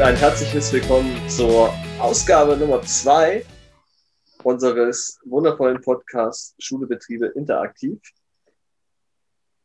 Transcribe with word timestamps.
ein 0.00 0.16
herzliches 0.16 0.72
Willkommen 0.72 1.16
zur 1.28 1.72
Ausgabe 2.00 2.56
Nummer 2.56 2.82
2 2.82 3.46
unseres 4.42 5.20
wundervollen 5.24 5.80
Podcasts 5.80 6.56
Schulebetriebe 6.58 7.26
interaktiv. 7.28 8.00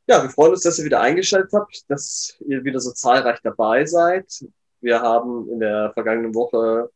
Ja, 0.06 0.22
wir 0.22 0.30
freuen 0.30 0.52
uns, 0.52 0.62
dass 0.62 0.78
ihr 0.78 0.86
wieder 0.86 1.02
eingeschaltet 1.02 1.52
habt, 1.52 1.90
dass 1.90 2.38
ihr 2.48 2.64
wieder 2.64 2.80
so 2.80 2.92
zahlreich 2.92 3.40
dabei 3.42 3.86
seid. 3.86 4.46
Wir 4.82 5.02
haben 5.02 5.50
in 5.50 5.60
der 5.60 5.92
vergangenen 5.94 6.36
Woche, 6.36 6.92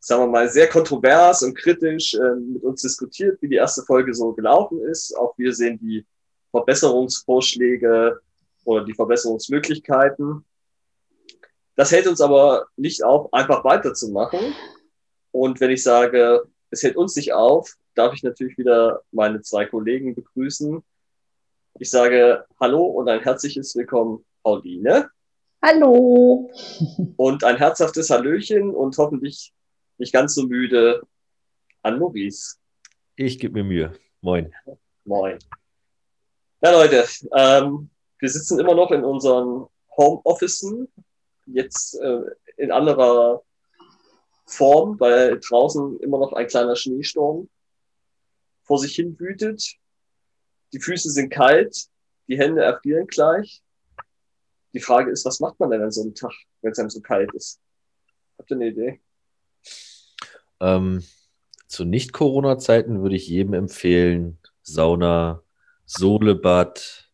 sagen 0.00 0.22
wir 0.22 0.28
mal, 0.28 0.48
sehr 0.48 0.68
kontrovers 0.68 1.42
und 1.42 1.54
kritisch 1.54 2.14
äh, 2.14 2.34
mit 2.34 2.62
uns 2.62 2.80
diskutiert, 2.80 3.40
wie 3.42 3.48
die 3.48 3.56
erste 3.56 3.82
Folge 3.82 4.14
so 4.14 4.32
gelaufen 4.32 4.80
ist. 4.84 5.14
Auch 5.18 5.36
wir 5.36 5.52
sehen 5.52 5.78
die 5.78 6.06
Verbesserungsvorschläge 6.50 8.18
oder 8.64 8.84
die 8.86 8.94
Verbesserungsmöglichkeiten. 8.94 10.44
Das 11.78 11.92
hält 11.92 12.08
uns 12.08 12.20
aber 12.20 12.66
nicht 12.76 13.04
auf, 13.04 13.32
einfach 13.32 13.62
weiterzumachen. 13.62 14.52
Und 15.30 15.60
wenn 15.60 15.70
ich 15.70 15.84
sage, 15.84 16.42
es 16.70 16.82
hält 16.82 16.96
uns 16.96 17.14
nicht 17.14 17.32
auf, 17.32 17.76
darf 17.94 18.12
ich 18.14 18.24
natürlich 18.24 18.58
wieder 18.58 19.02
meine 19.12 19.42
zwei 19.42 19.64
Kollegen 19.64 20.16
begrüßen. 20.16 20.82
Ich 21.78 21.88
sage 21.88 22.44
Hallo 22.58 22.84
und 22.84 23.08
ein 23.08 23.20
herzliches 23.20 23.76
Willkommen, 23.76 24.24
Pauline. 24.42 25.08
Hallo. 25.62 26.50
Und 27.16 27.44
ein 27.44 27.58
herzhaftes 27.58 28.10
Hallöchen 28.10 28.74
und 28.74 28.98
hoffentlich 28.98 29.54
nicht 29.98 30.12
ganz 30.12 30.34
so 30.34 30.48
müde 30.48 31.02
an 31.82 32.00
Maurice. 32.00 32.56
Ich 33.14 33.38
gebe 33.38 33.54
mir 33.54 33.64
Mühe. 33.64 33.92
Moin. 34.20 34.52
Moin. 35.04 35.38
Ja, 36.60 36.72
Leute, 36.72 37.04
ähm, 37.36 37.88
wir 38.18 38.28
sitzen 38.28 38.58
immer 38.58 38.74
noch 38.74 38.90
in 38.90 39.04
unseren 39.04 39.68
Homeoffices 39.96 40.88
jetzt 41.52 42.00
äh, 42.00 42.20
in 42.56 42.70
anderer 42.70 43.42
Form, 44.46 44.98
weil 44.98 45.40
draußen 45.40 46.00
immer 46.00 46.18
noch 46.18 46.32
ein 46.32 46.46
kleiner 46.46 46.76
Schneesturm 46.76 47.48
vor 48.62 48.78
sich 48.78 48.94
hin 48.94 49.18
wütet. 49.18 49.76
Die 50.72 50.80
Füße 50.80 51.10
sind 51.10 51.30
kalt, 51.30 51.88
die 52.28 52.38
Hände 52.38 52.62
erfrieren 52.62 53.06
gleich. 53.06 53.62
Die 54.74 54.80
Frage 54.80 55.10
ist, 55.10 55.24
was 55.24 55.40
macht 55.40 55.58
man 55.60 55.70
denn 55.70 55.82
an 55.82 55.90
so 55.90 56.02
einem 56.02 56.14
Tag, 56.14 56.32
wenn 56.60 56.72
es 56.72 56.78
einem 56.78 56.90
so 56.90 57.00
kalt 57.00 57.32
ist? 57.34 57.60
Habt 58.38 58.50
ihr 58.50 58.56
eine 58.56 58.68
Idee? 58.68 59.00
Ähm, 60.60 61.04
zu 61.66 61.84
Nicht-Corona-Zeiten 61.84 63.02
würde 63.02 63.16
ich 63.16 63.28
jedem 63.28 63.54
empfehlen, 63.54 64.38
Sauna, 64.62 65.42
Sohlebad, 65.86 67.10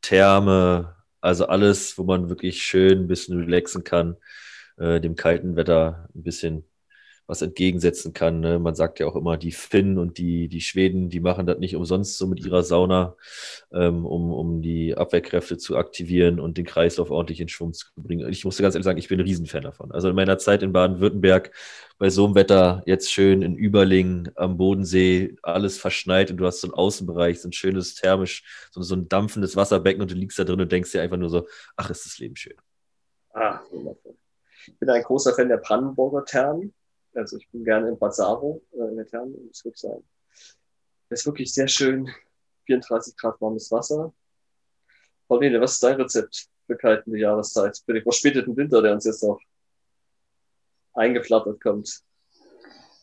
Therme, 0.00 0.93
also 1.24 1.46
alles, 1.46 1.98
wo 1.98 2.04
man 2.04 2.28
wirklich 2.28 2.62
schön 2.62 3.00
ein 3.04 3.08
bisschen 3.08 3.38
relaxen 3.40 3.84
kann, 3.84 4.16
äh, 4.78 5.00
dem 5.00 5.16
kalten 5.16 5.56
Wetter 5.56 6.08
ein 6.14 6.22
bisschen 6.22 6.64
was 7.26 7.42
entgegensetzen 7.42 8.12
kann. 8.12 8.40
Ne? 8.40 8.58
Man 8.58 8.74
sagt 8.74 9.00
ja 9.00 9.06
auch 9.06 9.16
immer, 9.16 9.36
die 9.36 9.52
Finnen 9.52 9.98
und 9.98 10.18
die, 10.18 10.48
die 10.48 10.60
Schweden, 10.60 11.08
die 11.08 11.20
machen 11.20 11.46
das 11.46 11.58
nicht 11.58 11.74
umsonst 11.74 12.18
so 12.18 12.26
mit 12.26 12.44
ihrer 12.44 12.62
Sauna, 12.62 13.16
ähm, 13.72 14.04
um, 14.04 14.32
um 14.32 14.62
die 14.62 14.94
Abwehrkräfte 14.96 15.56
zu 15.56 15.76
aktivieren 15.76 16.38
und 16.38 16.58
den 16.58 16.66
Kreislauf 16.66 17.10
ordentlich 17.10 17.40
in 17.40 17.48
Schwung 17.48 17.72
zu 17.72 17.86
bringen. 17.96 18.28
Ich 18.30 18.44
musste 18.44 18.62
ganz 18.62 18.74
ehrlich 18.74 18.84
sagen, 18.84 18.98
ich 18.98 19.08
bin 19.08 19.18
ein 19.18 19.24
Riesenfan 19.26 19.62
davon. 19.62 19.90
Also 19.92 20.08
in 20.08 20.16
meiner 20.16 20.38
Zeit 20.38 20.62
in 20.62 20.72
Baden-Württemberg 20.72 21.52
bei 21.98 22.10
so 22.10 22.26
einem 22.26 22.34
Wetter 22.34 22.82
jetzt 22.86 23.10
schön 23.10 23.42
in 23.42 23.56
Überling 23.56 24.28
am 24.34 24.56
Bodensee, 24.58 25.36
alles 25.42 25.78
verschneit 25.78 26.30
und 26.30 26.36
du 26.36 26.46
hast 26.46 26.60
so 26.60 26.68
einen 26.68 26.74
Außenbereich, 26.74 27.40
so 27.40 27.48
ein 27.48 27.52
schönes 27.52 27.94
thermisch, 27.94 28.68
so, 28.70 28.82
so 28.82 28.94
ein 28.94 29.08
dampfendes 29.08 29.56
Wasserbecken 29.56 30.02
und 30.02 30.10
du 30.10 30.14
liegst 30.14 30.38
da 30.38 30.44
drin 30.44 30.60
und 30.60 30.70
denkst 30.70 30.92
dir 30.92 31.02
einfach 31.02 31.16
nur 31.16 31.30
so, 31.30 31.46
ach, 31.76 31.88
ist 31.88 32.04
das 32.04 32.18
Leben 32.18 32.36
schön. 32.36 32.56
Ah, 33.32 33.60
wundervoll. 33.70 34.16
Ich 34.66 34.78
bin 34.78 34.88
ein 34.88 35.02
großer 35.02 35.34
Fan 35.34 35.48
der 35.48 35.58
Brandenburger 35.58 36.24
Thermen. 36.24 36.72
Also 37.14 37.36
ich 37.36 37.48
bin 37.50 37.64
gerne 37.64 37.88
in 37.88 37.98
Bazzaro, 37.98 38.62
äh, 38.72 38.88
in 38.88 38.96
der 38.96 39.06
Therme, 39.06 39.36
muss 39.46 39.64
ich 39.64 39.76
sagen. 39.76 40.04
Das 41.08 41.20
ist 41.20 41.26
wirklich 41.26 41.52
sehr 41.52 41.68
schön. 41.68 42.08
34 42.66 43.16
Grad 43.16 43.40
warmes 43.40 43.70
Wasser. 43.70 44.12
Pauline, 45.28 45.60
was 45.60 45.74
ist 45.74 45.82
dein 45.82 45.96
Rezept 45.96 46.48
für 46.66 46.76
kaltende 46.76 47.18
Jahreszeit? 47.18 47.80
Für 47.84 47.92
den 47.92 48.02
verspäteten 48.02 48.56
Winter, 48.56 48.82
der 48.82 48.94
uns 48.94 49.04
jetzt 49.04 49.22
noch 49.22 49.40
eingeflattert 50.94 51.60
kommt. 51.60 52.02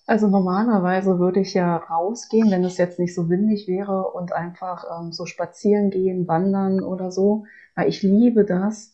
Also 0.08 0.28
normalerweise 0.28 1.20
würde 1.20 1.42
ich 1.42 1.54
ja 1.54 1.78
rausgehen, 1.78 2.52
wenn 2.52 2.64
es 2.64 2.78
jetzt 2.78 3.00
nicht 3.00 3.16
so 3.16 3.30
windig 3.30 3.68
wäre 3.68 4.10
und 4.12 4.34
einfach 4.34 4.84
ähm, 5.00 5.12
so 5.12 5.26
spazieren 5.26 5.90
gehen, 5.90 6.28
wandern 6.28 6.82
oder 6.82 7.12
so, 7.12 7.46
weil 7.76 7.88
ich 7.88 8.02
liebe 8.02 8.44
das, 8.44 8.94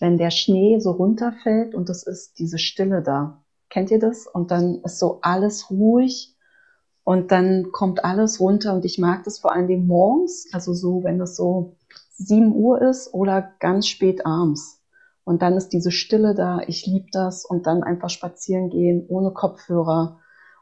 wenn 0.00 0.18
der 0.18 0.30
Schnee 0.30 0.78
so 0.78 0.90
runterfällt 0.90 1.74
und 1.74 1.88
es 1.88 2.02
ist 2.02 2.38
diese 2.38 2.58
Stille 2.58 3.02
da. 3.02 3.42
Kennt 3.70 3.90
ihr 3.90 3.98
das? 3.98 4.26
Und 4.26 4.50
dann 4.50 4.80
ist 4.84 4.98
so 4.98 5.18
alles 5.22 5.70
ruhig 5.70 6.34
und 7.04 7.32
dann 7.32 7.72
kommt 7.72 8.04
alles 8.04 8.40
runter 8.40 8.74
und 8.74 8.84
ich 8.84 8.98
mag 8.98 9.24
das 9.24 9.38
vor 9.38 9.52
allen 9.52 9.66
Dingen 9.66 9.86
morgens, 9.86 10.46
also 10.52 10.74
so, 10.74 11.04
wenn 11.04 11.18
das 11.18 11.36
so 11.36 11.76
7 12.18 12.54
Uhr 12.54 12.82
ist 12.82 13.14
oder 13.14 13.52
ganz 13.60 13.86
spät 13.86 14.26
abends. 14.26 14.82
Und 15.24 15.42
dann 15.42 15.56
ist 15.56 15.70
diese 15.70 15.90
Stille 15.90 16.34
da, 16.34 16.60
ich 16.66 16.86
liebe 16.86 17.08
das 17.12 17.44
und 17.44 17.66
dann 17.66 17.82
einfach 17.82 18.10
spazieren 18.10 18.70
gehen 18.70 19.04
ohne 19.08 19.30
Kopfhörer. 19.30 20.18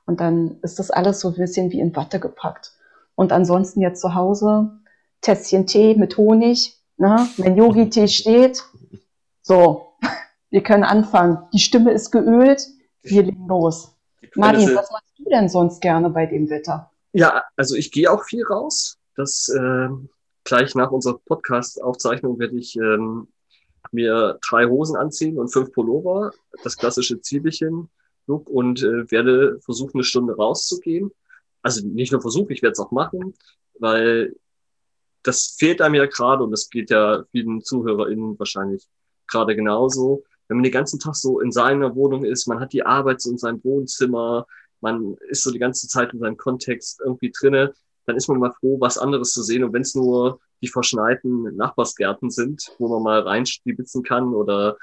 Und 0.07 0.21
dann 0.21 0.59
ist 0.63 0.79
das 0.79 0.91
alles 0.91 1.21
so 1.21 1.29
ein 1.29 1.35
bisschen 1.35 1.71
wie 1.71 1.81
in 1.81 1.95
Watte 1.95 2.21
gepackt. 2.21 2.73
Und 3.15 3.33
ansonsten 3.33 3.81
jetzt 3.81 4.01
zu 4.01 4.15
Hause, 4.15 4.71
Tässchen 5.21 5.67
Tee 5.67 5.95
mit 5.95 6.17
Honig, 6.17 6.81
ne? 6.97 7.29
wenn 7.37 7.57
Yogi-Tee 7.57 8.09
steht. 8.09 8.63
So, 9.43 9.95
wir 10.51 10.63
können 10.63 10.85
anfangen. 10.85 11.39
Die 11.53 11.59
Stimme 11.59 11.93
ist 11.93 12.11
geölt, 12.11 12.67
wir 13.07 13.23
legen 13.23 13.47
los. 13.47 13.95
Martin, 14.35 14.75
was 14.75 14.91
machst 14.91 15.13
du 15.19 15.25
denn 15.25 15.49
sonst 15.49 15.81
gerne 15.81 16.11
bei 16.11 16.27
dem 16.27 16.49
Wetter? 16.51 16.91
Ja, 17.13 17.45
also 17.57 17.75
ich 17.75 17.91
gehe 17.91 18.11
auch 18.11 18.25
viel 18.25 18.45
raus. 18.45 18.99
Das 19.15 19.49
äh, 19.49 19.89
gleich 20.45 20.75
nach 20.75 20.91
unserer 20.91 21.19
Podcast-Aufzeichnung 21.19 22.39
werde 22.39 22.57
ich 22.57 22.77
ähm, 22.77 23.29
mir 23.93 24.39
drei 24.47 24.67
Hosen 24.67 24.97
anziehen 24.97 25.39
und 25.39 25.49
fünf 25.49 25.73
Pullover, 25.73 26.33
das 26.63 26.77
klassische 26.77 27.21
Zwiebelchen-Look 27.21 28.49
und 28.49 28.83
äh, 28.83 29.11
werde 29.11 29.59
versuchen, 29.61 29.95
eine 29.95 30.05
Stunde 30.05 30.37
rauszugehen. 30.37 31.11
Also 31.63 31.87
nicht 31.87 32.13
nur 32.13 32.21
versuchen, 32.21 32.53
ich 32.53 32.63
werde 32.63 32.73
es 32.73 32.81
auch 32.81 32.91
machen, 32.91 33.35
weil 33.79 34.37
das 35.23 35.57
fehlt 35.59 35.81
einem 35.81 35.97
ja 35.97 36.07
gerade 36.07 36.45
und 36.45 36.51
das 36.51 36.71
geht 36.71 36.91
ja 36.91 37.25
vielen 37.33 37.63
ZuhörerInnen 37.63 38.39
wahrscheinlich 38.39 38.87
gerade 39.27 39.57
genauso 39.57 40.23
wenn 40.49 40.59
man 40.59 40.65
den 40.65 40.73
ganzen 40.73 40.99
Tag 40.99 41.15
so 41.17 41.41
in 41.41 41.53
seiner 41.53 41.95
Wohnung 41.95 42.25
ist, 42.25 42.47
man 42.47 42.61
hat 42.61 42.73
die 42.73 42.85
Arbeit 42.85 43.21
so 43.21 43.31
in 43.31 43.39
seinem 43.39 43.63
Wohnzimmer, 43.65 44.47
man 44.81 45.17
ist 45.29 45.43
so 45.43 45.51
die 45.51 45.59
ganze 45.59 45.89
Zeit 45.89 46.13
in 46.13 46.21
seinem 46.21 46.37
Kontext 46.37 47.01
irgendwie 47.05 47.33
drinne, 47.37 47.75
dann 48.07 48.17
ist 48.17 48.29
man 48.29 48.39
mal 48.39 48.53
froh, 48.53 48.79
was 48.81 48.99
anderes 48.99 49.33
zu 49.33 49.43
sehen. 49.43 49.65
Und 49.65 49.73
wenn 49.73 49.83
es 49.83 49.95
nur 49.95 50.41
die 50.63 50.69
verschneiten 50.69 51.57
Nachbarsgärten 51.57 52.31
sind, 52.31 52.73
wo 52.79 52.89
man 52.89 53.03
mal 53.03 53.21
reinstiebitzen 53.21 54.03
kann 54.03 54.35
oder 54.35 54.77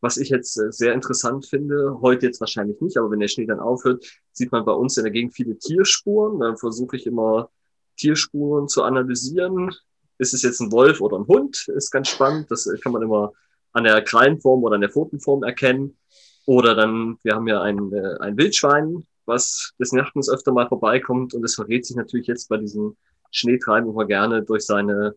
was 0.00 0.18
ich 0.18 0.28
jetzt 0.28 0.58
äh, 0.58 0.70
sehr 0.70 0.92
interessant 0.92 1.46
finde, 1.46 1.98
heute 2.02 2.26
jetzt 2.26 2.40
wahrscheinlich 2.40 2.80
nicht, 2.80 2.98
aber 2.98 3.10
wenn 3.10 3.20
der 3.20 3.28
Schnee 3.28 3.46
dann 3.46 3.60
aufhört, 3.60 4.04
sieht 4.32 4.52
man 4.52 4.64
bei 4.64 4.72
uns 4.72 4.96
in 4.98 5.04
der 5.04 5.12
Gegend 5.12 5.34
viele 5.34 5.58
Tierspuren. 5.58 6.38
Dann 6.38 6.58
versuche 6.58 6.96
ich 6.96 7.06
immer 7.06 7.50
Tierspuren 7.96 8.68
zu 8.68 8.82
analysieren. 8.82 9.74
Ist 10.18 10.34
es 10.34 10.42
jetzt 10.42 10.60
ein 10.60 10.70
Wolf 10.70 11.00
oder 11.00 11.18
ein 11.18 11.26
Hund? 11.26 11.68
Ist 11.68 11.90
ganz 11.90 12.08
spannend. 12.08 12.50
Das 12.50 12.66
äh, 12.66 12.78
kann 12.78 12.92
man 12.92 13.02
immer 13.02 13.32
an 13.76 13.84
der 13.84 14.00
Krallenform 14.02 14.64
oder 14.64 14.76
an 14.76 14.80
der 14.80 14.90
Pfotenform 14.90 15.42
erkennen. 15.42 15.98
Oder 16.46 16.74
dann, 16.74 17.18
wir 17.22 17.34
haben 17.34 17.46
ja 17.46 17.60
ein, 17.60 17.92
äh, 17.92 18.16
ein 18.20 18.38
Wildschwein, 18.38 19.06
was 19.26 19.74
des 19.78 19.92
Nachtens 19.92 20.30
öfter 20.30 20.52
mal 20.52 20.66
vorbeikommt 20.66 21.34
und 21.34 21.44
es 21.44 21.56
verrät 21.56 21.84
sich 21.84 21.96
natürlich 21.96 22.26
jetzt 22.26 22.48
bei 22.48 22.56
diesem 22.56 22.96
Schneetreiben 23.32 23.90
immer 23.90 24.06
gerne 24.06 24.42
durch 24.42 24.64
seine 24.64 25.14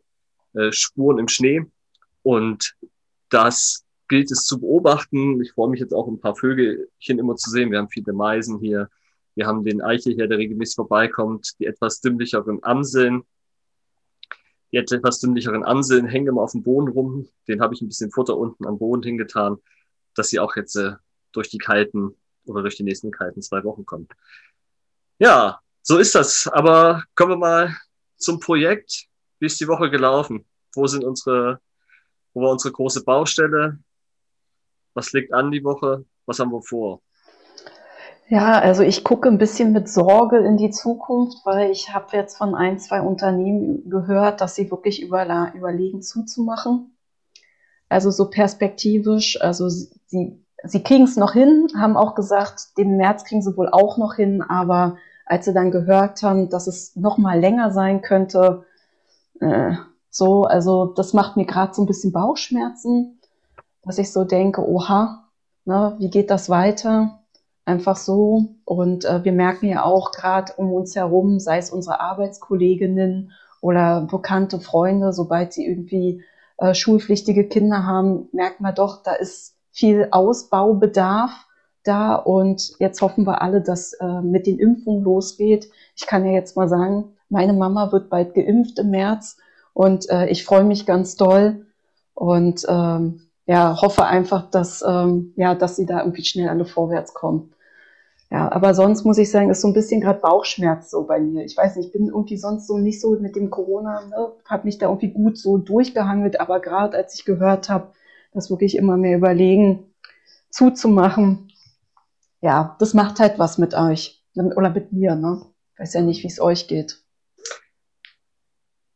äh, 0.54 0.74
Spuren 0.74 1.20
im 1.20 1.30
Schnee. 1.30 1.62
Und 2.22 2.76
das 3.30 3.86
gilt 4.10 4.30
es 4.30 4.46
zu 4.46 4.60
beobachten. 4.60 5.42
Ich 5.42 5.54
freue 5.54 5.70
mich 5.70 5.80
jetzt 5.80 5.94
auch 5.94 6.08
ein 6.08 6.20
paar 6.20 6.36
Vögelchen 6.36 7.18
immer 7.18 7.38
zu 7.38 7.50
sehen. 7.52 7.72
Wir 7.72 7.78
haben 7.78 7.90
viele 7.90 8.12
Meisen 8.12 8.60
hier. 8.60 8.90
Wir 9.36 9.48
haben 9.48 9.64
den 9.64 9.82
Eichel 9.82 10.16
hier, 10.16 10.28
der 10.28 10.38
regelmäßig 10.38 10.76
vorbeikommt, 10.76 11.54
die 11.60 11.66
etwas 11.66 12.02
dümmlicheren 12.02 12.62
Amseln, 12.64 13.24
die 14.72 14.78
etwas 14.78 15.20
dünnlicheren 15.20 15.64
Anseln 15.64 16.06
hängen 16.06 16.28
immer 16.28 16.42
auf 16.42 16.52
dem 16.52 16.64
Boden 16.64 16.90
rum. 16.90 17.28
Den 17.48 17.62
habe 17.62 17.74
ich 17.74 17.82
ein 17.82 17.88
bisschen 17.88 18.12
Futter 18.12 18.38
unten 18.38 18.66
am 18.66 18.78
Boden 18.78 19.04
hingetan, 19.04 19.58
dass 20.16 20.30
sie 20.30 20.40
auch 20.40 20.56
jetzt 20.56 20.76
äh, 20.76 20.94
durch 21.32 21.50
die 21.50 21.58
kalten 21.58 22.16
oder 22.46 22.62
durch 22.62 22.76
die 22.76 22.84
nächsten 22.84 23.12
kalten 23.12 23.42
zwei 23.42 23.64
Wochen 23.64 23.86
kommen. 23.86 24.08
Ja, 25.18 25.60
so 25.82 25.98
ist 25.98 26.16
das. 26.16 26.48
Aber 26.48 27.04
kommen 27.16 27.34
wir 27.34 27.38
mal 27.38 27.76
zum 28.18 28.40
Projekt. 28.40 29.08
Wie 29.40 29.48
ist 29.48 29.60
die 29.60 29.68
Woche 29.68 29.90
gelaufen? 29.90 30.46
Wo 30.74 30.86
sind 30.88 31.04
unsere, 31.04 31.60
wo 32.34 32.42
war 32.42 32.52
unsere 32.52 32.74
große 32.74 33.04
Baustelle? 33.04 33.80
Was 34.94 35.14
liegt 35.14 35.34
an 35.34 35.52
die 35.52 35.64
Woche? 35.64 36.06
Was 36.26 36.40
haben 36.40 36.52
wir 36.52 36.62
vor? 36.62 37.02
Ja, 38.30 38.60
also 38.60 38.84
ich 38.84 39.04
gucke 39.04 39.28
ein 39.28 39.40
bisschen 39.40 39.72
mit 39.74 39.90
Sorge 39.90 40.38
in 40.38 40.56
die 40.56 40.70
Zukunft, 40.70 41.40
weil 41.46 41.72
ich 41.72 41.94
habe 41.94 42.16
jetzt 42.16 42.38
von 42.38 42.54
ein, 42.54 42.78
zwei 42.78 43.02
Unternehmen 43.02 43.90
gehört, 43.90 44.40
dass 44.42 44.54
sie 44.54 44.70
wirklich 44.70 45.02
überlegen 45.02 46.04
zuzumachen. 46.04 46.96
Also 47.90 48.12
so 48.12 48.30
perspektivisch, 48.30 49.42
also 49.42 49.70
sie 49.70 50.44
sie 50.64 50.84
kriegen 50.84 51.06
es 51.06 51.16
noch 51.18 51.34
hin, 51.34 51.68
haben 51.78 51.98
auch 51.98 52.16
gesagt, 52.16 52.78
den 52.78 52.98
März 52.98 53.24
kriegen 53.24 53.42
sie 53.42 53.56
wohl 53.58 53.70
auch 53.70 53.98
noch 53.98 54.16
hin, 54.16 54.42
aber 54.44 54.98
als 55.26 55.46
sie 55.46 55.54
dann 55.54 55.72
gehört 55.72 56.22
haben, 56.24 56.50
dass 56.50 56.68
es 56.68 56.96
noch 56.96 57.18
mal 57.18 57.40
länger 57.40 57.72
sein 57.72 58.02
könnte, 58.02 58.66
äh, 59.42 59.74
so, 60.12 60.44
also 60.46 60.88
das 60.88 61.14
macht 61.14 61.38
mir 61.38 61.46
gerade 61.46 61.74
so 61.74 61.84
ein 61.84 61.88
bisschen 61.88 62.12
Bauchschmerzen, 62.14 63.20
dass 63.84 63.98
ich 64.00 64.12
so 64.12 64.26
denke, 64.26 64.68
oha, 64.68 65.30
ne, 65.66 65.96
wie 66.00 66.10
geht 66.10 66.30
das 66.32 66.50
weiter? 66.50 67.19
Einfach 67.70 67.98
so. 67.98 68.48
Und 68.66 69.06
äh, 69.06 69.24
wir 69.24 69.32
merken 69.32 69.68
ja 69.68 69.84
auch 69.84 70.12
gerade 70.12 70.54
um 70.58 70.74
uns 70.74 70.96
herum, 70.96 71.40
sei 71.40 71.60
es 71.60 71.70
unsere 71.70 72.00
Arbeitskolleginnen 72.00 73.32
oder 73.62 74.08
bekannte 74.10 74.60
Freunde, 74.60 75.14
sobald 75.14 75.54
sie 75.54 75.68
irgendwie 75.68 76.24
äh, 76.58 76.74
schulpflichtige 76.74 77.48
Kinder 77.48 77.86
haben, 77.86 78.28
merken 78.32 78.64
wir 78.64 78.72
doch, 78.72 79.04
da 79.04 79.14
ist 79.14 79.56
viel 79.70 80.08
Ausbaubedarf 80.10 81.30
da 81.84 82.16
und 82.16 82.72
jetzt 82.80 83.04
hoffen 83.04 83.28
wir 83.28 83.44
alle, 83.44 83.62
dass 83.62 83.94
äh, 83.94 84.22
mit 84.24 84.48
den 84.48 84.58
Impfungen 84.58 85.04
losgeht. 85.04 85.70
Ich 85.96 86.08
kann 86.08 86.26
ja 86.26 86.32
jetzt 86.32 86.58
mal 86.58 86.68
sagen, 86.68 87.14
meine 87.30 87.54
Mama 87.54 87.92
wird 87.92 88.10
bald 88.10 88.34
geimpft 88.34 88.80
im 88.80 88.90
März 88.90 89.38
und 89.74 90.10
äh, 90.10 90.26
ich 90.26 90.44
freue 90.44 90.64
mich 90.64 90.88
ganz 90.88 91.18
doll 91.18 91.68
und 92.16 92.66
ähm, 92.68 93.22
ja, 93.46 93.80
hoffe 93.80 94.06
einfach, 94.06 94.50
dass, 94.50 94.84
ähm, 94.88 95.34
ja, 95.36 95.54
dass 95.54 95.76
sie 95.76 95.86
da 95.86 96.00
irgendwie 96.00 96.26
schnell 96.26 96.50
alle 96.50 96.66
vorwärts 96.66 97.14
kommen. 97.14 97.54
Ja, 98.32 98.52
aber 98.52 98.76
sonst 98.76 99.06
muss 99.06 99.18
ich 99.18 99.32
sagen, 99.32 99.50
ist 99.50 99.62
so 99.62 99.68
ein 99.68 99.74
bisschen 99.74 100.02
gerade 100.02 100.20
Bauchschmerz 100.20 100.92
so 100.92 101.04
bei 101.04 101.20
mir. 101.20 101.46
Ich 101.46 101.58
weiß 101.58 101.76
nicht, 101.76 101.88
ich 101.88 101.92
bin 101.92 102.08
irgendwie 102.08 102.38
sonst 102.38 102.68
so 102.68 102.78
nicht 102.78 103.02
so 103.02 103.12
mit 103.20 103.36
dem 103.36 103.50
Corona, 103.50 104.06
ne, 104.06 104.34
habe 104.46 104.66
mich 104.66 104.78
da 104.78 104.88
irgendwie 104.88 105.12
gut 105.12 105.38
so 105.38 105.58
durchgehangelt, 105.58 106.40
aber 106.40 106.60
gerade 106.60 106.96
als 106.96 107.16
ich 107.16 107.26
gehört 107.26 107.70
habe, 107.70 107.92
dass 108.34 108.52
wirklich 108.52 108.78
immer 108.78 108.98
mehr 108.98 109.18
überlegen, 109.18 109.86
zuzumachen, 110.52 111.52
ja, 112.42 112.76
das 112.80 112.94
macht 112.94 113.20
halt 113.20 113.40
was 113.40 113.58
mit 113.58 113.74
euch 113.74 114.24
oder 114.36 114.70
mit 114.70 114.94
mir, 114.94 115.16
ne? 115.16 115.46
Ich 115.74 115.80
weiß 115.80 115.94
ja 115.96 116.02
nicht, 116.02 116.24
wie 116.24 116.28
es 116.28 116.40
euch 116.40 116.68
geht. 116.68 117.04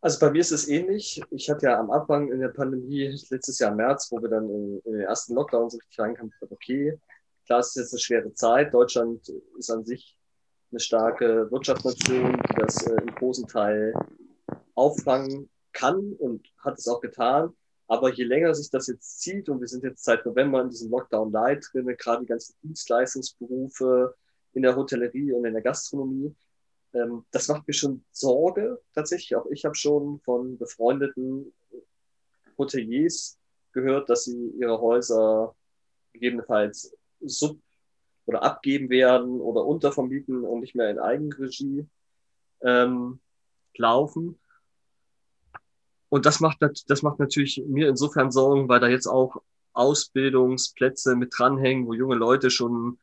Also 0.02 0.20
bei 0.20 0.32
mir 0.32 0.42
ist 0.42 0.52
es 0.52 0.68
ähnlich. 0.68 1.22
Ich 1.32 1.50
hatte 1.50 1.68
ja 1.68 1.80
am 1.80 1.90
Anfang 1.90 2.30
in 2.30 2.40
der 2.40 2.50
Pandemie, 2.50 3.18
letztes 3.30 3.60
Jahr 3.60 3.72
im 3.72 3.78
März, 3.78 4.12
wo 4.12 4.22
wir 4.22 4.30
dann 4.30 4.50
in, 4.50 4.80
in 4.84 4.94
den 4.94 5.02
ersten 5.02 5.34
Lockdown 5.34 5.70
so 5.70 5.78
richtig 5.78 5.98
reinkamen, 5.98 6.34
okay, 6.50 7.00
klar, 7.46 7.60
es 7.60 7.70
ist 7.70 7.76
jetzt 7.76 7.94
eine 7.94 8.00
schwere 8.00 8.34
Zeit. 8.34 8.74
Deutschland 8.74 9.28
ist 9.58 9.70
an 9.70 9.86
sich 9.86 10.18
eine 10.72 10.80
starke 10.80 11.52
Wirtschaftsnation, 11.52 12.34
die 12.34 12.56
das 12.56 12.88
äh, 12.88 12.96
im 13.02 13.14
großen 13.16 13.48
Teil 13.48 13.94
auffangen 14.76 15.50
kann 15.72 16.14
und 16.14 16.48
hat 16.60 16.80
es 16.80 16.88
auch 16.88 17.02
getan. 17.02 17.54
Aber 17.88 18.12
je 18.12 18.24
länger 18.24 18.56
sich 18.56 18.70
das 18.70 18.88
jetzt 18.88 19.22
zieht, 19.22 19.50
und 19.50 19.60
wir 19.60 19.68
sind 19.68 19.84
jetzt 19.84 20.04
seit 20.04 20.26
November 20.26 20.62
in 20.62 20.70
diesem 20.70 20.90
Lockdown 20.90 21.32
Light 21.32 21.66
drin, 21.72 21.86
gerade 21.98 22.22
die 22.22 22.28
ganzen 22.28 22.56
Dienstleistungsberufe 22.64 24.16
in 24.54 24.64
der 24.64 24.76
Hotellerie 24.76 25.34
und 25.34 25.46
in 25.46 25.54
der 25.54 25.62
Gastronomie, 25.62 26.34
ähm, 26.94 27.26
das 27.32 27.48
macht 27.48 27.68
mir 27.68 27.74
schon 27.74 28.04
Sorge 28.12 28.82
tatsächlich. 28.94 29.36
Auch 29.36 29.46
ich 29.48 29.66
habe 29.66 29.76
schon 29.76 30.20
von 30.22 30.58
befreundeten 30.58 31.54
Hoteliers 32.58 33.38
gehört, 33.74 34.10
dass 34.10 34.26
sie 34.26 34.54
ihre 34.60 34.80
Häuser 34.80 35.56
gegebenenfalls 36.14 36.96
sub- 37.26 37.60
oder 38.26 38.44
abgeben 38.44 38.90
werden 38.90 39.42
oder 39.42 39.66
untervermieten 39.66 40.44
und 40.44 40.62
nicht 40.62 40.76
mehr 40.76 40.90
in 40.90 41.00
Eigenregie 41.00 41.88
ähm, 42.62 43.20
laufen. 43.76 44.40
Und 46.10 46.26
das 46.26 46.40
macht, 46.40 46.60
das 46.88 47.02
macht 47.02 47.20
natürlich 47.20 47.64
mir 47.68 47.90
insofern 47.90 48.32
Sorgen, 48.32 48.70
weil 48.70 48.80
da 48.80 48.88
jetzt 48.88 49.08
auch 49.08 49.42
Ausbildungsplätze 49.74 51.16
mit 51.16 51.34
dranhängen, 51.36 51.88
wo 51.88 51.94
junge 51.94 52.16
Leute 52.16 52.52
schon 52.52 53.00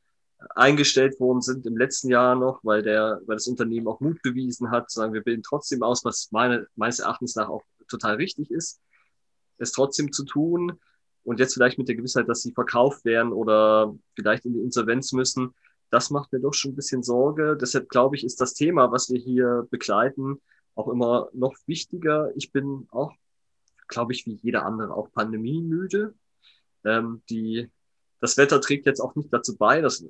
eingestellt 0.54 1.20
worden 1.20 1.42
sind 1.42 1.66
im 1.66 1.76
letzten 1.76 2.08
Jahr 2.08 2.34
noch, 2.34 2.60
weil 2.62 2.82
der, 2.82 3.20
weil 3.26 3.36
das 3.36 3.46
Unternehmen 3.46 3.88
auch 3.88 4.00
Mut 4.00 4.22
bewiesen 4.22 4.70
hat, 4.70 4.90
sagen 4.90 5.12
wir 5.12 5.22
bilden 5.22 5.42
trotzdem 5.42 5.82
aus, 5.82 6.04
was 6.04 6.28
meine, 6.30 6.66
meines 6.76 7.00
Erachtens 7.00 7.34
nach 7.34 7.48
auch 7.48 7.62
total 7.88 8.14
richtig 8.14 8.50
ist, 8.50 8.80
es 9.58 9.72
trotzdem 9.72 10.12
zu 10.12 10.24
tun 10.24 10.78
und 11.24 11.38
jetzt 11.38 11.54
vielleicht 11.54 11.78
mit 11.78 11.88
der 11.88 11.96
Gewissheit, 11.96 12.28
dass 12.28 12.42
sie 12.42 12.52
verkauft 12.52 13.04
werden 13.04 13.32
oder 13.32 13.94
vielleicht 14.14 14.44
in 14.46 14.54
die 14.54 14.60
Insolvenz 14.60 15.12
müssen, 15.12 15.54
das 15.90 16.10
macht 16.10 16.32
mir 16.32 16.40
doch 16.40 16.54
schon 16.54 16.72
ein 16.72 16.76
bisschen 16.76 17.02
Sorge. 17.02 17.56
Deshalb 17.60 17.88
glaube 17.88 18.16
ich, 18.16 18.24
ist 18.24 18.40
das 18.40 18.54
Thema, 18.54 18.92
was 18.92 19.10
wir 19.10 19.20
hier 19.20 19.66
begleiten, 19.70 20.40
auch 20.74 20.88
immer 20.88 21.28
noch 21.32 21.54
wichtiger. 21.66 22.30
Ich 22.36 22.52
bin 22.52 22.86
auch, 22.90 23.12
glaube 23.88 24.12
ich, 24.12 24.24
wie 24.26 24.34
jeder 24.34 24.64
andere 24.64 24.94
auch 24.94 25.12
pandemiemüde. 25.12 26.14
Ähm, 26.84 27.22
die, 27.28 27.68
das 28.20 28.36
Wetter 28.36 28.60
trägt 28.60 28.86
jetzt 28.86 29.00
auch 29.00 29.16
nicht 29.16 29.32
dazu 29.32 29.56
bei. 29.56 29.80
Das 29.80 30.04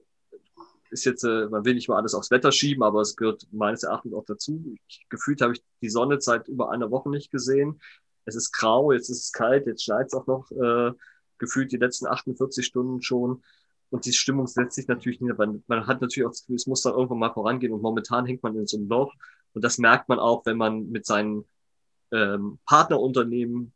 ist 0.90 1.04
jetzt, 1.04 1.24
äh, 1.24 1.48
man 1.48 1.64
will 1.64 1.74
nicht 1.74 1.88
mal 1.88 1.96
alles 1.96 2.14
aufs 2.14 2.30
Wetter 2.30 2.52
schieben, 2.52 2.82
aber 2.82 3.00
es 3.00 3.16
gehört 3.16 3.46
meines 3.50 3.82
Erachtens 3.82 4.12
auch 4.12 4.24
dazu. 4.26 4.76
Ich, 4.86 5.06
gefühlt 5.08 5.40
habe 5.40 5.54
ich 5.54 5.64
die 5.80 5.90
Sonne 5.90 6.20
seit 6.20 6.46
über 6.48 6.70
einer 6.70 6.90
Woche 6.90 7.08
nicht 7.08 7.30
gesehen. 7.30 7.80
Es 8.24 8.36
ist 8.36 8.52
grau, 8.52 8.92
jetzt 8.92 9.08
ist 9.08 9.24
es 9.24 9.32
kalt, 9.32 9.66
jetzt 9.66 9.84
schneit 9.84 10.06
es 10.06 10.14
auch 10.14 10.26
noch 10.26 10.50
äh, 10.50 10.92
gefühlt 11.38 11.72
die 11.72 11.78
letzten 11.78 12.06
48 12.06 12.64
Stunden 12.64 13.02
schon. 13.02 13.42
Und 13.90 14.04
die 14.06 14.12
Stimmung 14.12 14.46
setzt 14.46 14.76
sich 14.76 14.86
natürlich 14.86 15.20
nieder. 15.20 15.34
Man, 15.34 15.64
man 15.66 15.86
hat 15.86 16.00
natürlich 16.00 16.26
auch 16.26 16.30
das 16.30 16.42
Gefühl, 16.42 16.56
es 16.56 16.66
muss 16.66 16.82
dann 16.82 16.94
irgendwann 16.94 17.18
mal 17.18 17.32
vorangehen. 17.32 17.72
Und 17.72 17.82
momentan 17.82 18.26
hängt 18.26 18.42
man 18.42 18.56
in 18.56 18.66
so 18.66 18.76
einem 18.76 18.88
Loch. 18.88 19.14
Und 19.52 19.64
das 19.64 19.78
merkt 19.78 20.08
man 20.08 20.20
auch, 20.20 20.46
wenn 20.46 20.56
man 20.56 20.90
mit 20.90 21.06
seinen 21.06 21.44
ähm, 22.12 22.58
Partnerunternehmen 22.66 23.72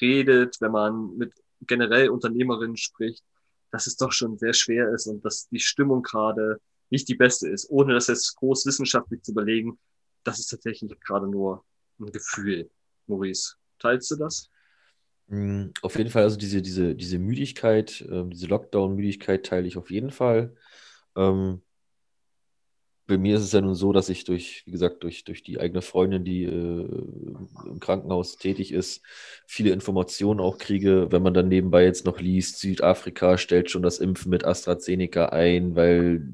redet, 0.00 0.60
wenn 0.60 0.72
man 0.72 1.16
mit 1.16 1.32
generell 1.62 2.10
Unternehmerinnen 2.10 2.76
spricht, 2.76 3.24
dass 3.72 3.86
es 3.86 3.96
doch 3.96 4.12
schon 4.12 4.38
sehr 4.38 4.52
schwer 4.52 4.92
ist 4.92 5.06
und 5.06 5.24
dass 5.24 5.48
die 5.48 5.60
Stimmung 5.60 6.02
gerade 6.02 6.60
nicht 6.90 7.08
die 7.08 7.16
beste 7.16 7.48
ist, 7.48 7.68
ohne 7.68 7.94
das 7.94 8.06
jetzt 8.06 8.36
groß 8.36 8.64
wissenschaftlich 8.66 9.22
zu 9.22 9.32
überlegen. 9.32 9.78
Das 10.22 10.38
ist 10.38 10.48
tatsächlich 10.48 10.98
gerade 11.00 11.26
nur 11.26 11.64
ein 11.98 12.12
Gefühl. 12.12 12.70
Maurice, 13.06 13.56
teilst 13.78 14.10
du 14.10 14.16
das? 14.16 14.50
Mm, 15.28 15.66
auf 15.82 15.96
jeden 15.96 16.10
Fall, 16.10 16.22
also 16.22 16.36
diese, 16.36 16.62
diese, 16.62 16.94
diese 16.94 17.18
Müdigkeit, 17.18 18.00
äh, 18.02 18.24
diese 18.26 18.46
Lockdown-Müdigkeit 18.46 19.44
teile 19.44 19.66
ich 19.66 19.76
auf 19.76 19.90
jeden 19.90 20.10
Fall. 20.10 20.54
Ähm, 21.16 21.62
bei 23.08 23.16
mir 23.16 23.36
ist 23.36 23.42
es 23.42 23.52
ja 23.52 23.62
nun 23.62 23.74
so, 23.74 23.92
dass 23.92 24.10
ich 24.10 24.24
durch, 24.24 24.62
wie 24.66 24.70
gesagt, 24.70 25.02
durch, 25.02 25.24
durch 25.24 25.42
die 25.42 25.58
eigene 25.58 25.80
Freundin, 25.80 26.24
die 26.24 26.44
äh, 26.44 26.48
im 26.50 27.80
Krankenhaus 27.80 28.36
tätig 28.36 28.70
ist, 28.70 29.02
viele 29.46 29.70
Informationen 29.70 30.40
auch 30.40 30.58
kriege. 30.58 31.10
Wenn 31.10 31.22
man 31.22 31.32
dann 31.32 31.48
nebenbei 31.48 31.84
jetzt 31.84 32.04
noch 32.04 32.20
liest, 32.20 32.58
Südafrika 32.60 33.38
stellt 33.38 33.70
schon 33.70 33.82
das 33.82 33.98
Impfen 33.98 34.30
mit 34.30 34.44
AstraZeneca 34.44 35.30
ein, 35.30 35.74
weil 35.74 36.28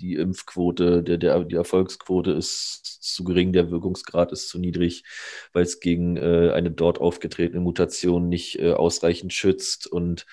die 0.00 0.14
Impfquote, 0.14 1.02
der, 1.02 1.18
der, 1.18 1.44
die 1.44 1.56
Erfolgsquote 1.56 2.32
ist 2.32 2.98
zu 3.00 3.24
gering, 3.24 3.52
der 3.52 3.70
Wirkungsgrad 3.70 4.32
ist 4.32 4.48
zu 4.48 4.58
niedrig, 4.58 5.04
weil 5.52 5.62
es 5.62 5.80
gegen 5.80 6.16
äh, 6.16 6.52
eine 6.54 6.70
dort 6.70 7.00
aufgetretene 7.00 7.60
Mutation 7.60 8.28
nicht 8.28 8.58
äh, 8.58 8.72
ausreichend 8.72 9.32
schützt. 9.32 9.86
Und 9.86 10.26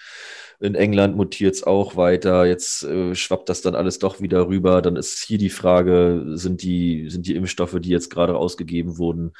in 0.59 0.75
England 0.75 1.15
mutiert 1.15 1.55
es 1.55 1.63
auch 1.63 1.95
weiter. 1.95 2.45
Jetzt 2.45 2.83
äh, 2.83 3.13
schwappt 3.13 3.49
das 3.49 3.61
dann 3.61 3.75
alles 3.75 3.99
doch 3.99 4.21
wieder 4.21 4.47
rüber. 4.47 4.81
Dann 4.81 4.95
ist 4.95 5.23
hier 5.23 5.37
die 5.37 5.49
Frage, 5.49 6.23
sind 6.33 6.63
die, 6.63 7.09
sind 7.09 7.27
die 7.27 7.35
Impfstoffe, 7.35 7.77
die 7.79 7.89
jetzt 7.89 8.09
gerade 8.09 8.35
ausgegeben 8.35 8.97
wurden, 8.97 9.33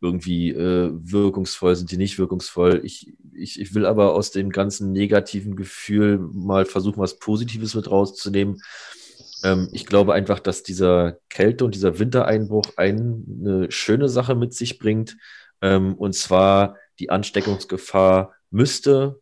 irgendwie 0.00 0.50
äh, 0.50 0.90
wirkungsvoll, 0.92 1.76
sind 1.76 1.90
die 1.92 1.96
nicht 1.96 2.18
wirkungsvoll. 2.18 2.80
Ich, 2.84 3.12
ich, 3.34 3.60
ich 3.60 3.74
will 3.74 3.86
aber 3.86 4.14
aus 4.14 4.32
dem 4.32 4.50
ganzen 4.50 4.92
negativen 4.92 5.54
Gefühl 5.56 6.18
mal 6.18 6.64
versuchen, 6.66 7.00
was 7.00 7.18
Positives 7.18 7.74
mit 7.74 7.90
rauszunehmen. 7.90 8.60
Ähm, 9.42 9.68
ich 9.72 9.86
glaube 9.86 10.14
einfach, 10.14 10.40
dass 10.40 10.62
dieser 10.62 11.18
Kälte- 11.28 11.64
und 11.64 11.74
dieser 11.74 11.98
Wintereinbruch 11.98 12.76
eine 12.76 13.70
schöne 13.70 14.08
Sache 14.08 14.34
mit 14.34 14.54
sich 14.54 14.78
bringt. 14.78 15.16
Ähm, 15.60 15.94
und 15.94 16.14
zwar 16.14 16.76
die 16.98 17.10
Ansteckungsgefahr 17.10 18.34
müsste 18.50 19.20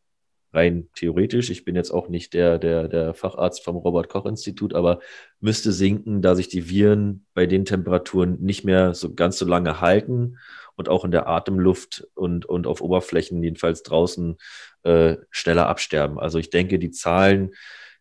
rein 0.53 0.89
theoretisch, 0.95 1.51
ich 1.51 1.65
bin 1.65 1.77
jetzt 1.77 1.93
auch 1.93 2.09
nicht 2.09 2.35
der, 2.35 2.59
der, 2.59 2.89
der 2.89 3.15
Facharzt 3.15 3.65
vom 3.65 3.77
Robert-Koch-Institut, 3.77 4.75
aber 4.75 5.01
müsste 5.39 5.71
sinken, 5.73 6.23
da 6.23 6.35
sich 6.35 6.49
die 6.49 6.69
Viren 6.69 7.27
bei 7.35 7.47
den 7.47 7.65
Temperaturen 7.65 8.41
nicht 8.41 8.65
mehr 8.65 8.95
so 8.95 9.15
ganz 9.15 9.39
so 9.39 9.47
lange 9.47 9.81
halten 9.81 10.39
und 10.75 10.89
auch 10.89 11.05
in 11.05 11.13
der 11.13 11.29
Atemluft 11.29 12.09
und, 12.15 12.47
und 12.47 12.67
auf 12.67 12.81
Oberflächen, 12.81 13.43
jedenfalls 13.43 13.83
draußen, 13.83 14.39
äh, 14.83 15.17
schneller 15.31 15.69
absterben. 15.69 16.19
Also 16.19 16.39
ich 16.39 16.51
denke, 16.51 16.79
die 16.79 16.91
Zahlen 16.91 17.53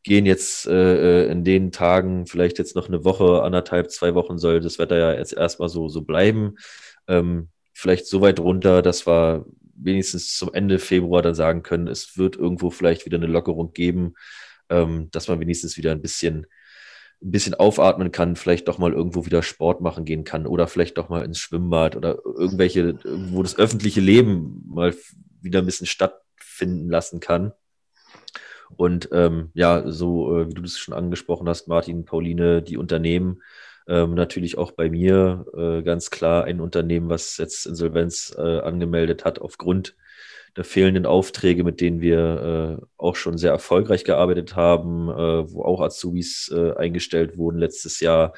gehen 0.03 0.25
jetzt 0.25 0.65
äh, 0.67 1.25
äh, 1.25 1.31
in 1.31 1.43
den 1.43 1.71
Tagen, 1.71 2.25
vielleicht 2.25 2.57
jetzt 2.57 2.75
noch 2.75 2.87
eine 2.87 3.03
Woche, 3.03 3.43
anderthalb, 3.43 3.91
zwei 3.91 4.15
Wochen 4.15 4.37
soll 4.37 4.59
das 4.61 4.79
Wetter 4.79 4.97
ja 4.97 5.13
jetzt 5.13 5.33
erstmal 5.33 5.69
so, 5.69 5.89
so 5.89 6.01
bleiben. 6.01 6.55
Ähm, 7.07 7.49
vielleicht 7.73 8.07
so 8.07 8.21
weit 8.21 8.39
runter, 8.39 8.81
dass 8.81 9.05
wir 9.05 9.45
wenigstens 9.75 10.35
zum 10.37 10.53
Ende 10.53 10.79
Februar 10.79 11.21
dann 11.21 11.35
sagen 11.35 11.63
können, 11.63 11.87
es 11.87 12.17
wird 12.17 12.35
irgendwo 12.35 12.69
vielleicht 12.69 13.05
wieder 13.05 13.17
eine 13.17 13.27
Lockerung 13.27 13.73
geben, 13.73 14.15
ähm, 14.69 15.09
dass 15.11 15.27
man 15.27 15.39
wenigstens 15.39 15.77
wieder 15.77 15.91
ein 15.91 16.01
bisschen, 16.01 16.45
ein 17.21 17.31
bisschen 17.31 17.53
aufatmen 17.53 18.11
kann, 18.11 18.35
vielleicht 18.35 18.67
doch 18.67 18.77
mal 18.77 18.93
irgendwo 18.93 19.25
wieder 19.25 19.43
Sport 19.43 19.81
machen 19.81 20.05
gehen 20.05 20.23
kann 20.23 20.45
oder 20.45 20.67
vielleicht 20.67 20.97
doch 20.97 21.09
mal 21.09 21.23
ins 21.25 21.39
Schwimmbad 21.39 21.95
oder 21.95 22.19
irgendwelche, 22.23 22.99
wo 23.31 23.43
das 23.43 23.57
öffentliche 23.57 24.01
Leben 24.01 24.63
mal 24.67 24.95
wieder 25.41 25.59
ein 25.59 25.65
bisschen 25.65 25.87
stattfinden 25.87 26.89
lassen 26.89 27.19
kann. 27.19 27.53
Und 28.75 29.09
ähm, 29.11 29.49
ja, 29.53 29.89
so 29.89 30.37
äh, 30.37 30.47
wie 30.49 30.53
du 30.53 30.61
das 30.61 30.77
schon 30.77 30.93
angesprochen 30.93 31.47
hast, 31.49 31.67
Martin, 31.67 32.05
Pauline, 32.05 32.61
die 32.61 32.77
Unternehmen, 32.77 33.41
ähm, 33.87 34.13
natürlich 34.13 34.57
auch 34.57 34.71
bei 34.71 34.89
mir 34.89 35.45
äh, 35.57 35.81
ganz 35.81 36.11
klar 36.11 36.43
ein 36.43 36.61
Unternehmen, 36.61 37.09
was 37.09 37.37
jetzt 37.37 37.65
Insolvenz 37.65 38.35
äh, 38.37 38.59
angemeldet 38.59 39.25
hat 39.25 39.39
aufgrund 39.39 39.95
der 40.55 40.63
fehlenden 40.63 41.05
Aufträge, 41.05 41.63
mit 41.63 41.81
denen 41.81 42.01
wir 42.01 42.79
äh, 42.79 42.85
auch 42.97 43.15
schon 43.15 43.37
sehr 43.37 43.51
erfolgreich 43.51 44.03
gearbeitet 44.03 44.55
haben, 44.55 45.09
äh, 45.09 45.51
wo 45.51 45.63
auch 45.63 45.81
Azubis 45.81 46.51
äh, 46.53 46.73
eingestellt 46.73 47.37
wurden 47.37 47.57
letztes 47.57 47.99
Jahr. 47.99 48.33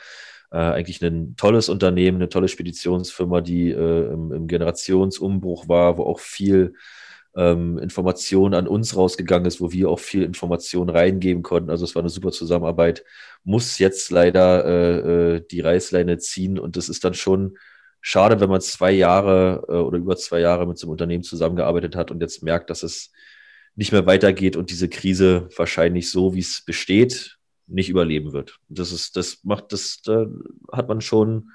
Äh, 0.51 0.57
eigentlich 0.57 1.01
ein 1.01 1.35
tolles 1.35 1.67
Unternehmen, 1.67 2.17
eine 2.17 2.29
tolle 2.29 2.47
Speditionsfirma, 2.47 3.41
die 3.41 3.71
im, 3.71 4.31
im 4.31 4.47
Generationsumbruch 4.47 5.67
war, 5.67 5.97
wo 5.97 6.03
auch 6.03 6.19
viel 6.19 6.75
ähm, 7.35 7.77
Information 7.77 8.53
an 8.53 8.67
uns 8.67 8.95
rausgegangen 8.95 9.45
ist, 9.45 9.61
wo 9.61 9.71
wir 9.71 9.89
auch 9.89 9.99
viel 9.99 10.23
Information 10.23 10.89
reingeben 10.89 11.43
konnten. 11.43 11.69
Also 11.69 11.85
es 11.85 11.95
war 11.95 12.01
eine 12.01 12.09
super 12.09 12.31
Zusammenarbeit. 12.31 13.03
Muss 13.43 13.79
jetzt 13.79 14.11
leider 14.11 14.65
äh, 14.65 15.35
äh, 15.35 15.47
die 15.49 15.61
Reißleine 15.61 16.17
ziehen 16.17 16.59
und 16.59 16.77
das 16.77 16.89
ist 16.89 17.03
dann 17.03 17.13
schon 17.13 17.57
schade, 18.01 18.39
wenn 18.39 18.49
man 18.49 18.61
zwei 18.61 18.91
Jahre 18.91 19.63
äh, 19.69 19.73
oder 19.73 19.97
über 19.97 20.17
zwei 20.17 20.39
Jahre 20.39 20.67
mit 20.67 20.77
so 20.77 20.87
einem 20.87 20.91
Unternehmen 20.91 21.23
zusammengearbeitet 21.23 21.95
hat 21.95 22.11
und 22.11 22.21
jetzt 22.21 22.43
merkt, 22.43 22.69
dass 22.69 22.83
es 22.83 23.11
nicht 23.75 23.91
mehr 23.91 24.05
weitergeht 24.05 24.55
und 24.57 24.69
diese 24.69 24.89
Krise 24.89 25.47
wahrscheinlich 25.55 26.11
so, 26.11 26.33
wie 26.33 26.39
es 26.39 26.63
besteht, 26.65 27.37
nicht 27.67 27.89
überleben 27.89 28.33
wird. 28.33 28.59
Das 28.67 28.91
ist, 28.91 29.15
das 29.15 29.43
macht, 29.43 29.71
das, 29.71 30.01
da 30.03 30.27
hat 30.71 30.89
man 30.89 30.99
schon, 30.99 31.51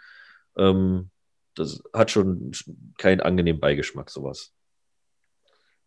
ähm, 0.57 1.11
das 1.55 1.83
hat 1.93 2.11
schon 2.11 2.53
keinen 2.97 3.21
angenehmen 3.21 3.61
Beigeschmack, 3.61 4.11
sowas. 4.11 4.55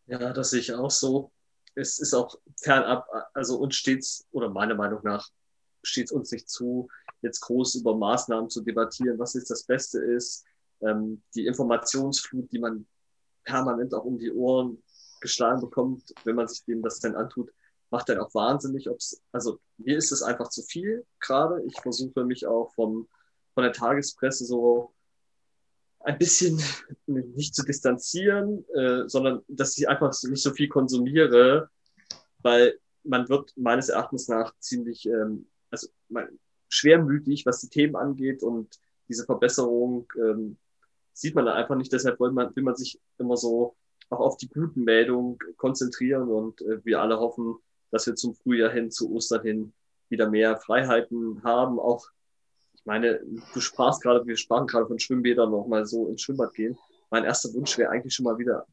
Ja, 0.09 0.33
das 0.33 0.49
sehe 0.49 0.59
ich 0.59 0.73
auch 0.73 0.89
so. 0.89 1.31
Es 1.75 1.99
ist 1.99 2.15
auch 2.15 2.35
fernab, 2.59 3.07
also 3.35 3.59
uns 3.59 3.75
stets, 3.75 4.25
oder 4.31 4.49
meiner 4.49 4.73
Meinung 4.73 5.01
nach, 5.03 5.29
steht 5.83 6.05
es 6.05 6.11
uns 6.11 6.31
nicht 6.31 6.49
zu, 6.49 6.89
jetzt 7.21 7.41
groß 7.41 7.75
über 7.75 7.95
Maßnahmen 7.95 8.49
zu 8.49 8.61
debattieren, 8.61 9.19
was 9.19 9.35
jetzt 9.35 9.51
das 9.51 9.63
Beste 9.63 9.99
ist. 9.99 10.45
Ähm, 10.81 11.21
die 11.35 11.45
Informationsflut, 11.45 12.51
die 12.51 12.57
man 12.57 12.87
permanent 13.43 13.93
auch 13.93 14.03
um 14.03 14.17
die 14.17 14.31
Ohren 14.31 14.81
geschlagen 15.21 15.61
bekommt, 15.61 16.11
wenn 16.23 16.35
man 16.35 16.47
sich 16.47 16.63
dem 16.65 16.81
das 16.81 16.99
dann 16.99 17.15
antut, 17.15 17.51
macht 17.91 18.09
dann 18.09 18.17
auch 18.19 18.33
wahnsinnig. 18.33 18.89
Ob's, 18.89 19.21
also 19.31 19.59
mir 19.77 19.95
ist 19.95 20.11
es 20.11 20.23
einfach 20.23 20.49
zu 20.49 20.63
viel 20.63 21.05
gerade. 21.19 21.61
Ich 21.65 21.79
versuche 21.81 22.25
mich 22.25 22.47
auch 22.47 22.73
vom, 22.73 23.07
von 23.53 23.63
der 23.63 23.73
Tagespresse 23.73 24.45
so 24.45 24.91
ein 26.01 26.17
bisschen 26.17 26.61
nicht 27.07 27.55
zu 27.55 27.63
distanzieren, 27.63 28.65
äh, 28.73 29.07
sondern 29.07 29.41
dass 29.47 29.77
ich 29.77 29.87
einfach 29.87 30.13
nicht 30.23 30.43
so 30.43 30.51
viel 30.51 30.69
konsumiere, 30.69 31.69
weil 32.39 32.79
man 33.03 33.27
wird 33.29 33.53
meines 33.57 33.89
Erachtens 33.89 34.27
nach 34.27 34.53
ziemlich 34.59 35.05
ähm, 35.07 35.47
also 35.71 35.87
man, 36.09 36.39
schwermütig, 36.67 37.45
was 37.45 37.61
die 37.61 37.69
Themen 37.69 37.95
angeht 37.95 38.43
und 38.43 38.79
diese 39.07 39.25
Verbesserung 39.25 40.11
ähm, 40.17 40.57
sieht 41.13 41.35
man 41.35 41.45
da 41.45 41.53
einfach 41.53 41.75
nicht. 41.75 41.91
Deshalb 41.91 42.19
will 42.19 42.31
man, 42.31 42.55
will 42.55 42.63
man 42.63 42.75
sich 42.75 42.99
immer 43.17 43.37
so 43.37 43.75
auch 44.09 44.19
auf 44.19 44.37
die 44.37 44.47
guten 44.47 44.83
Meldungen 44.83 45.37
konzentrieren 45.57 46.29
und 46.29 46.61
äh, 46.61 46.83
wir 46.85 47.01
alle 47.01 47.19
hoffen, 47.19 47.55
dass 47.91 48.07
wir 48.07 48.15
zum 48.15 48.35
Frühjahr 48.35 48.71
hin, 48.71 48.91
zu 48.91 49.11
Ostern 49.11 49.41
hin 49.43 49.73
wieder 50.09 50.29
mehr 50.29 50.57
Freiheiten 50.57 51.43
haben, 51.43 51.79
auch 51.79 52.07
ich 52.79 52.85
meine, 52.85 53.19
du 53.53 53.59
sprachst 53.59 54.01
gerade, 54.01 54.25
wir 54.25 54.37
sprachen 54.37 54.65
gerade 54.65 54.87
von 54.87 54.99
Schwimmbädern 54.99 55.51
noch 55.51 55.67
mal 55.67 55.85
so 55.85 56.07
ins 56.07 56.21
Schwimmbad 56.21 56.53
gehen. 56.53 56.77
Mein 57.09 57.25
erster 57.25 57.53
Wunsch 57.53 57.77
wäre 57.77 57.89
eigentlich 57.89 58.13
schon 58.13 58.23
mal 58.23 58.37
wieder, 58.37 58.65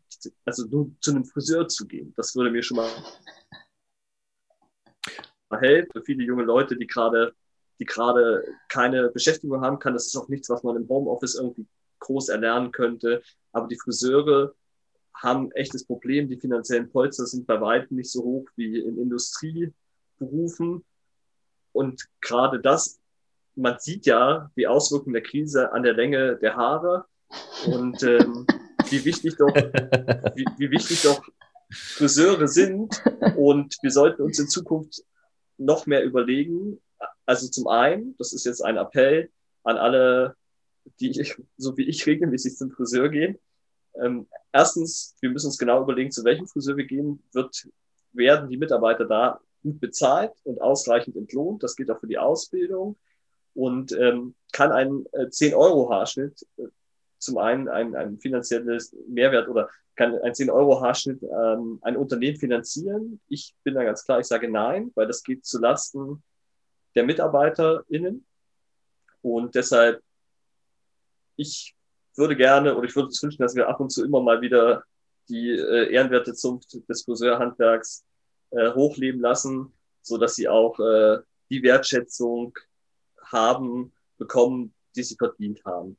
also 0.45 0.65
nur 0.67 0.93
zu 1.01 1.11
einem 1.11 1.25
Friseur 1.25 1.67
zu 1.67 1.87
gehen. 1.87 2.15
Das 2.17 2.37
würde 2.37 2.51
mir 2.51 2.63
schon 2.63 2.77
mal 2.77 2.89
helfen. 5.51 5.91
Für 5.93 6.03
viele 6.03 6.23
junge 6.23 6.45
Leute, 6.45 6.77
die 6.77 6.87
gerade, 6.87 7.35
die 7.81 7.85
gerade 7.85 8.45
keine 8.69 9.09
Beschäftigung 9.09 9.61
haben 9.61 9.81
kann, 9.81 9.95
das 9.95 10.07
ist 10.07 10.17
auch 10.17 10.29
nichts, 10.29 10.49
was 10.51 10.63
man 10.63 10.77
im 10.77 10.89
Homeoffice 10.89 11.35
irgendwie 11.35 11.67
groß 11.99 12.29
erlernen 12.29 12.71
könnte. 12.71 13.23
Aber 13.53 13.67
die 13.67 13.79
Friseure 13.79 14.55
haben 15.15 15.51
echtes 15.53 15.85
Problem. 15.85 16.29
Die 16.29 16.39
finanziellen 16.39 16.91
Polster 16.91 17.27
sind 17.27 17.47
bei 17.47 17.61
weitem 17.61 17.97
nicht 17.97 18.13
so 18.13 18.23
hoch 18.23 18.49
wie 18.55 18.79
in 18.79 18.99
Industrieberufen. 18.99 20.85
Und 21.73 22.07
gerade 22.21 22.61
das 22.61 23.01
man 23.57 23.79
sieht 23.79 24.07
ja 24.07 24.51
die 24.57 24.67
Auswirkungen 24.67 25.15
der 25.15 25.23
Krise 25.23 25.73
an 25.73 25.83
der 25.83 25.95
Länge 25.95 26.37
der 26.37 26.57
Haare 26.57 27.07
und 27.67 28.03
ähm, 28.03 28.47
wie 28.91 29.05
wichtig 29.05 29.37
doch, 29.37 29.55
wie, 30.35 30.45
wie 30.59 30.71
wichtig 30.71 31.03
doch 31.03 31.23
Friseure 31.71 32.47
sind. 32.47 33.03
Und 33.37 33.77
wir 33.83 33.91
sollten 33.91 34.23
uns 34.23 34.39
in 34.39 34.49
Zukunft 34.49 35.03
noch 35.59 35.87
mehr 35.87 36.05
überlegen. 36.05 36.81
Also 37.25 37.49
zum 37.49 37.67
einen, 37.67 38.15
das 38.19 38.33
ist 38.33 38.45
jetzt 38.45 38.63
ein 38.63 38.77
Appell 38.77 39.31
an 39.65 39.77
alle, 39.77 40.37
die 41.01 41.27
so 41.57 41.77
wie 41.77 41.89
ich 41.89 42.07
regelmäßig 42.07 42.57
zum 42.57 42.71
Friseur 42.71 43.09
gehen. 43.09 43.39
Ähm, 44.01 44.29
erstens, 44.53 45.17
wir 45.21 45.31
müssen 45.31 45.47
uns 45.47 45.59
genau 45.59 45.83
überlegen, 45.83 46.13
zu 46.13 46.23
welchem 46.25 46.47
Friseur 46.47 46.77
wir 46.77 46.87
gehen. 46.87 47.23
Wird, 47.33 47.69
werden 48.13 48.49
die 48.49 48.59
Mitarbeiter 48.59 49.07
da 49.07 49.41
gut 49.63 49.81
bezahlt 49.81 50.33
und 50.45 50.61
ausreichend 50.61 51.17
entlohnt? 51.17 51.63
Das 51.63 51.75
gilt 51.75 51.91
auch 51.91 51.99
für 51.99 52.07
die 52.07 52.19
Ausbildung 52.19 52.97
und 53.57 53.93
ähm, 53.93 54.35
kann 54.53 54.71
ein 54.71 55.07
äh, 55.13 55.25
10-Euro-Haarschnitt 55.27 56.47
äh, 56.59 56.65
zum 57.19 57.39
einen 57.39 57.69
ein, 57.69 57.97
ein 57.97 58.19
finanzielles 58.19 58.95
Mehrwert 59.09 59.49
oder 59.49 59.69
kann 59.97 60.15
ein 60.21 60.33
10-Euro-Haarschnitt 60.33 61.23
ähm, 61.23 61.79
ein 61.81 61.97
Unternehmen 61.97 62.37
finanzieren? 62.37 63.21
Ich 63.29 63.55
bin 63.65 63.75
da 63.75 63.83
ganz 63.83 64.05
klar, 64.05 64.21
ich 64.21 64.27
sage 64.27 64.51
nein, 64.51 64.93
weil 64.95 65.07
das 65.07 65.23
geht 65.23 65.45
zu 65.45 65.59
Lasten 65.59 66.23
der 66.95 67.05
MitarbeiterInnen. 67.05 68.27
Und 69.23 69.55
deshalb, 69.55 70.03
ich 71.37 71.75
würde 72.15 72.37
gerne 72.37 72.77
oder 72.77 72.87
ich 72.87 72.95
würde 72.95 73.07
uns 73.07 73.23
wünschen, 73.23 73.43
dass 73.43 73.57
wir 73.57 73.69
ab 73.69 73.81
und 73.81 73.91
zu 73.91 74.05
immer 74.05 74.21
mal 74.21 74.41
wieder 74.43 74.85
die 75.29 75.51
äh, 75.51 75.93
ehrenwerte 75.93 76.35
Zunft 76.35 76.79
des 76.89 77.05
Friseurhandwerks 77.05 78.05
äh, 78.51 78.73
hochleben 78.73 79.21
lassen, 79.21 79.73
so 80.03 80.19
dass 80.19 80.35
sie 80.35 80.47
auch 80.49 80.79
äh, 80.79 81.19
die 81.51 81.63
Wertschätzung 81.63 82.57
haben, 83.27 83.93
bekommen, 84.19 84.75
die 84.95 85.03
sie 85.03 85.17
verdient 85.17 85.65
haben. 85.65 85.97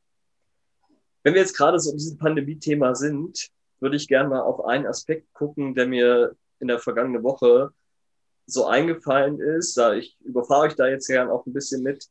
Wenn 1.23 1.33
wir 1.33 1.41
jetzt 1.41 1.57
gerade 1.57 1.79
so 1.79 1.91
in 1.91 1.97
diesem 1.97 2.17
Pandemie-Thema 2.17 2.95
sind, 2.95 3.49
würde 3.79 3.95
ich 3.95 4.07
gerne 4.07 4.29
mal 4.29 4.41
auf 4.41 4.65
einen 4.65 4.87
Aspekt 4.87 5.31
gucken, 5.33 5.75
der 5.75 5.87
mir 5.87 6.35
in 6.59 6.67
der 6.67 6.79
vergangenen 6.79 7.23
Woche 7.23 7.71
so 8.45 8.65
eingefallen 8.65 9.39
ist. 9.39 9.77
Ich 9.97 10.17
überfahre 10.21 10.67
euch 10.67 10.75
da 10.75 10.87
jetzt 10.87 11.07
gern 11.07 11.29
auch 11.29 11.45
ein 11.45 11.53
bisschen 11.53 11.83
mit. 11.83 12.07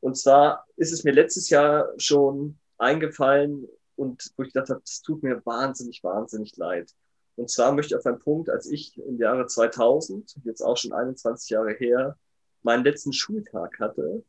Und 0.00 0.16
zwar 0.16 0.66
ist 0.76 0.92
es 0.92 1.04
mir 1.04 1.12
letztes 1.12 1.50
Jahr 1.50 1.88
schon 1.96 2.58
eingefallen 2.78 3.66
und 3.96 4.30
wo 4.36 4.42
ich 4.42 4.52
gedacht 4.52 4.70
habe, 4.70 4.80
das 4.80 5.02
tut 5.02 5.22
mir 5.22 5.44
wahnsinnig, 5.44 6.04
wahnsinnig 6.04 6.56
leid. 6.56 6.94
Und 7.36 7.50
zwar 7.50 7.72
möchte 7.72 7.94
ich 7.94 7.98
auf 7.98 8.06
einen 8.06 8.18
Punkt, 8.18 8.50
als 8.50 8.66
ich 8.66 8.96
im 8.98 9.18
Jahre 9.18 9.46
2000, 9.46 10.36
jetzt 10.44 10.60
auch 10.60 10.76
schon 10.76 10.92
21 10.92 11.50
Jahre 11.50 11.72
her, 11.72 12.16
meinen 12.62 12.84
letzten 12.84 13.12
Schultag 13.12 13.78
hatte, 13.80 14.22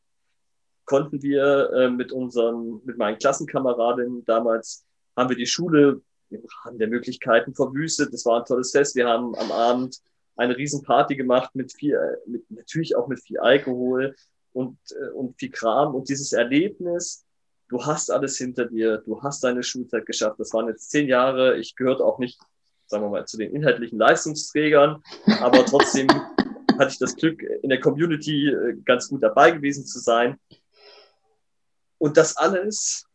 konnten 0.85 1.21
wir 1.21 1.69
äh, 1.71 1.89
mit 1.89 2.11
unseren, 2.11 2.81
mit 2.85 2.97
meinen 2.97 3.17
Klassenkameradinnen 3.17 4.25
damals, 4.25 4.85
haben 5.15 5.29
wir 5.29 5.37
die 5.37 5.45
Schule 5.45 6.01
im 6.29 6.41
Rahmen 6.63 6.79
der 6.79 6.87
Möglichkeiten 6.87 7.53
verwüstet. 7.53 8.13
Das 8.13 8.25
war 8.25 8.39
ein 8.39 8.45
tolles 8.45 8.71
Fest. 8.71 8.95
Wir 8.95 9.07
haben 9.07 9.35
am 9.35 9.51
Abend 9.51 9.99
eine 10.35 10.57
Riesenparty 10.57 11.15
gemacht 11.15 11.51
mit 11.55 11.73
viel, 11.73 11.97
mit, 12.25 12.49
natürlich 12.49 12.95
auch 12.95 13.07
mit 13.07 13.21
viel 13.21 13.37
Alkohol 13.39 14.15
und, 14.53 14.77
äh, 14.91 15.11
und 15.11 15.37
viel 15.37 15.51
Kram. 15.51 15.93
Und 15.93 16.09
dieses 16.09 16.33
Erlebnis, 16.33 17.25
du 17.69 17.83
hast 17.85 18.11
alles 18.11 18.37
hinter 18.37 18.65
dir, 18.65 18.97
du 18.99 19.21
hast 19.21 19.43
deine 19.43 19.63
Schulzeit 19.63 20.05
geschafft. 20.05 20.39
Das 20.39 20.53
waren 20.53 20.67
jetzt 20.67 20.89
zehn 20.89 21.07
Jahre. 21.07 21.57
Ich 21.57 21.75
gehörte 21.75 22.03
auch 22.03 22.19
nicht, 22.19 22.39
sagen 22.87 23.03
wir 23.03 23.09
mal, 23.09 23.25
zu 23.25 23.37
den 23.37 23.53
inhaltlichen 23.53 23.99
Leistungsträgern, 23.99 25.01
aber 25.41 25.65
trotzdem 25.65 26.07
hatte 26.77 26.91
ich 26.91 26.99
das 26.99 27.15
Glück, 27.15 27.41
in 27.41 27.69
der 27.69 27.79
Community 27.79 28.49
äh, 28.49 28.75
ganz 28.85 29.09
gut 29.09 29.23
dabei 29.23 29.51
gewesen 29.51 29.85
zu 29.85 29.99
sein. 29.99 30.37
Und 32.01 32.17
das 32.17 32.35
alles, 32.35 33.05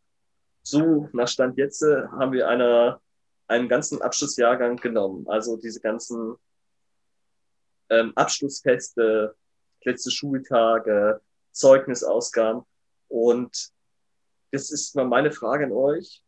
so 0.62 1.08
nach 1.12 1.26
Stand 1.26 1.58
jetzt, 1.58 1.82
äh, 1.82 2.06
haben 2.06 2.30
wir 2.30 2.46
einer, 2.48 3.00
einen 3.48 3.68
ganzen 3.68 4.00
Abschlussjahrgang 4.00 4.76
genommen. 4.76 5.26
Also 5.28 5.56
diese 5.56 5.80
ganzen 5.80 6.36
ähm, 7.90 8.12
Abschlussfeste, 8.14 9.34
letzte 9.82 10.12
Schultage, 10.12 11.20
Zeugnisausgaben. 11.50 12.62
Und 13.08 13.72
das 14.52 14.70
ist 14.70 14.94
mal 14.94 15.04
meine 15.04 15.32
Frage 15.32 15.64
an 15.64 15.72
euch. 15.72 16.22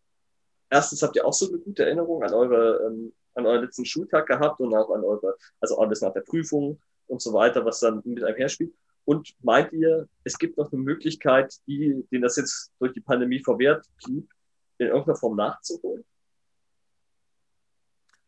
Erstens 0.69 1.01
habt 1.05 1.15
ihr 1.15 1.25
auch 1.25 1.33
so 1.33 1.47
eine 1.47 1.59
gute 1.59 1.85
Erinnerung 1.85 2.25
an 2.25 2.35
eure, 2.35 2.89
ähm, 2.89 3.13
an 3.35 3.47
euren 3.47 3.63
letzten 3.63 3.85
Schultag 3.85 4.27
gehabt 4.27 4.59
und 4.59 4.75
auch 4.75 4.91
an 4.91 5.05
eure, 5.05 5.37
also 5.61 5.79
alles 5.79 6.01
nach 6.01 6.13
der 6.13 6.23
Prüfung 6.23 6.81
und 7.07 7.23
so 7.23 7.33
weiter, 7.33 7.65
was 7.65 7.79
dann 7.79 8.03
mit 8.05 8.25
einem 8.25 8.37
herspielt. 8.37 8.75
Und 9.09 9.35
meint 9.41 9.73
ihr, 9.73 10.07
es 10.25 10.37
gibt 10.37 10.59
noch 10.59 10.71
eine 10.71 10.83
Möglichkeit, 10.83 11.55
die, 11.67 12.05
denen 12.13 12.21
das 12.21 12.37
jetzt 12.37 12.73
durch 12.79 12.93
die 12.93 13.01
Pandemie 13.01 13.43
verwehrt 13.43 13.87
blieb, 14.05 14.29
in 14.77 14.89
irgendeiner 14.89 15.17
Form 15.17 15.35
nachzuholen? 15.35 16.05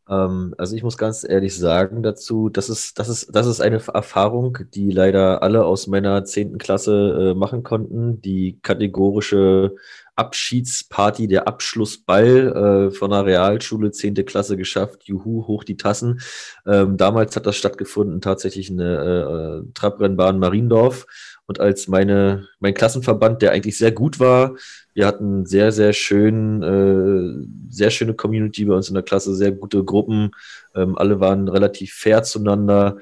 Ähm, 0.09 0.55
also 0.57 0.75
ich 0.75 0.83
muss 0.83 0.97
ganz 0.97 1.23
ehrlich 1.23 1.55
sagen 1.59 2.03
dazu, 2.03 2.49
das 2.49 2.71
ist, 2.71 2.99
das 2.99 3.11
ist, 3.11 3.37
das 3.37 3.47
ist 3.47 3.61
eine 3.61 3.83
Erfahrung, 3.93 4.57
die 4.73 4.91
leider 4.91 5.43
alle 5.43 5.67
aus 5.67 5.87
meiner 5.87 6.25
zehnten 6.25 6.57
Klasse 6.57 7.33
äh, 7.33 7.35
machen 7.35 7.63
konnten. 7.63 8.23
Die 8.23 8.59
kategorische 8.63 9.77
Abschiedsparty, 10.21 11.27
der 11.29 11.49
Abschlussball 11.49 12.91
äh, 12.91 12.95
von 12.95 13.11
der 13.11 13.25
Realschule, 13.25 13.91
zehnte 13.91 14.23
Klasse 14.23 14.59
geschafft. 14.59 15.05
Juhu, 15.05 15.47
hoch 15.47 15.65
die 15.65 15.79
Tassen. 15.79 16.21
Ähm, 16.67 16.99
damals 16.99 17.35
hat 17.37 17.47
das 17.47 17.57
stattgefunden, 17.57 18.21
tatsächlich 18.21 18.71
eine 18.71 18.85
äh, 18.85 19.69
äh 19.69 19.73
Trabrennbahn 19.73 20.39
Mariendorf. 20.39 21.07
Und 21.47 21.59
als 21.59 21.89
meine, 21.89 22.47
mein 22.61 22.75
Klassenverband, 22.75 23.43
der 23.43 23.51
eigentlich 23.53 23.77
sehr 23.77 23.91
gut 23.91 24.21
war, 24.21 24.55
wir 24.95 25.07
hatten 25.07 25.47
sehr, 25.47 25.73
sehr 25.73 25.93
schön, 25.93 26.63
äh, 26.63 27.73
sehr 27.73 27.91
schöne 27.91 28.15
Community 28.15 28.67
bei 28.67 28.75
uns 28.75 28.89
in 28.89 28.95
der 28.95 29.03
Klasse, 29.03 29.35
sehr 29.35 29.51
gute 29.53 29.83
Gruppen. 29.83 30.31
Ähm, 30.75 30.97
alle 30.99 31.19
waren 31.19 31.49
relativ 31.49 31.95
fair 31.95 32.23
zueinander. 32.23 32.99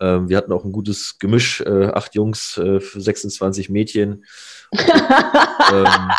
Ähm, 0.00 0.28
wir 0.30 0.38
hatten 0.38 0.52
auch 0.52 0.64
ein 0.64 0.72
gutes 0.72 1.18
Gemisch, 1.18 1.60
äh, 1.60 1.88
acht 1.88 2.14
Jungs, 2.14 2.56
äh, 2.56 2.80
26 2.80 3.68
Mädchen. 3.68 4.24
Und, 4.70 4.80
ähm, 5.72 6.10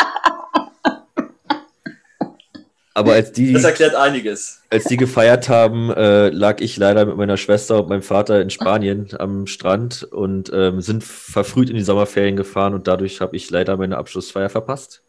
aber 2.94 3.14
als 3.14 3.32
die. 3.32 3.54
Das 3.54 3.64
erklärt 3.64 3.96
einiges. 3.96 4.62
Als 4.70 4.86
die 4.86 4.98
gefeiert 4.98 5.48
haben, 5.50 5.92
äh, 5.92 6.30
lag 6.30 6.60
ich 6.60 6.78
leider 6.78 7.06
mit 7.06 7.16
meiner 7.16 7.38
Schwester 7.38 7.80
und 7.80 7.90
meinem 7.90 8.02
Vater 8.02 8.42
in 8.42 8.50
Spanien 8.50 9.10
am 9.18 9.48
Strand 9.48 10.04
und 10.04 10.52
ähm, 10.54 10.82
sind 10.82 11.04
verfrüht 11.04 11.70
in 11.70 11.76
die 11.76 11.84
Sommerferien 11.84 12.36
gefahren 12.36 12.74
und 12.74 12.88
dadurch 12.88 13.22
habe 13.22 13.36
ich 13.36 13.50
leider 13.50 13.78
meine 13.78 13.98
Abschlussfeier 13.98 14.50
verpasst. 14.50 15.04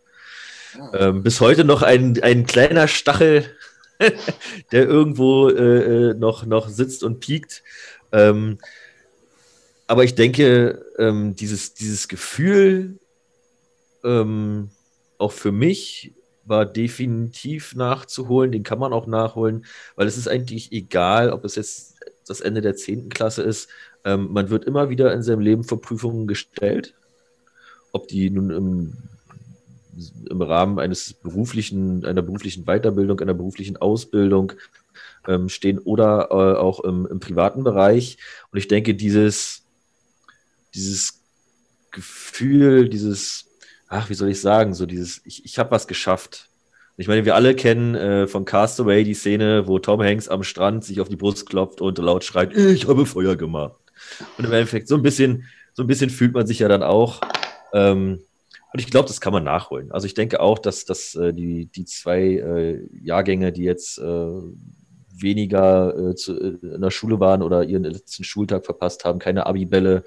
Ah. 0.79 1.09
Ähm, 1.09 1.23
bis 1.23 1.41
heute 1.41 1.65
noch 1.65 1.83
ein, 1.83 2.21
ein 2.23 2.47
kleiner 2.47 2.87
Stachel, 2.87 3.45
der 4.73 4.85
irgendwo 4.85 5.49
äh, 5.49 6.11
äh, 6.11 6.15
noch, 6.15 6.47
noch 6.47 6.69
sitzt 6.69 7.03
und 7.03 7.21
piekt. 7.21 7.63
Ähm, 8.13 8.59
aber 9.87 10.05
ich 10.05 10.15
denke, 10.15 10.85
ähm, 10.99 11.35
dieses, 11.35 11.75
dieses 11.75 12.09
Gefühl, 12.09 12.99
ähm, 14.05 14.71
auch 15.19 15.33
für 15.33 15.53
mich, 15.53 16.15
war 16.45 16.67
definitiv 16.67 17.75
nachzuholen. 17.75 18.53
Den 18.53 18.63
kann 18.63 18.79
man 18.79 18.93
auch 18.93 19.07
nachholen, 19.07 19.65
weil 19.97 20.07
es 20.07 20.17
ist 20.17 20.29
eigentlich 20.29 20.73
egal, 20.73 21.31
ob 21.31 21.45
es 21.45 21.57
jetzt 21.57 22.01
das 22.27 22.41
Ende 22.41 22.61
der 22.61 22.77
10. 22.77 23.09
Klasse 23.09 23.43
ist. 23.43 23.69
Ähm, 24.05 24.33
man 24.33 24.51
wird 24.51 24.65
immer 24.65 24.91
wieder 24.91 25.13
in 25.13 25.23
seinem 25.23 25.41
Leben 25.41 25.65
vor 25.65 25.81
Prüfungen 25.81 26.27
gestellt. 26.27 26.95
Ob 27.93 28.09
die 28.09 28.31
nun 28.31 28.51
im, 28.51 28.97
im 30.31 30.43
Rahmen 30.43 30.79
eines 30.79 31.13
beruflichen, 31.13 32.05
einer 32.05 32.23
beruflichen 32.23 32.65
Weiterbildung, 32.65 33.21
einer 33.21 33.35
beruflichen 33.35 33.77
Ausbildung 33.77 34.53
ähm, 35.27 35.49
stehen 35.49 35.79
oder 35.79 36.29
äh, 36.31 36.59
auch 36.59 36.81
im, 36.81 37.07
im 37.07 37.21
privaten 37.21 37.65
Bereich. 37.65 38.19
Und 38.51 38.59
ich 38.59 38.69
denke, 38.69 38.95
dieses, 38.95 39.63
dieses 40.75 41.21
Gefühl, 41.91 42.89
dieses 42.89 43.52
ach, 43.93 44.09
wie 44.09 44.15
soll 44.15 44.31
ich 44.31 44.41
sagen, 44.41 44.73
so 44.73 44.87
dieses, 44.87 45.21
ich, 45.25 45.45
ich 45.45 45.59
habe 45.59 45.71
was 45.71 45.87
geschafft. 45.87 46.49
Ich 46.97 47.09
meine, 47.09 47.25
wir 47.25 47.35
alle 47.35 47.55
kennen 47.55 47.95
äh, 47.95 48.27
von 48.27 48.45
Castaway 48.45 49.05
die 49.05 49.15
Szene, 49.15 49.67
wo 49.67 49.79
Tom 49.79 50.03
Hanks 50.03 50.29
am 50.29 50.43
Strand 50.43 50.85
sich 50.85 51.01
auf 51.01 51.09
die 51.09 51.17
Brust 51.17 51.49
klopft 51.49 51.81
und 51.81 51.99
laut 51.99 52.25
schreit, 52.25 52.57
ich 52.57 52.89
habe 52.89 53.07
Feuer 53.07 53.37
gemacht. 53.37 53.77
Und 54.39 54.47
im 54.47 54.53
Endeffekt, 54.53 54.89
so 54.89 54.97
ein 54.97 55.03
bisschen, 55.03 55.45
so 55.75 55.83
ein 55.83 55.87
bisschen 55.87 56.11
fühlt 56.11 56.33
man 56.33 56.47
sich 56.47 56.59
ja 56.59 56.69
dann 56.69 56.83
auch. 56.83 57.21
Ähm, 57.75 58.21
und 58.73 58.81
ich 58.81 58.91
glaube, 58.91 59.09
das 59.09 59.21
kann 59.21 59.35
man 59.35 59.45
nachholen. 59.45 59.93
Also 59.93 60.07
ich 60.07 60.15
denke 60.15 60.41
auch, 60.41 60.59
dass, 60.59 60.87
dass 60.87 61.15
äh, 61.15 61.35
die, 61.35 61.67
die 61.67 61.85
zwei 61.85 62.23
äh, 62.23 62.89
Jahrgänge, 63.03 63.53
die 63.53 63.65
jetzt 63.65 63.99
äh, 63.99 64.41
weniger 65.23 65.97
äh, 65.97 66.15
zu, 66.15 66.39
äh, 66.39 66.75
in 66.75 66.81
der 66.81 66.91
Schule 66.91 67.21
waren 67.21 67.43
oder 67.43 67.65
ihren 67.65 67.85
letzten 67.85 68.25
Schultag 68.25 68.65
verpasst 68.65 69.05
haben, 69.05 69.19
keine 69.19 69.47
Abibälle 69.47 70.05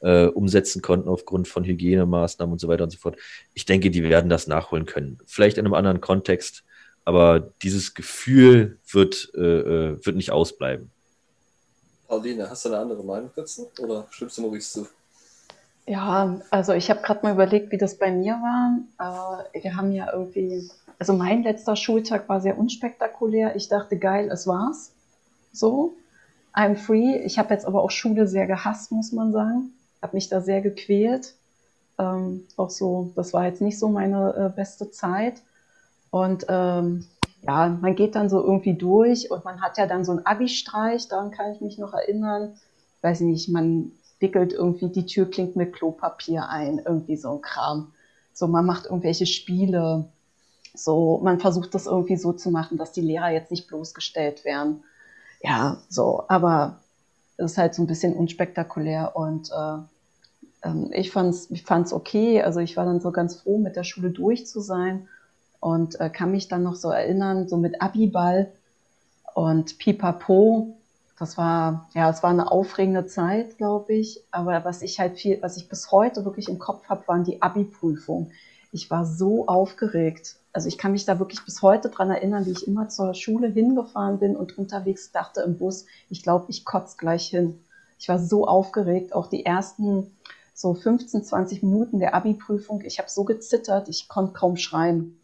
äh, 0.00 0.26
umsetzen 0.26 0.82
konnten 0.82 1.08
aufgrund 1.08 1.48
von 1.48 1.64
Hygienemaßnahmen 1.64 2.52
und 2.52 2.58
so 2.58 2.68
weiter 2.68 2.84
und 2.84 2.90
so 2.90 2.98
fort. 2.98 3.16
Ich 3.54 3.64
denke, 3.66 3.90
die 3.90 4.02
werden 4.02 4.30
das 4.30 4.46
nachholen 4.46 4.86
können. 4.86 5.18
Vielleicht 5.26 5.58
in 5.58 5.64
einem 5.64 5.74
anderen 5.74 6.00
Kontext, 6.00 6.64
aber 7.04 7.52
dieses 7.62 7.94
Gefühl 7.94 8.78
wird, 8.90 9.30
äh, 9.34 9.40
äh 9.40 10.06
wird 10.06 10.16
nicht 10.16 10.32
ausbleiben. 10.32 10.90
Pauline, 12.08 12.48
hast 12.48 12.64
du 12.64 12.68
eine 12.70 12.78
andere 12.78 13.02
Meinung 13.02 13.30
dazu 13.34 13.70
oder 13.78 14.06
stimmst 14.10 14.38
du 14.38 14.42
Maurice 14.42 14.72
zu? 14.72 14.88
Ja, 15.86 16.40
also 16.50 16.72
ich 16.72 16.88
habe 16.90 17.02
gerade 17.02 17.20
mal 17.22 17.34
überlegt, 17.34 17.70
wie 17.70 17.76
das 17.76 17.98
bei 17.98 18.10
mir 18.10 18.34
war. 18.34 19.44
Äh, 19.52 19.62
wir 19.62 19.76
haben 19.76 19.92
ja 19.92 20.12
irgendwie 20.12 20.70
also 20.98 21.12
mein 21.12 21.42
letzter 21.42 21.76
Schultag 21.76 22.28
war 22.28 22.40
sehr 22.40 22.58
unspektakulär. 22.58 23.56
Ich 23.56 23.68
dachte, 23.68 23.98
geil, 23.98 24.28
es 24.30 24.46
war's. 24.46 24.92
So, 25.52 25.94
I'm 26.54 26.76
free. 26.76 27.16
Ich 27.18 27.38
habe 27.38 27.52
jetzt 27.52 27.66
aber 27.66 27.82
auch 27.82 27.90
Schule 27.90 28.26
sehr 28.26 28.46
gehasst, 28.46 28.92
muss 28.92 29.12
man 29.12 29.32
sagen. 29.32 29.72
Habe 30.02 30.16
mich 30.16 30.28
da 30.28 30.40
sehr 30.40 30.60
gequält. 30.60 31.34
Ähm, 31.98 32.44
auch 32.56 32.70
so, 32.70 33.12
das 33.16 33.32
war 33.32 33.46
jetzt 33.46 33.60
nicht 33.60 33.78
so 33.78 33.88
meine 33.88 34.34
äh, 34.34 34.56
beste 34.56 34.90
Zeit. 34.90 35.42
Und 36.10 36.46
ähm, 36.48 37.06
ja, 37.42 37.68
man 37.68 37.94
geht 37.94 38.14
dann 38.14 38.28
so 38.28 38.40
irgendwie 38.40 38.74
durch 38.74 39.30
und 39.30 39.44
man 39.44 39.60
hat 39.60 39.78
ja 39.78 39.86
dann 39.86 40.04
so 40.04 40.12
einen 40.12 40.24
Abi-Streich, 40.24 41.08
daran 41.08 41.30
kann 41.30 41.52
ich 41.52 41.60
mich 41.60 41.78
noch 41.78 41.92
erinnern. 41.92 42.54
Weiß 43.02 43.20
ich 43.20 43.26
nicht, 43.26 43.48
man 43.48 43.92
wickelt 44.18 44.52
irgendwie 44.52 44.88
die 44.88 45.06
Tür 45.06 45.30
klingt 45.30 45.56
mit 45.56 45.74
Klopapier 45.74 46.48
ein, 46.48 46.78
irgendwie 46.78 47.16
so 47.16 47.32
ein 47.32 47.42
Kram. 47.42 47.92
So, 48.32 48.46
man 48.46 48.64
macht 48.64 48.86
irgendwelche 48.86 49.26
Spiele. 49.26 50.06
So, 50.74 51.20
man 51.22 51.40
versucht 51.40 51.74
das 51.74 51.86
irgendwie 51.86 52.16
so 52.16 52.32
zu 52.32 52.50
machen, 52.50 52.78
dass 52.78 52.92
die 52.92 53.00
Lehrer 53.00 53.30
jetzt 53.30 53.50
nicht 53.50 53.68
bloßgestellt 53.68 54.44
werden. 54.44 54.82
Ja, 55.40 55.78
so, 55.88 56.24
aber 56.28 56.80
es 57.36 57.52
ist 57.52 57.58
halt 57.58 57.74
so 57.74 57.82
ein 57.82 57.86
bisschen 57.86 58.14
unspektakulär 58.14 59.16
und 59.16 59.50
äh, 59.50 60.68
ähm, 60.68 60.90
ich 60.92 61.10
fand 61.10 61.30
es 61.30 61.50
ich 61.50 61.64
fand's 61.64 61.92
okay. 61.92 62.42
Also 62.42 62.60
ich 62.60 62.76
war 62.76 62.84
dann 62.84 63.00
so 63.00 63.12
ganz 63.12 63.36
froh, 63.36 63.58
mit 63.58 63.76
der 63.76 63.84
Schule 63.84 64.10
durch 64.10 64.46
zu 64.46 64.60
sein 64.60 65.08
und 65.60 66.00
äh, 66.00 66.10
kann 66.10 66.30
mich 66.30 66.48
dann 66.48 66.62
noch 66.62 66.74
so 66.76 66.90
erinnern, 66.90 67.48
so 67.48 67.56
mit 67.56 67.80
Abiball 67.80 68.52
und 69.34 69.78
Pipapo. 69.78 70.76
Das 71.18 71.38
war, 71.38 71.88
ja, 71.94 72.10
es 72.10 72.22
war 72.22 72.30
eine 72.30 72.50
aufregende 72.50 73.06
Zeit, 73.06 73.56
glaube 73.58 73.94
ich. 73.94 74.22
Aber 74.30 74.64
was 74.64 74.82
ich 74.82 74.98
halt 74.98 75.18
viel, 75.18 75.40
was 75.42 75.56
ich 75.56 75.68
bis 75.68 75.92
heute 75.92 76.24
wirklich 76.24 76.48
im 76.48 76.58
Kopf 76.58 76.88
habe, 76.88 77.06
waren 77.06 77.24
die 77.24 77.40
Abi-Prüfungen. 77.40 78.32
Ich 78.74 78.90
war 78.90 79.06
so 79.06 79.46
aufgeregt 79.46 80.36
also 80.54 80.68
ich 80.68 80.78
kann 80.78 80.92
mich 80.92 81.04
da 81.04 81.18
wirklich 81.18 81.44
bis 81.44 81.62
heute 81.62 81.88
dran 81.88 82.10
erinnern, 82.10 82.46
wie 82.46 82.52
ich 82.52 82.68
immer 82.68 82.88
zur 82.88 83.12
Schule 83.14 83.48
hingefahren 83.48 84.20
bin 84.20 84.36
und 84.36 84.56
unterwegs 84.56 85.10
dachte 85.10 85.40
im 85.40 85.58
Bus, 85.58 85.84
ich 86.08 86.22
glaube, 86.22 86.46
ich 86.48 86.64
kotze 86.64 86.96
gleich 86.96 87.26
hin. 87.26 87.58
Ich 87.98 88.08
war 88.08 88.20
so 88.20 88.46
aufgeregt, 88.46 89.14
auch 89.14 89.26
die 89.26 89.44
ersten 89.44 90.12
so 90.54 90.74
15, 90.74 91.24
20 91.24 91.64
Minuten 91.64 91.98
der 91.98 92.14
Abi-Prüfung. 92.14 92.82
Ich 92.82 93.00
habe 93.00 93.10
so 93.10 93.24
gezittert, 93.24 93.88
ich 93.88 94.08
konnte 94.08 94.32
kaum 94.32 94.56
schreien. 94.56 95.18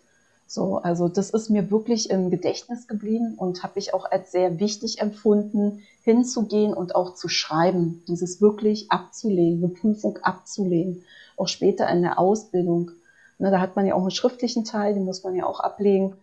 So, 0.49 0.79
also 0.79 1.07
das 1.07 1.31
ist 1.31 1.49
mir 1.49 1.71
wirklich 1.71 2.11
im 2.11 2.31
Gedächtnis 2.31 2.89
geblieben 2.89 3.35
und 3.37 3.63
habe 3.63 3.79
ich 3.79 3.95
auch 3.95 4.11
als 4.11 4.33
sehr 4.33 4.59
wichtig 4.59 5.01
empfunden, 5.01 5.85
hinzugehen 6.03 6.75
und 6.75 6.97
auch 6.97 7.15
zu 7.15 7.29
schreiben, 7.29 8.03
dieses 8.09 8.41
wirklich 8.41 8.91
abzulehnen, 8.91 9.63
eine 9.63 9.73
Prüfung 9.73 10.19
abzulehnen. 10.23 11.05
Auch 11.37 11.47
später 11.47 11.89
in 11.89 12.03
der 12.03 12.19
Ausbildung 12.19 12.91
Ne, 13.41 13.51
da 13.51 13.59
hat 13.59 13.75
man 13.75 13.87
ja 13.87 13.95
auch 13.95 14.03
einen 14.03 14.11
schriftlichen 14.11 14.65
Teil, 14.65 14.93
den 14.93 15.07
muss 15.07 15.25
man 15.25 15.35
ja 15.35 15.47
auch 15.47 15.61
ablegen. 15.61 16.15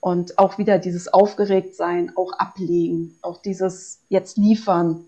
Und 0.00 0.38
auch 0.38 0.58
wieder 0.58 0.78
dieses 0.78 1.12
Aufgeregtsein, 1.12 2.12
auch 2.16 2.32
ablegen, 2.32 3.16
auch 3.22 3.40
dieses 3.40 4.00
jetzt 4.08 4.36
liefern, 4.36 5.04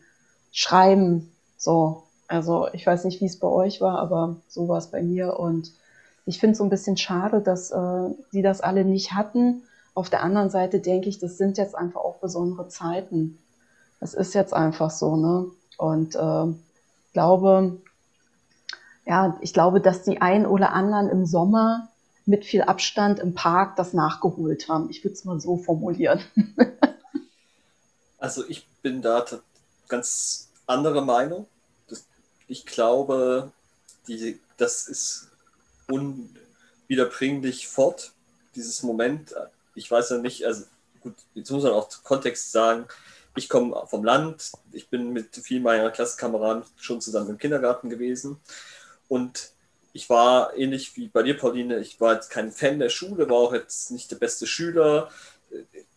schreiben, 0.52 1.32
so. 1.56 2.04
Also 2.28 2.68
ich 2.72 2.86
weiß 2.86 3.04
nicht, 3.04 3.20
wie 3.20 3.26
es 3.26 3.38
bei 3.38 3.48
euch 3.48 3.80
war, 3.80 3.98
aber 3.98 4.36
so 4.48 4.68
war 4.68 4.78
es 4.78 4.88
bei 4.88 5.02
mir. 5.02 5.38
Und 5.38 5.72
ich 6.26 6.38
finde 6.38 6.52
es 6.52 6.58
so 6.58 6.64
ein 6.64 6.70
bisschen 6.70 6.96
schade, 6.96 7.40
dass 7.40 7.70
äh, 7.70 8.10
die 8.32 8.42
das 8.42 8.60
alle 8.60 8.84
nicht 8.84 9.14
hatten. 9.14 9.62
Auf 9.94 10.10
der 10.10 10.22
anderen 10.22 10.50
Seite 10.50 10.78
denke 10.78 11.08
ich, 11.08 11.18
das 11.18 11.38
sind 11.38 11.58
jetzt 11.58 11.74
einfach 11.74 12.02
auch 12.02 12.18
besondere 12.18 12.68
Zeiten. 12.68 13.38
Das 13.98 14.14
ist 14.14 14.34
jetzt 14.34 14.54
einfach 14.54 14.90
so, 14.90 15.16
ne? 15.16 15.46
Und 15.76 16.14
äh, 16.14 16.54
glaube, 17.14 17.78
ja, 19.08 19.38
ich 19.40 19.54
glaube, 19.54 19.80
dass 19.80 20.02
die 20.02 20.20
einen 20.20 20.44
oder 20.44 20.74
anderen 20.74 21.08
im 21.08 21.24
Sommer 21.24 21.88
mit 22.26 22.44
viel 22.44 22.60
Abstand 22.60 23.18
im 23.18 23.34
Park 23.34 23.74
das 23.76 23.94
nachgeholt 23.94 24.68
haben. 24.68 24.90
Ich 24.90 25.02
würde 25.02 25.14
es 25.14 25.24
mal 25.24 25.40
so 25.40 25.56
formulieren. 25.56 26.20
also 28.18 28.46
ich 28.46 28.66
bin 28.82 29.00
da 29.00 29.24
ganz 29.88 30.50
andere 30.66 31.02
Meinung. 31.02 31.46
Ich 32.48 32.66
glaube, 32.66 33.50
die, 34.08 34.38
das 34.58 34.88
ist 34.88 35.28
unwiederbringlich 35.88 37.66
fort, 37.66 38.12
dieses 38.54 38.82
Moment. 38.82 39.34
Ich 39.74 39.90
weiß 39.90 40.10
ja 40.10 40.18
nicht, 40.18 40.44
also 40.44 40.64
gut, 41.00 41.14
jetzt 41.32 41.50
muss 41.50 41.62
man 41.62 41.72
auch 41.72 41.88
Kontext 42.02 42.52
sagen, 42.52 42.84
ich 43.36 43.48
komme 43.48 43.74
vom 43.86 44.04
Land, 44.04 44.52
ich 44.72 44.88
bin 44.90 45.14
mit 45.14 45.34
vielen 45.36 45.62
meiner 45.62 45.90
Klassenkameraden 45.90 46.64
schon 46.76 47.00
zusammen 47.00 47.30
im 47.30 47.38
Kindergarten 47.38 47.88
gewesen 47.88 48.38
und 49.08 49.50
ich 49.92 50.08
war 50.08 50.56
ähnlich 50.56 50.96
wie 50.96 51.08
bei 51.08 51.22
dir, 51.22 51.36
Pauline, 51.36 51.78
ich 51.78 52.00
war 52.00 52.14
jetzt 52.14 52.30
kein 52.30 52.52
Fan 52.52 52.78
der 52.78 52.90
Schule, 52.90 53.28
war 53.28 53.38
auch 53.38 53.52
jetzt 53.52 53.90
nicht 53.90 54.10
der 54.10 54.16
beste 54.16 54.46
Schüler. 54.46 55.10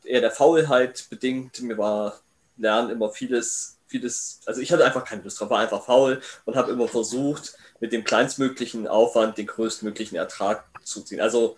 eher 0.04 0.22
der 0.22 0.32
Faulheit 0.32 1.08
bedingt. 1.10 1.62
Mir 1.62 1.78
war 1.78 2.20
Lernen 2.58 2.90
immer 2.90 3.12
vieles, 3.12 3.78
vieles, 3.88 4.42
also 4.46 4.62
ich 4.62 4.72
hatte 4.72 4.86
einfach 4.86 5.06
keine 5.06 5.24
Lust 5.24 5.40
drauf, 5.40 5.50
war 5.50 5.60
einfach 5.60 5.86
faul 5.86 6.22
und 6.46 6.56
habe 6.56 6.72
immer 6.72 6.88
versucht, 6.88 7.56
mit 7.80 7.92
dem 7.92 8.04
kleinstmöglichen 8.04 8.88
Aufwand 8.88 9.38
den 9.38 9.48
größtmöglichen 9.48 10.18
Ertrag 10.18 10.66
zu 10.84 11.02
ziehen. 11.02 11.22
Also 11.22 11.58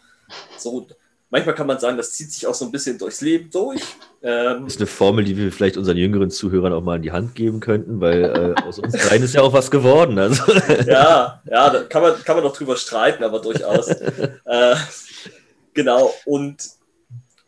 so 0.58 0.88
manchmal 1.34 1.56
kann 1.56 1.66
man 1.66 1.80
sagen, 1.80 1.98
das 1.98 2.14
zieht 2.14 2.32
sich 2.32 2.46
auch 2.46 2.54
so 2.54 2.64
ein 2.66 2.72
bisschen 2.72 3.00
durchs 3.00 3.20
Leben 3.22 3.50
durch. 3.50 3.82
Ähm, 4.22 4.66
das 4.66 4.76
ist 4.76 4.80
eine 4.80 4.88
Formel, 4.88 5.26
die 5.26 5.36
wir 5.36 5.52
vielleicht 5.52 5.78
unseren 5.78 5.98
jüngeren 5.98 6.30
Zuhörern 6.30 6.72
auch 6.72 6.84
mal 6.84 6.98
in 6.98 7.02
die 7.02 7.12
Hand 7.12 7.34
geben 7.34 7.60
könnten, 7.60 8.00
weil 8.00 8.24
äh, 8.24 8.62
aus 8.62 8.78
uns 8.78 8.94
dreien 8.94 9.24
ist 9.24 9.34
ja 9.34 9.42
auch 9.42 9.52
was 9.52 9.72
geworden. 9.72 10.20
Also. 10.20 10.44
ja, 10.86 11.42
ja, 11.50 11.70
da 11.72 11.84
kann 11.86 12.04
man, 12.04 12.24
kann 12.24 12.36
man 12.36 12.44
doch 12.44 12.56
drüber 12.56 12.78
streiten, 12.78 13.24
aber 13.24 13.40
durchaus. 13.40 13.88
äh, 14.46 14.76
genau, 15.74 16.14
und 16.26 16.70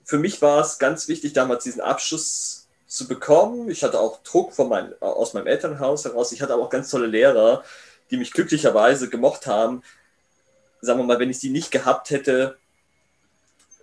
für 0.03 0.17
mich 0.17 0.41
war 0.41 0.61
es 0.61 0.79
ganz 0.79 1.07
wichtig, 1.07 1.33
damals 1.33 1.63
diesen 1.63 1.81
Abschluss 1.81 2.67
zu 2.87 3.07
bekommen. 3.07 3.69
Ich 3.69 3.83
hatte 3.83 3.99
auch 3.99 4.23
Druck 4.23 4.53
von 4.53 4.67
mein, 4.67 4.99
aus 4.99 5.35
meinem 5.35 5.45
Elternhaus 5.45 6.05
heraus. 6.05 6.31
Ich 6.31 6.41
hatte 6.41 6.53
aber 6.53 6.63
auch 6.63 6.69
ganz 6.71 6.89
tolle 6.89 7.05
Lehrer, 7.05 7.63
die 8.09 8.17
mich 8.17 8.33
glücklicherweise 8.33 9.09
gemocht 9.09 9.45
haben. 9.45 9.83
Sagen 10.81 10.99
wir 10.99 11.05
mal, 11.05 11.19
wenn 11.19 11.29
ich 11.29 11.39
sie 11.39 11.51
nicht 11.51 11.69
gehabt 11.69 12.09
hätte, 12.09 12.57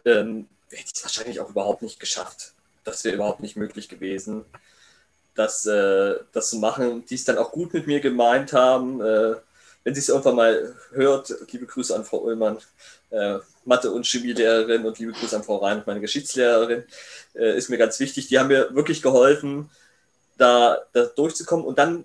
ähm, 0.05 0.49
hätte 0.71 0.85
ich 0.87 0.93
es 0.95 1.03
wahrscheinlich 1.03 1.41
auch 1.41 1.51
überhaupt 1.51 1.83
nicht 1.83 2.01
geschafft. 2.01 2.53
Das 2.85 3.05
wäre 3.05 3.15
überhaupt 3.15 3.41
nicht 3.41 3.57
möglich 3.57 3.89
gewesen, 3.89 4.45
das, 5.35 5.67
äh, 5.67 6.17
das 6.33 6.51
zu 6.51 6.59
machen, 6.59 7.05
die 7.07 7.15
es 7.15 7.25
dann 7.25 7.39
auch 7.39 7.53
gut 7.53 7.73
mit 7.73 7.87
mir 7.87 8.01
gemeint 8.01 8.53
haben. 8.53 9.01
Äh, 9.01 9.37
wenn 9.85 9.95
sie 9.95 10.01
es 10.01 10.09
irgendwann 10.09 10.37
mal 10.37 10.77
hört, 10.93 11.35
liebe 11.51 11.67
Grüße 11.67 11.95
an 11.95 12.05
Frau 12.05 12.19
Ullmann, 12.19 12.59
äh, 13.11 13.39
Mathe- 13.65 13.91
und 13.91 14.07
Chemielehrerin 14.07 14.85
und 14.85 14.99
liebe 14.99 15.13
Grüße 15.13 15.37
an 15.37 15.45
Frau 15.45 15.57
Rhein, 15.57 15.83
meine 15.87 16.01
Geschichtslehrerin, 16.01 16.85
äh, 17.35 17.57
ist 17.57 17.69
mir 17.69 17.79
ganz 17.79 17.99
wichtig. 17.99 18.29
Die 18.29 18.39
haben 18.39 18.49
mir 18.49 18.75
wirklich 18.75 19.03
geholfen, 19.03 19.71
da, 20.37 20.79
da 20.93 21.05
durchzukommen. 21.05 21.67
Und 21.67 21.79
dann 21.79 22.05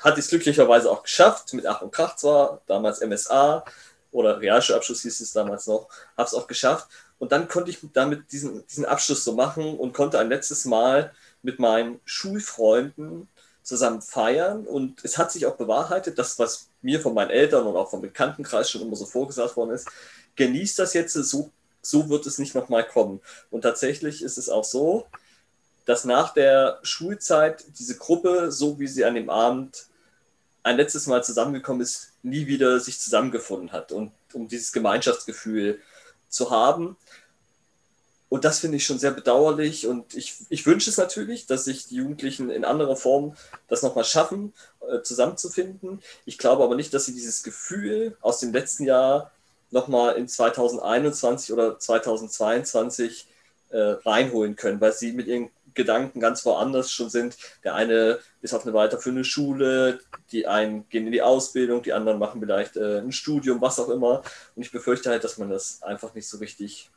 hat 0.00 0.18
ich 0.18 0.24
es 0.24 0.30
glücklicherweise 0.30 0.90
auch 0.90 1.02
geschafft, 1.02 1.52
mit 1.54 1.66
Ach 1.66 1.82
und 1.82 1.92
Krach 1.92 2.16
zwar, 2.16 2.60
damals 2.66 3.00
MSA 3.00 3.64
oder 4.10 4.40
Realschulabschluss 4.40 5.02
hieß 5.02 5.20
es 5.20 5.32
damals 5.32 5.66
noch, 5.66 5.88
habe 6.16 6.26
es 6.26 6.34
auch 6.34 6.46
geschafft. 6.46 6.88
Und 7.22 7.30
dann 7.30 7.46
konnte 7.46 7.70
ich 7.70 7.78
damit 7.92 8.32
diesen, 8.32 8.66
diesen 8.66 8.84
Abschluss 8.84 9.22
so 9.22 9.32
machen 9.34 9.78
und 9.78 9.94
konnte 9.94 10.18
ein 10.18 10.28
letztes 10.28 10.64
Mal 10.64 11.14
mit 11.42 11.60
meinen 11.60 12.00
Schulfreunden 12.04 13.28
zusammen 13.62 14.02
feiern. 14.02 14.66
Und 14.66 15.04
es 15.04 15.18
hat 15.18 15.30
sich 15.30 15.46
auch 15.46 15.54
bewahrheitet, 15.54 16.18
das, 16.18 16.40
was 16.40 16.66
mir 16.80 16.98
von 16.98 17.14
meinen 17.14 17.30
Eltern 17.30 17.64
und 17.64 17.76
auch 17.76 17.90
vom 17.90 18.00
Bekanntenkreis 18.00 18.68
schon 18.68 18.82
immer 18.82 18.96
so 18.96 19.06
vorgesagt 19.06 19.56
worden 19.56 19.70
ist, 19.70 19.88
genießt 20.34 20.80
das 20.80 20.94
jetzt, 20.94 21.12
so, 21.12 21.52
so 21.80 22.08
wird 22.08 22.26
es 22.26 22.40
nicht 22.40 22.56
nochmal 22.56 22.84
kommen. 22.84 23.20
Und 23.52 23.60
tatsächlich 23.60 24.20
ist 24.20 24.36
es 24.36 24.48
auch 24.48 24.64
so, 24.64 25.06
dass 25.84 26.04
nach 26.04 26.34
der 26.34 26.80
Schulzeit 26.82 27.64
diese 27.78 27.98
Gruppe, 27.98 28.50
so 28.50 28.80
wie 28.80 28.88
sie 28.88 29.04
an 29.04 29.14
dem 29.14 29.30
Abend 29.30 29.86
ein 30.64 30.76
letztes 30.76 31.06
Mal 31.06 31.22
zusammengekommen 31.22 31.82
ist, 31.82 32.14
nie 32.24 32.48
wieder 32.48 32.80
sich 32.80 32.98
zusammengefunden 32.98 33.70
hat 33.70 33.92
und 33.92 34.10
um 34.32 34.48
dieses 34.48 34.72
Gemeinschaftsgefühl 34.72 35.80
zu 36.32 36.50
haben. 36.50 36.96
Und 38.28 38.46
das 38.46 38.60
finde 38.60 38.78
ich 38.78 38.86
schon 38.86 38.98
sehr 38.98 39.10
bedauerlich 39.10 39.86
und 39.86 40.14
ich, 40.14 40.36
ich 40.48 40.64
wünsche 40.64 40.88
es 40.88 40.96
natürlich, 40.96 41.46
dass 41.46 41.64
sich 41.64 41.88
die 41.88 41.96
Jugendlichen 41.96 42.48
in 42.48 42.64
anderer 42.64 42.96
Form 42.96 43.36
das 43.68 43.82
nochmal 43.82 44.04
schaffen, 44.04 44.54
äh, 44.88 45.02
zusammenzufinden. 45.02 46.00
Ich 46.24 46.38
glaube 46.38 46.64
aber 46.64 46.74
nicht, 46.74 46.94
dass 46.94 47.04
sie 47.04 47.12
dieses 47.12 47.42
Gefühl 47.42 48.16
aus 48.22 48.40
dem 48.40 48.54
letzten 48.54 48.84
Jahr 48.84 49.30
nochmal 49.70 50.16
in 50.16 50.28
2021 50.28 51.52
oder 51.52 51.78
2022 51.78 53.26
äh, 53.68 53.78
reinholen 53.78 54.56
können, 54.56 54.80
weil 54.80 54.94
sie 54.94 55.12
mit 55.12 55.26
ihren 55.26 55.50
Gedanken 55.74 56.20
ganz 56.20 56.44
woanders 56.44 56.90
schon 56.90 57.10
sind. 57.10 57.36
Der 57.64 57.74
eine 57.74 58.18
ist 58.40 58.54
auf 58.54 58.64
eine 58.64 58.74
weiterführende 58.74 59.24
Schule, 59.24 60.00
die 60.30 60.46
einen 60.46 60.88
gehen 60.88 61.06
in 61.06 61.12
die 61.12 61.22
Ausbildung, 61.22 61.82
die 61.82 61.92
anderen 61.92 62.18
machen 62.18 62.40
vielleicht 62.40 62.76
äh, 62.76 62.98
ein 62.98 63.12
Studium, 63.12 63.60
was 63.60 63.78
auch 63.78 63.88
immer. 63.88 64.22
Und 64.54 64.62
ich 64.62 64.72
befürchte 64.72 65.10
halt, 65.10 65.24
dass 65.24 65.38
man 65.38 65.50
das 65.50 65.82
einfach 65.82 66.14
nicht 66.14 66.28
so 66.28 66.38
richtig 66.38 66.90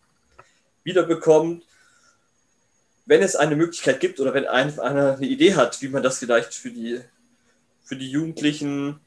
wiederbekommt. 0.84 1.64
Wenn 3.06 3.22
es 3.22 3.36
eine 3.36 3.56
Möglichkeit 3.56 4.00
gibt 4.00 4.20
oder 4.20 4.34
wenn 4.34 4.48
einer 4.48 4.82
eine 4.82 5.26
Idee 5.26 5.56
hat, 5.56 5.82
wie 5.82 5.90
man 5.90 6.04
das 6.04 6.20
vielleicht 6.20 6.54
für 6.54 6.72
die, 6.72 7.02
für 7.84 7.96
die 7.96 8.10
Jugendlichen 8.10 9.00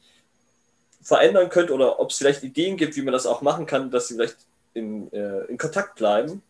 verändern 1.03 1.49
könnte 1.49 1.73
oder 1.73 1.99
ob 1.99 2.11
es 2.11 2.19
vielleicht 2.19 2.43
Ideen 2.43 2.77
gibt, 2.77 2.95
wie 2.97 3.03
man 3.03 3.13
das 3.13 3.27
auch 3.27 3.43
machen 3.43 3.67
kann, 3.67 3.91
dass 3.91 4.09
sie 4.09 4.15
vielleicht 4.15 4.37
in, 4.75 5.13
äh, 5.13 5.45
in 5.47 5.59
Kontakt 5.59 5.97
bleiben, 5.97 6.43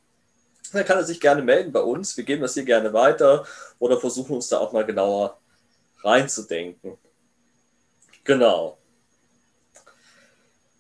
dann 0.74 0.84
kann 0.84 0.98
er 0.98 1.04
sich 1.04 1.20
gerne 1.20 1.42
melden 1.42 1.72
bei 1.72 1.80
uns. 1.80 2.16
Wir 2.16 2.24
geben 2.24 2.42
das 2.42 2.54
hier 2.54 2.64
gerne 2.64 2.92
weiter 2.92 3.46
oder 3.78 4.00
versuchen 4.00 4.34
uns 4.34 4.48
da 4.48 4.58
auch 4.58 4.72
mal 4.72 4.84
genauer 4.84 5.38
reinzudenken. 6.02 6.98
Genau. 8.24 8.78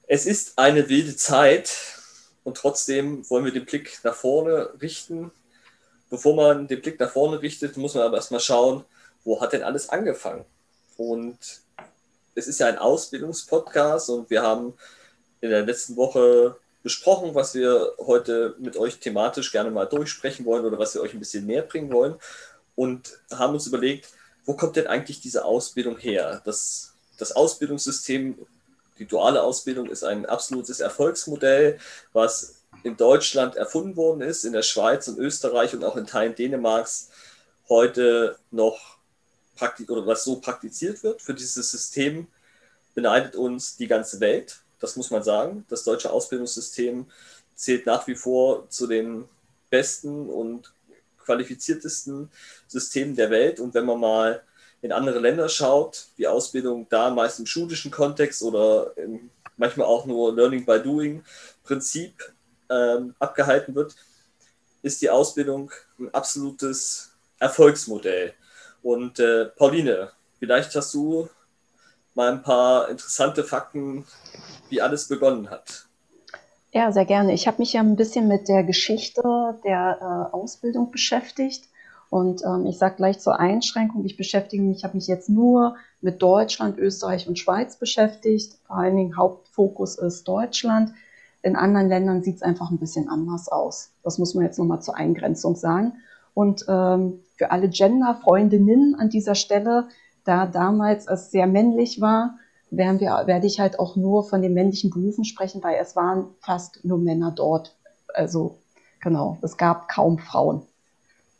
Es 0.06 0.26
ist 0.26 0.58
eine 0.58 0.88
wilde 0.88 1.16
Zeit 1.16 1.76
und 2.44 2.56
trotzdem 2.56 3.28
wollen 3.28 3.44
wir 3.44 3.52
den 3.52 3.66
Blick 3.66 4.00
nach 4.04 4.14
vorne 4.14 4.70
richten. 4.80 5.30
Bevor 6.10 6.34
man 6.34 6.66
den 6.66 6.80
Blick 6.80 6.98
nach 6.98 7.10
vorne 7.10 7.42
richtet, 7.42 7.76
muss 7.76 7.94
man 7.94 8.04
aber 8.04 8.16
erstmal 8.16 8.40
schauen, 8.40 8.84
wo 9.24 9.40
hat 9.40 9.52
denn 9.52 9.62
alles 9.62 9.90
angefangen? 9.90 10.44
Und 10.96 11.38
es 12.34 12.46
ist 12.46 12.60
ja 12.60 12.68
ein 12.68 12.78
Ausbildungspodcast 12.78 14.10
und 14.10 14.30
wir 14.30 14.42
haben 14.42 14.74
in 15.40 15.50
der 15.50 15.66
letzten 15.66 15.96
Woche 15.96 16.56
besprochen, 16.88 17.34
was 17.34 17.52
wir 17.52 17.92
heute 17.98 18.54
mit 18.58 18.78
euch 18.78 18.98
thematisch 18.98 19.52
gerne 19.52 19.70
mal 19.70 19.84
durchsprechen 19.84 20.46
wollen 20.46 20.64
oder 20.64 20.78
was 20.78 20.94
wir 20.94 21.02
euch 21.02 21.12
ein 21.12 21.18
bisschen 21.18 21.44
näher 21.44 21.60
bringen 21.60 21.92
wollen 21.92 22.14
und 22.76 23.18
haben 23.30 23.52
uns 23.52 23.66
überlegt, 23.66 24.08
wo 24.46 24.54
kommt 24.54 24.76
denn 24.76 24.86
eigentlich 24.86 25.20
diese 25.20 25.44
Ausbildung 25.44 25.98
her? 25.98 26.40
Das, 26.46 26.94
das 27.18 27.32
Ausbildungssystem, 27.32 28.38
die 28.98 29.04
duale 29.04 29.42
Ausbildung 29.42 29.90
ist 29.90 30.02
ein 30.02 30.24
absolutes 30.24 30.80
Erfolgsmodell, 30.80 31.78
was 32.14 32.54
in 32.84 32.96
Deutschland 32.96 33.56
erfunden 33.56 33.94
worden 33.96 34.22
ist, 34.22 34.46
in 34.46 34.54
der 34.54 34.62
Schweiz 34.62 35.08
und 35.08 35.18
Österreich 35.18 35.74
und 35.74 35.84
auch 35.84 35.96
in 35.96 36.06
Teilen 36.06 36.36
Dänemarks 36.36 37.10
heute 37.68 38.38
noch 38.50 38.96
praktisch 39.56 39.90
oder 39.90 40.06
was 40.06 40.24
so 40.24 40.40
praktiziert 40.40 41.02
wird. 41.02 41.20
Für 41.20 41.34
dieses 41.34 41.70
System 41.70 42.28
beneidet 42.94 43.36
uns 43.36 43.76
die 43.76 43.88
ganze 43.88 44.20
Welt 44.20 44.62
das 44.80 44.96
muss 44.96 45.10
man 45.10 45.22
sagen. 45.22 45.64
Das 45.68 45.84
deutsche 45.84 46.10
Ausbildungssystem 46.10 47.06
zählt 47.54 47.86
nach 47.86 48.06
wie 48.06 48.14
vor 48.14 48.68
zu 48.70 48.86
den 48.86 49.28
besten 49.70 50.28
und 50.28 50.72
qualifiziertesten 51.24 52.30
Systemen 52.66 53.16
der 53.16 53.30
Welt. 53.30 53.60
Und 53.60 53.74
wenn 53.74 53.84
man 53.84 54.00
mal 54.00 54.42
in 54.80 54.92
andere 54.92 55.18
Länder 55.18 55.48
schaut, 55.48 56.06
die 56.16 56.26
Ausbildung 56.26 56.86
da 56.88 57.10
meist 57.10 57.38
im 57.40 57.46
schulischen 57.46 57.90
Kontext 57.90 58.42
oder 58.42 58.92
manchmal 59.56 59.86
auch 59.86 60.06
nur 60.06 60.34
Learning 60.34 60.64
by 60.64 60.80
Doing 60.80 61.24
Prinzip 61.64 62.14
ähm, 62.70 63.14
abgehalten 63.18 63.74
wird, 63.74 63.94
ist 64.82 65.02
die 65.02 65.10
Ausbildung 65.10 65.72
ein 65.98 66.12
absolutes 66.14 67.10
Erfolgsmodell. 67.38 68.34
Und 68.82 69.18
äh, 69.18 69.46
Pauline, 69.46 70.12
vielleicht 70.38 70.74
hast 70.76 70.94
du 70.94 71.28
mal 72.18 72.32
ein 72.32 72.42
paar 72.42 72.90
interessante 72.90 73.44
Fakten 73.44 74.04
wie 74.68 74.82
alles 74.82 75.08
begonnen 75.08 75.48
hat. 75.48 75.86
Ja, 76.72 76.92
sehr 76.92 77.06
gerne. 77.06 77.32
Ich 77.32 77.46
habe 77.46 77.58
mich 77.58 77.72
ja 77.72 77.80
ein 77.80 77.96
bisschen 77.96 78.28
mit 78.28 78.48
der 78.48 78.64
Geschichte 78.64 79.22
der 79.64 79.98
äh, 80.00 80.34
Ausbildung 80.34 80.90
beschäftigt. 80.90 81.64
Und 82.10 82.42
ähm, 82.44 82.66
ich 82.66 82.76
sage 82.78 82.96
gleich 82.96 83.20
zur 83.20 83.38
Einschränkung, 83.38 84.04
ich 84.04 84.16
beschäftige 84.16 84.62
mich, 84.62 84.78
ich 84.78 84.84
habe 84.84 84.96
mich 84.96 85.06
jetzt 85.06 85.28
nur 85.28 85.76
mit 86.00 86.20
Deutschland, 86.20 86.78
Österreich 86.78 87.28
und 87.28 87.38
Schweiz 87.38 87.76
beschäftigt. 87.76 88.58
Vor 88.66 88.76
allen 88.76 88.96
Dingen 88.96 89.16
Hauptfokus 89.16 89.96
ist 89.96 90.26
Deutschland. 90.26 90.92
In 91.42 91.54
anderen 91.54 91.88
Ländern 91.88 92.22
sieht 92.22 92.36
es 92.36 92.42
einfach 92.42 92.70
ein 92.70 92.78
bisschen 92.78 93.08
anders 93.08 93.48
aus. 93.48 93.90
Das 94.02 94.18
muss 94.18 94.34
man 94.34 94.44
jetzt 94.44 94.58
nochmal 94.58 94.82
zur 94.82 94.96
Eingrenzung 94.96 95.54
sagen. 95.54 95.92
Und 96.34 96.64
ähm, 96.68 97.20
für 97.36 97.50
alle 97.50 97.68
Gender-Freundinnen 97.68 98.96
an 98.98 99.08
dieser 99.08 99.34
Stelle, 99.34 99.88
da 100.28 100.46
damals 100.46 101.08
es 101.08 101.30
sehr 101.30 101.46
männlich 101.46 102.00
war, 102.00 102.38
werden 102.70 103.00
wir, 103.00 103.22
werde 103.26 103.46
ich 103.46 103.60
halt 103.60 103.78
auch 103.78 103.96
nur 103.96 104.24
von 104.24 104.42
den 104.42 104.52
männlichen 104.52 104.90
Berufen 104.90 105.24
sprechen, 105.24 105.62
weil 105.62 105.78
es 105.80 105.96
waren 105.96 106.26
fast 106.40 106.84
nur 106.84 106.98
Männer 106.98 107.32
dort. 107.32 107.74
Also 108.14 108.58
genau, 109.00 109.38
es 109.40 109.56
gab 109.56 109.88
kaum 109.88 110.18
Frauen. 110.18 110.62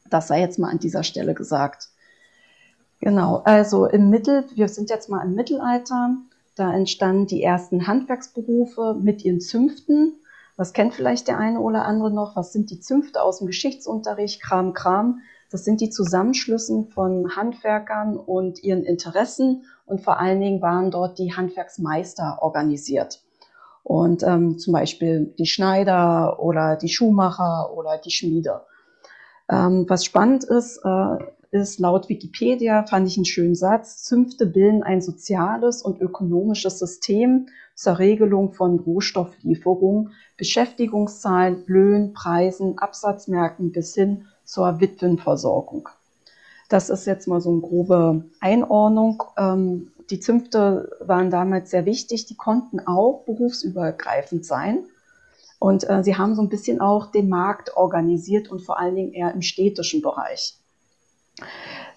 Das 0.09 0.29
sei 0.29 0.41
jetzt 0.41 0.59
mal 0.59 0.71
an 0.71 0.79
dieser 0.79 1.03
Stelle 1.03 1.35
gesagt. 1.35 1.89
Genau, 3.01 3.43
also 3.45 3.85
im 3.85 4.09
Mittel, 4.09 4.45
wir 4.55 4.69
sind 4.69 4.89
jetzt 4.89 5.11
mal 5.11 5.23
im 5.23 5.35
Mittelalter, 5.35 6.17
da 6.57 6.73
entstanden 6.73 7.27
die 7.27 7.43
ersten 7.43 7.87
Handwerksberufe 7.87 8.97
mit 8.99 9.25
ihren 9.25 9.41
Zünften. 9.41 10.15
Was 10.57 10.73
kennt 10.73 10.95
vielleicht 10.95 11.29
der 11.29 11.39
eine 11.39 11.61
oder 11.61 11.85
andere 11.85 12.11
noch? 12.11 12.35
Was 12.35 12.53
sind 12.53 12.71
die 12.71 12.81
Zünfte 12.81 13.23
aus 13.23 13.39
dem 13.39 13.47
Geschichtsunterricht? 13.47 14.43
Kram, 14.43 14.73
Kram. 14.73 15.21
Das 15.51 15.65
sind 15.65 15.81
die 15.81 15.91
Zusammenschlüssen 15.91 16.89
von 16.89 17.35
Handwerkern 17.35 18.17
und 18.17 18.63
ihren 18.63 18.85
Interessen 18.85 19.65
und 19.87 20.03
vor 20.03 20.19
allen 20.19 20.41
Dingen 20.41 20.61
waren 20.61 20.91
dort 20.91 21.19
die 21.19 21.35
Handwerksmeister 21.35 22.39
organisiert. 22.43 23.23
Und 23.83 24.23
ähm, 24.23 24.59
zum 24.59 24.75
Beispiel 24.75 25.35
die 25.39 25.47
Schneider 25.47 26.41
oder 26.41 26.77
die 26.77 26.91
Schuhmacher 26.91 27.73
oder 27.75 27.97
die 27.97 28.11
Schmiede. 28.11 28.63
Ähm, 29.49 29.87
was 29.89 30.05
spannend 30.05 30.45
ist, 30.45 30.83
äh, 30.85 31.17
ist 31.51 31.81
laut 31.81 32.11
Wikipedia, 32.11 32.85
fand 32.85 33.09
ich 33.09 33.17
einen 33.17 33.25
schönen 33.25 33.55
Satz, 33.55 34.05
Zünfte 34.05 34.45
bilden 34.45 34.83
ein 34.83 35.01
soziales 35.01 35.81
und 35.81 36.01
ökonomisches 36.03 36.79
System 36.79 37.47
zur 37.75 37.99
Regelung 37.99 38.53
von 38.53 38.79
Rohstofflieferungen, 38.79 40.13
Beschäftigungszahlen, 40.37 41.65
Löhnen, 41.67 42.13
Preisen, 42.13 42.79
Absatzmärkten 42.79 43.73
bis 43.73 43.95
hin 43.95 44.27
zur 44.49 44.81
Witwenversorgung. 44.81 45.91
Das 46.71 46.89
ist 46.89 47.07
jetzt 47.07 47.29
mal 47.29 47.41
so 47.41 47.51
eine 47.51 47.61
grobe 47.61 48.25
Einordnung. 48.41 49.23
Ähm, 49.37 49.93
die 50.09 50.21
Zünfte 50.21 50.97
waren 51.01 51.31
damals 51.31 51.71
sehr 51.71 51.85
wichtig. 51.85 52.25
Die 52.25 52.35
konnten 52.35 52.81
auch 52.81 53.25
berufsübergreifend 53.27 54.47
sein. 54.47 54.85
Und 55.59 55.89
äh, 55.89 56.03
sie 56.03 56.17
haben 56.17 56.35
so 56.35 56.41
ein 56.41 56.49
bisschen 56.49 56.81
auch 56.81 57.11
den 57.11 57.29
Markt 57.29 57.77
organisiert 57.77 58.51
und 58.51 58.61
vor 58.61 58.79
allen 58.79 58.95
Dingen 58.95 59.13
eher 59.13 59.35
im 59.35 59.43
städtischen 59.43 60.01
Bereich. 60.01 60.57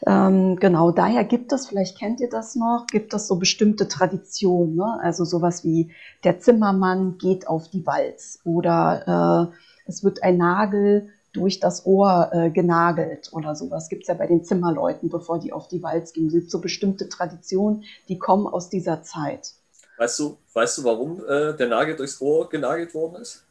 Ähm, 0.05 0.57
genau, 0.57 0.91
daher 0.91 1.23
gibt 1.23 1.53
es, 1.53 1.67
vielleicht 1.67 1.97
kennt 1.97 2.19
ihr 2.19 2.29
das 2.29 2.55
noch, 2.55 2.85
gibt 2.87 3.13
es 3.13 3.27
so 3.27 3.37
bestimmte 3.37 3.87
Traditionen, 3.87 4.75
ne? 4.75 4.99
also 5.01 5.25
sowas 5.25 5.63
wie 5.63 5.91
der 6.23 6.39
Zimmermann 6.39 7.17
geht 7.17 7.47
auf 7.47 7.69
die 7.69 7.85
Walz 7.85 8.39
oder 8.43 9.51
äh, 9.51 9.55
es 9.87 10.03
wird 10.03 10.23
ein 10.23 10.37
Nagel 10.37 11.09
durch 11.33 11.59
das 11.59 11.85
Ohr 11.85 12.29
äh, 12.33 12.49
genagelt 12.49 13.29
oder 13.31 13.55
sowas. 13.55 13.89
Gibt 13.89 14.03
es 14.03 14.07
ja 14.07 14.13
bei 14.13 14.27
den 14.27 14.43
Zimmerleuten, 14.43 15.09
bevor 15.09 15.39
die 15.39 15.53
auf 15.53 15.67
die 15.67 15.81
Walz 15.81 16.13
gehen. 16.13 16.27
Es 16.27 16.33
gibt 16.33 16.51
so 16.51 16.59
bestimmte 16.59 17.09
Traditionen, 17.09 17.83
die 18.07 18.17
kommen 18.17 18.47
aus 18.47 18.69
dieser 18.69 19.03
Zeit. 19.03 19.53
Weißt 19.97 20.19
du, 20.19 20.37
weißt 20.53 20.79
du 20.79 20.83
warum 20.83 21.23
äh, 21.27 21.55
der 21.55 21.67
Nagel 21.67 21.95
durchs 21.95 22.19
Ohr 22.21 22.49
genagelt 22.49 22.93
worden 22.93 23.21
ist? 23.21 23.45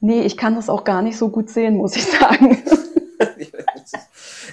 Nee, 0.00 0.22
ich 0.22 0.36
kann 0.36 0.54
das 0.54 0.68
auch 0.68 0.84
gar 0.84 1.02
nicht 1.02 1.16
so 1.18 1.28
gut 1.28 1.50
sehen, 1.50 1.76
muss 1.76 1.96
ich 1.96 2.06
sagen. 2.06 2.62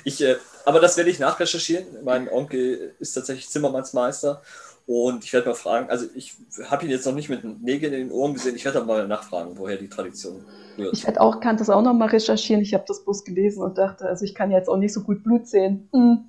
ich, 0.03 0.21
äh, 0.21 0.37
aber 0.65 0.79
das 0.79 0.97
werde 0.97 1.09
ich 1.09 1.19
nachrecherchieren. 1.19 1.85
Mein 2.03 2.29
Onkel 2.29 2.95
ist 2.99 3.13
tatsächlich 3.13 3.49
Zimmermannsmeister 3.49 4.41
und 4.85 5.23
ich 5.23 5.31
werde 5.31 5.49
mal 5.49 5.55
fragen, 5.55 5.89
also 5.89 6.07
ich 6.15 6.35
habe 6.65 6.85
ihn 6.85 6.91
jetzt 6.91 7.05
noch 7.05 7.13
nicht 7.13 7.29
mit 7.29 7.43
Nägeln 7.61 7.93
in 7.93 8.07
den 8.07 8.11
Ohren 8.11 8.33
gesehen, 8.33 8.55
ich 8.55 8.65
werde 8.65 8.83
mal 8.83 9.07
nachfragen, 9.07 9.57
woher 9.57 9.77
die 9.77 9.89
Tradition 9.89 10.45
rührt. 10.77 10.93
Ich 10.93 11.05
werde 11.05 11.21
auch, 11.21 11.39
kann 11.39 11.57
das 11.57 11.69
auch 11.69 11.81
noch 11.81 11.93
mal 11.93 12.09
recherchieren. 12.09 12.61
Ich 12.61 12.73
habe 12.73 12.83
das 12.87 13.03
bloß 13.03 13.23
gelesen 13.23 13.63
und 13.63 13.77
dachte, 13.77 14.05
also 14.05 14.25
ich 14.25 14.35
kann 14.35 14.51
jetzt 14.51 14.69
auch 14.69 14.77
nicht 14.77 14.93
so 14.93 15.01
gut 15.01 15.23
Blut 15.23 15.47
sehen. 15.47 15.89
Hm, 15.91 16.25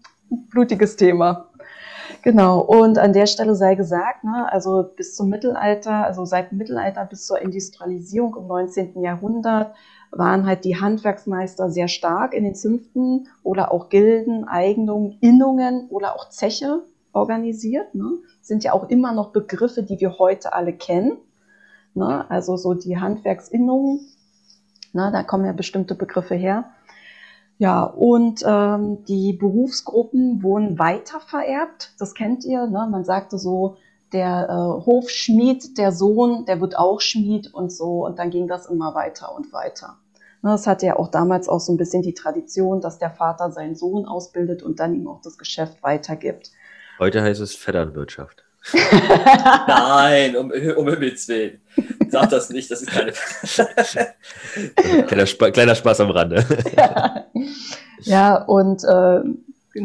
blutiges 0.51 0.97
Thema. 0.97 1.49
Genau, 2.23 2.61
und 2.61 2.99
an 2.99 3.13
der 3.13 3.27
Stelle 3.27 3.55
sei 3.55 3.75
gesagt, 3.75 4.25
ne, 4.25 4.51
also 4.51 4.91
bis 4.97 5.15
zum 5.15 5.29
Mittelalter, 5.29 6.05
also 6.05 6.25
seit 6.25 6.51
dem 6.51 6.59
Mittelalter 6.59 7.05
bis 7.05 7.27
zur 7.27 7.41
Industrialisierung 7.41 8.37
im 8.37 8.47
19. 8.47 9.03
Jahrhundert 9.03 9.75
waren 10.11 10.47
halt 10.47 10.65
die 10.65 10.81
Handwerksmeister 10.81 11.71
sehr 11.71 11.89
stark 11.89 12.35
in 12.35 12.45
den 12.45 12.55
Zünften 12.55 13.29
oder 13.43 13.73
auch 13.73 13.89
Gilden, 13.89 14.47
Eignungen, 14.47 15.19
Innungen 15.21 15.89
oder 15.91 16.15
auch 16.15 16.29
Zeche 16.29 16.85
organisiert. 17.13 17.95
Ne? 17.95 18.19
Sind 18.41 18.65
ja 18.65 18.73
auch 18.73 18.89
immer 18.89 19.13
noch 19.13 19.33
Begriffe, 19.33 19.83
die 19.83 20.01
wir 20.01 20.19
heute 20.19 20.53
alle 20.53 20.73
kennen. 20.73 21.19
Ne? 21.95 22.29
Also 22.31 22.57
so 22.57 22.75
die 22.75 22.99
Handwerksinnungen, 22.99 24.01
ne? 24.95 25.11
da 25.13 25.23
kommen 25.23 25.45
ja 25.45 25.53
bestimmte 25.53 25.95
Begriffe 25.95 26.35
her. 26.35 26.65
Ja, 27.59 27.85
und 27.85 28.43
ähm, 28.45 29.05
die 29.05 29.33
Berufsgruppen 29.33 30.43
wurden 30.43 30.79
weiter 30.79 31.21
vererbt. 31.21 31.93
Das 31.99 32.15
kennt 32.15 32.45
ihr. 32.45 32.67
Ne? 32.67 32.89
Man 32.91 33.05
sagte 33.05 33.39
so, 33.39 33.77
der 34.13 34.49
äh, 34.49 34.87
Hofschmied, 34.87 35.79
der 35.79 35.93
Sohn, 35.93 36.47
der 36.47 36.61
wird 36.61 36.77
auch 36.77 37.01
Schmied 37.01 37.53
und 37.53 37.71
so. 37.71 38.05
Und 38.07 38.19
dann 38.19 38.31
ging 38.31 38.49
das 38.49 38.67
immer 38.67 38.95
weiter 38.95 39.35
und 39.35 39.53
weiter. 39.53 39.99
Ne, 40.45 40.51
das 40.51 40.67
hatte 40.67 40.85
ja 40.85 40.97
auch 40.97 41.09
damals 41.09 41.49
auch 41.49 41.59
so 41.59 41.73
ein 41.73 41.79
bisschen 41.79 42.03
die 42.03 42.13
Tradition, 42.13 42.83
dass 42.83 42.99
der 42.99 43.11
Vater 43.11 43.51
seinen 43.51 43.77
Sohn 43.77 44.05
ausbildet 44.05 44.63
und 44.63 44.79
dann 44.79 44.95
ihm 44.95 45.09
auch 45.09 45.23
das 45.23 45.39
Geschäft 45.39 45.83
weitergibt. 45.83 46.51
Heute 46.99 47.23
heißt 47.23 47.41
es 47.41 47.55
Vetternwirtschaft. 47.55 48.45
Nein, 49.67 50.37
um, 50.37 50.51
um 50.51 50.89
Himmels 50.89 51.29
Willen. 51.29 51.61
Sag 52.15 52.31
das 52.31 52.51
nicht, 52.51 52.71
das 52.71 52.83
ist 52.83 52.91
keine. 52.91 53.13
kleiner, 55.07 55.23
Sp 55.27 55.51
kleiner, 55.51 55.75
Spaß 55.75 56.01
am 56.01 56.11
Rande. 56.11 56.45
ja. 56.77 57.25
ja, 58.03 58.37
und, 58.37 58.85
äh, 58.85 59.21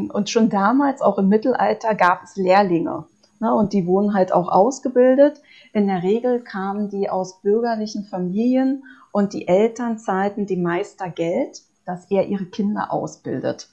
und 0.10 0.30
schon 0.30 0.50
damals, 0.50 1.02
auch 1.02 1.18
im 1.18 1.28
Mittelalter, 1.28 1.96
gab 1.96 2.24
es 2.24 2.36
Lehrlinge. 2.36 3.06
Ne, 3.40 3.54
und 3.54 3.74
die 3.74 3.88
wurden 3.88 4.14
halt 4.14 4.34
auch 4.34 4.50
ausgebildet. 4.50 5.42
In 5.74 5.88
der 5.88 6.04
Regel 6.04 6.42
kamen 6.42 6.90
die 6.90 7.10
aus 7.10 7.42
bürgerlichen 7.42 8.04
Familien 8.04 8.84
und 9.12 9.34
die 9.34 9.48
Eltern 9.48 9.98
zahlten 9.98 10.46
dem 10.46 10.62
Meister 10.62 11.10
Geld, 11.10 11.62
dass 11.86 12.12
er 12.12 12.28
ihre 12.28 12.46
Kinder 12.46 12.92
ausbildet. 12.92 13.70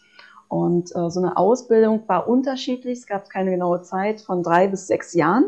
Und 0.49 0.95
äh, 0.95 1.11
so 1.11 1.21
eine 1.21 1.37
Ausbildung 1.37 2.03
war 2.07 2.29
unterschiedlich, 2.29 3.01
es 3.01 3.07
gab 3.07 3.29
keine 3.29 3.51
genaue 3.51 3.83
Zeit, 3.83 4.21
von 4.21 4.42
drei 4.42 4.69
bis 4.69 4.87
sechs 4.87 5.12
Jahren. 5.14 5.47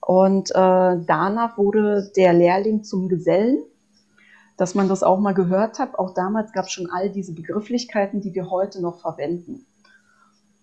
Und 0.00 0.50
äh, 0.50 0.54
danach 0.54 1.58
wurde 1.58 2.10
der 2.16 2.32
Lehrling 2.32 2.82
zum 2.82 3.08
Gesellen, 3.08 3.58
dass 4.56 4.74
man 4.74 4.88
das 4.88 5.02
auch 5.02 5.18
mal 5.18 5.34
gehört 5.34 5.78
hat. 5.78 5.98
Auch 5.98 6.14
damals 6.14 6.52
gab 6.52 6.66
es 6.66 6.72
schon 6.72 6.90
all 6.90 7.10
diese 7.10 7.34
Begrifflichkeiten, 7.34 8.20
die 8.20 8.34
wir 8.34 8.50
heute 8.50 8.82
noch 8.82 9.00
verwenden. 9.00 9.66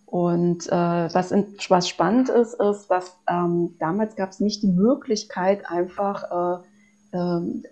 Und 0.05 0.67
äh, 0.67 0.71
was, 0.71 1.31
in, 1.31 1.55
was 1.67 1.89
spannend 1.89 2.29
ist, 2.29 2.53
ist, 2.53 2.87
dass 2.87 3.17
ähm, 3.29 3.75
damals 3.77 4.15
gab 4.15 4.29
es 4.29 4.39
nicht 4.39 4.63
die 4.63 4.71
Möglichkeit, 4.71 5.69
einfach 5.69 6.61
äh, 6.61 6.63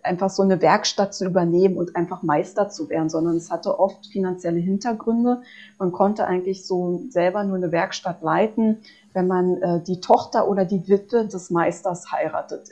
einfach 0.03 0.29
so 0.29 0.43
eine 0.43 0.62
Werkstatt 0.62 1.13
zu 1.13 1.25
übernehmen 1.25 1.77
und 1.77 1.95
einfach 1.95 2.23
Meister 2.23 2.69
zu 2.69 2.89
werden, 2.89 3.10
sondern 3.10 3.36
es 3.36 3.51
hatte 3.51 3.79
oft 3.79 4.05
finanzielle 4.08 4.60
Hintergründe. 4.60 5.41
Man 5.77 5.91
konnte 5.91 6.25
eigentlich 6.25 6.65
so 6.65 7.03
selber 7.10 7.43
nur 7.43 7.58
eine 7.58 7.71
Werkstatt 7.71 8.21
leiten, 8.21 8.79
wenn 9.13 9.27
man 9.27 9.62
äh, 9.62 9.81
die 9.84 9.99
Tochter 9.99 10.47
oder 10.47 10.65
die 10.65 10.88
Witwe 10.88 11.25
des 11.27 11.49
Meisters 11.49 12.12
heiratet. 12.12 12.69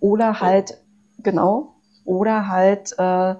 Oder 0.00 0.40
halt, 0.40 0.78
genau, 1.22 1.74
oder 2.04 2.48
halt 2.48 2.94
äh, 2.98 3.34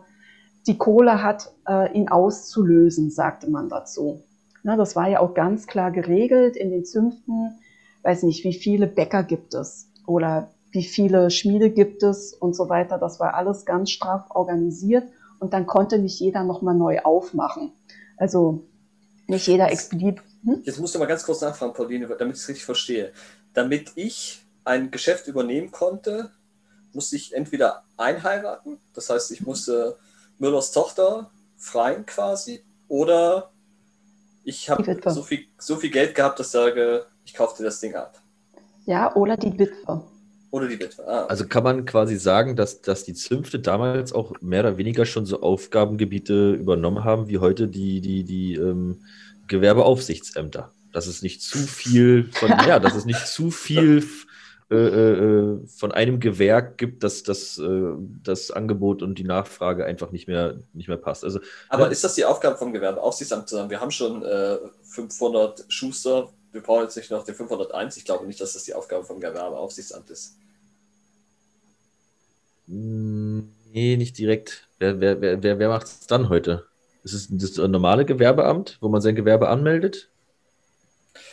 die 0.66 0.76
Kohle 0.76 1.22
hat, 1.22 1.52
äh, 1.66 1.92
ihn 1.92 2.08
auszulösen, 2.08 3.10
sagte 3.10 3.50
man 3.50 3.68
dazu. 3.68 4.22
Na, 4.62 4.76
das 4.76 4.96
war 4.96 5.08
ja 5.08 5.20
auch 5.20 5.34
ganz 5.34 5.66
klar 5.66 5.90
geregelt 5.90 6.56
in 6.56 6.70
den 6.70 6.84
Zünften. 6.84 7.58
Weiß 8.02 8.22
nicht, 8.22 8.44
wie 8.44 8.52
viele 8.52 8.86
Bäcker 8.86 9.22
gibt 9.22 9.54
es 9.54 9.88
oder 10.06 10.50
wie 10.70 10.84
viele 10.84 11.30
Schmiede 11.30 11.70
gibt 11.70 12.02
es 12.02 12.34
und 12.34 12.54
so 12.54 12.68
weiter. 12.68 12.98
Das 12.98 13.20
war 13.20 13.34
alles 13.34 13.64
ganz 13.64 13.90
straff 13.90 14.30
organisiert 14.30 15.08
und 15.38 15.52
dann 15.52 15.66
konnte 15.66 15.98
nicht 15.98 16.20
jeder 16.20 16.44
nochmal 16.44 16.74
neu 16.74 17.00
aufmachen. 17.00 17.72
Also 18.16 18.66
nicht 19.26 19.46
jeder 19.46 19.70
Expedit. 19.70 20.20
Hm? 20.44 20.62
Jetzt 20.64 20.78
musst 20.78 20.94
du 20.94 20.98
mal 20.98 21.06
ganz 21.06 21.24
kurz 21.24 21.40
nachfragen, 21.40 21.72
Pauline, 21.72 22.06
damit 22.06 22.36
ich 22.36 22.42
es 22.42 22.48
richtig 22.48 22.64
verstehe. 22.64 23.12
Damit 23.54 23.92
ich 23.94 24.44
ein 24.64 24.90
Geschäft 24.90 25.26
übernehmen 25.26 25.70
konnte, 25.70 26.30
musste 26.92 27.16
ich 27.16 27.34
entweder 27.34 27.84
einheiraten, 27.96 28.78
das 28.94 29.10
heißt, 29.10 29.30
ich 29.32 29.44
musste 29.44 29.96
Müllers 30.38 30.72
Tochter 30.72 31.30
freien 31.56 32.06
quasi, 32.06 32.64
oder 32.88 33.50
ich 34.44 34.70
habe 34.70 34.98
so 35.10 35.22
viel, 35.22 35.46
so 35.58 35.76
viel 35.76 35.90
Geld 35.90 36.14
gehabt, 36.14 36.38
dass 36.38 36.46
ich 36.48 36.52
sage, 36.52 37.04
ich 37.24 37.34
kaufte 37.34 37.62
das 37.62 37.80
Ding 37.80 37.94
ab. 37.94 38.20
Ja, 38.86 39.14
oder 39.14 39.36
die 39.36 39.58
Witwe. 39.58 40.02
Oder 40.50 40.68
die 40.68 40.80
Witwe. 40.80 41.06
Ah. 41.06 41.26
Also 41.26 41.46
kann 41.46 41.64
man 41.64 41.84
quasi 41.84 42.16
sagen, 42.16 42.56
dass, 42.56 42.80
dass 42.80 43.04
die 43.04 43.14
Zünfte 43.14 43.58
damals 43.58 44.12
auch 44.12 44.32
mehr 44.40 44.60
oder 44.60 44.78
weniger 44.78 45.04
schon 45.04 45.26
so 45.26 45.42
Aufgabengebiete 45.42 46.52
übernommen 46.52 47.04
haben, 47.04 47.28
wie 47.28 47.38
heute 47.38 47.68
die, 47.68 48.00
die, 48.00 48.24
die 48.24 48.54
ähm, 48.54 49.02
Gewerbeaufsichtsämter. 49.46 50.72
Dass 50.92 51.06
es 51.06 51.22
nicht 51.22 51.42
zu 51.42 51.58
viel 51.58 52.30
von, 52.32 52.48
ja, 52.66 52.78
dass 52.78 52.94
es 52.94 53.04
nicht 53.04 53.26
zu 53.26 53.50
viel 53.50 54.02
äh, 54.70 54.76
äh, 54.76 55.66
von 55.66 55.92
einem 55.92 56.20
Gewerk 56.20 56.76
gibt, 56.76 57.02
dass 57.02 57.22
das, 57.22 57.56
äh, 57.56 57.92
das 58.22 58.50
Angebot 58.50 59.02
und 59.02 59.18
die 59.18 59.24
Nachfrage 59.24 59.86
einfach 59.86 60.12
nicht 60.12 60.28
mehr, 60.28 60.58
nicht 60.74 60.88
mehr 60.88 60.98
passt. 60.98 61.24
Also, 61.24 61.40
Aber 61.70 61.90
ist 61.90 62.04
das 62.04 62.16
die 62.16 62.26
Aufgabe 62.26 62.58
vom 62.58 62.74
Gewerbeaufsichtsamt 62.74 63.48
zu 63.48 63.56
sagen, 63.56 63.70
wir 63.70 63.80
haben 63.80 63.90
schon 63.90 64.22
500 64.82 65.60
äh, 65.60 65.62
Schuster, 65.68 66.28
wir 66.58 66.62
brauchen 66.64 66.84
jetzt 66.84 66.96
nicht 66.96 67.10
noch 67.10 67.24
den 67.24 67.34
501. 67.34 67.96
Ich 67.96 68.04
glaube 68.04 68.26
nicht, 68.26 68.40
dass 68.40 68.54
das 68.54 68.64
die 68.64 68.74
Aufgabe 68.74 69.04
vom 69.04 69.20
Gewerbeaufsichtsamt 69.20 70.10
ist. 70.10 70.34
Hm, 72.66 73.52
nee, 73.72 73.96
nicht 73.96 74.18
direkt. 74.18 74.66
Wer, 74.78 75.00
wer, 75.00 75.20
wer, 75.20 75.58
wer 75.58 75.68
macht 75.68 75.86
es 75.86 76.06
dann 76.06 76.28
heute? 76.28 76.66
Ist 77.04 77.12
es 77.12 77.28
das 77.30 77.56
normale 77.56 78.04
Gewerbeamt, 78.04 78.78
wo 78.80 78.88
man 78.88 79.00
sein 79.00 79.14
Gewerbe 79.14 79.48
anmeldet? 79.48 80.08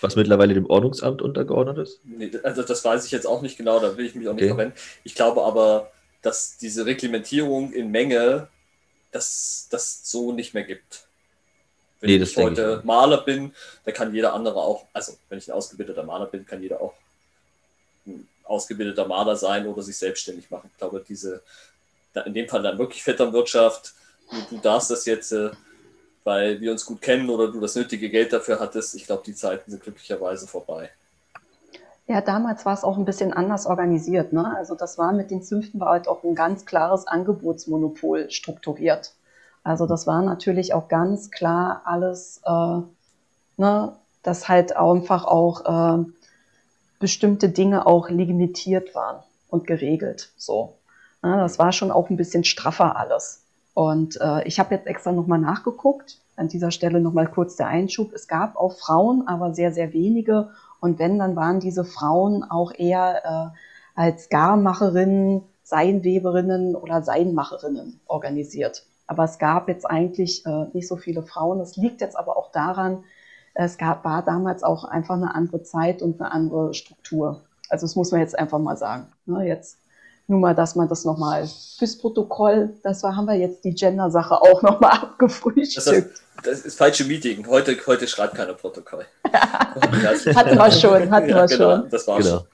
Was 0.02 0.16
mittlerweile 0.16 0.54
dem 0.54 0.68
Ordnungsamt 0.68 1.22
untergeordnet 1.22 1.80
ist? 1.80 2.00
Nee, 2.04 2.32
also 2.44 2.62
das 2.62 2.86
weiß 2.86 3.06
ich 3.06 3.12
jetzt 3.12 3.26
auch 3.26 3.42
nicht 3.42 3.58
genau, 3.58 3.80
da 3.80 3.98
will 3.98 4.06
ich 4.06 4.16
mich 4.16 4.28
auch 4.28 4.34
nicht 4.34 4.44
okay. 4.44 4.54
verwenden. 4.54 4.78
Ich 5.04 5.16
glaube 5.16 5.44
aber, 5.44 5.92
dass 6.22 6.58
diese 6.58 6.86
Reglementierung 6.86 7.72
in 7.72 7.92
Menge 7.92 8.48
das, 9.12 9.68
das 9.72 10.10
so 10.10 10.32
nicht 10.32 10.54
mehr 10.54 10.64
gibt. 10.64 11.05
Wenn 12.02 12.10
nee, 12.10 12.18
ich 12.18 12.38
heute 12.38 12.78
ich 12.80 12.86
Maler 12.86 13.22
bin, 13.22 13.54
dann 13.84 13.94
kann 13.94 14.14
jeder 14.14 14.34
andere 14.34 14.58
auch, 14.58 14.86
also 14.94 15.14
wenn 15.30 15.38
ich 15.38 15.48
ein 15.48 15.54
ausgebildeter 15.54 16.04
Maler 16.04 16.26
bin, 16.26 16.46
kann 16.46 16.62
jeder 16.62 16.82
auch 16.82 16.94
ein 18.06 18.28
ausgebildeter 18.44 19.08
Maler 19.08 19.36
sein 19.36 19.66
oder 19.68 19.82
sich 19.82 19.98
selbstständig 19.98 20.52
machen. 20.52 20.70
Ich 20.72 20.78
glaube, 20.78 21.04
diese, 21.08 21.42
in 22.26 22.34
dem 22.34 22.48
Fall 22.48 22.64
dann 22.64 22.78
wirklich 22.78 23.04
Vetternwirtschaft, 23.04 23.94
du, 24.30 24.56
du 24.56 24.62
darfst 24.62 24.92
das 24.92 25.06
jetzt, 25.06 25.32
äh, 25.32 25.52
weil 26.24 26.60
wir 26.60 26.72
uns 26.72 26.86
gut 26.86 27.02
kennen 27.02 27.30
oder 27.30 27.52
du 27.52 27.60
das 27.60 27.76
nötige 27.76 28.10
Geld 28.10 28.34
dafür 28.34 28.60
hattest. 28.60 28.96
Ich 28.96 29.06
glaube, 29.06 29.24
die 29.26 29.36
Zeiten 29.36 29.70
sind 29.70 29.84
glücklicherweise 29.84 30.48
vorbei. 30.48 30.90
Ja, 32.08 32.22
damals 32.22 32.66
war 32.66 32.74
es 32.74 32.84
auch 32.84 32.98
ein 32.98 33.06
bisschen 33.06 33.34
anders 33.34 33.66
organisiert. 33.66 34.32
Ne? 34.32 34.56
Also 34.56 34.76
das 34.76 34.98
war 34.98 35.12
mit 35.12 35.32
den 35.32 35.42
Zünften 35.42 35.80
war 35.80 35.90
halt 35.90 36.08
auch 36.08 36.24
ein 36.24 36.36
ganz 36.36 36.66
klares 36.66 37.08
Angebotsmonopol 37.08 38.30
strukturiert. 38.30 39.14
Also 39.66 39.88
das 39.88 40.06
war 40.06 40.22
natürlich 40.22 40.76
auch 40.76 40.88
ganz 40.88 41.32
klar 41.32 41.82
alles, 41.86 42.40
äh, 42.46 42.82
ne, 43.58 43.94
dass 44.22 44.48
halt 44.48 44.78
einfach 44.78 45.26
auch 45.26 45.66
äh, 45.66 46.06
bestimmte 47.00 47.50
Dinge 47.50 47.88
auch 47.88 48.10
limitiert 48.10 48.94
waren 48.94 49.24
und 49.50 49.66
geregelt. 49.66 50.32
So, 50.38 50.76
ne? 51.24 51.38
das 51.38 51.58
war 51.58 51.72
schon 51.72 51.90
auch 51.90 52.12
ein 52.12 52.16
bisschen 52.16 52.44
straffer 52.44 52.96
alles. 52.96 53.42
Und 53.74 54.22
äh, 54.22 54.48
ich 54.48 54.60
habe 54.60 54.76
jetzt 54.76 54.86
extra 54.86 55.12
nochmal 55.12 55.40
nachgeguckt. 55.40 56.20
An 56.36 56.48
dieser 56.48 56.70
Stelle 56.70 57.02
nochmal 57.02 57.28
kurz 57.28 57.56
der 57.56 57.68
Einschub. 57.68 58.14
Es 58.14 58.28
gab 58.28 58.58
auch 58.58 58.78
Frauen, 58.78 59.28
aber 59.28 59.56
sehr, 59.56 59.72
sehr 59.74 59.94
wenige. 59.94 60.50
Und 60.80 61.00
wenn, 61.00 61.18
dann 61.18 61.36
waren 61.36 61.60
diese 61.60 61.86
Frauen 61.86 62.44
auch 62.44 62.72
eher 62.72 63.54
äh, 63.56 64.00
als 64.00 64.30
Garmacherinnen, 64.30 65.42
Seinweberinnen 65.64 66.76
oder 66.76 67.02
Seinmacherinnen 67.02 68.00
organisiert. 68.06 68.86
Aber 69.08 69.24
es 69.24 69.38
gab 69.38 69.68
jetzt 69.68 69.86
eigentlich 69.86 70.46
äh, 70.46 70.66
nicht 70.74 70.88
so 70.88 70.96
viele 70.96 71.22
Frauen. 71.22 71.60
Es 71.60 71.76
liegt 71.76 72.02
jetzt 72.02 72.18
aber 72.18 72.38
auch 72.38 72.52
daran, 72.52 73.04
es 73.54 73.78
gab, 73.78 74.04
war 74.04 74.22
damals 74.22 74.64
auch 74.64 74.84
einfach 74.84 75.16
eine 75.16 75.34
andere 75.34 75.64
Zeit 75.64 76.02
und 76.02 76.20
eine 76.20 76.32
andere 76.32 76.74
Struktur. 76.74 77.42
Also 77.70 77.86
das 77.86 77.96
muss 77.96 78.12
man 78.12 78.20
jetzt 78.20 78.38
einfach 78.38 78.60
mal 78.60 78.78
sagen. 78.78 79.08
Ne, 79.26 79.48
jetzt 79.48 79.78
nur 80.28 80.40
mal, 80.40 80.56
dass 80.56 80.76
man 80.76 80.88
das 80.88 81.06
nochmal 81.06 81.48
fürs 81.78 81.98
Protokoll, 81.98 82.74
das 82.84 83.04
war, 83.04 83.16
haben 83.16 83.26
wir 83.26 83.36
jetzt 83.36 83.64
die 83.64 83.74
Gender-Sache 83.74 84.42
auch 84.42 84.62
nochmal 84.62 84.92
abgefrühstückt. 85.02 85.88
Das, 85.88 86.44
das, 86.44 86.66
ist 86.66 86.78
falsche 86.78 87.06
Meeting. 87.06 87.46
Heute, 87.48 87.78
heute 87.86 88.08
schreibt 88.08 88.36
keiner 88.36 88.54
Protokoll. 88.54 89.06
hatten 89.34 90.58
wir 90.58 90.72
schon, 90.72 91.12
hatten 91.12 91.30
ja, 91.30 91.36
wir 91.36 91.46
genau, 91.46 91.76
schon. 91.78 91.90
Das 91.90 92.08
war 92.08 92.18
genau. 92.18 92.30
schon. 92.30 92.48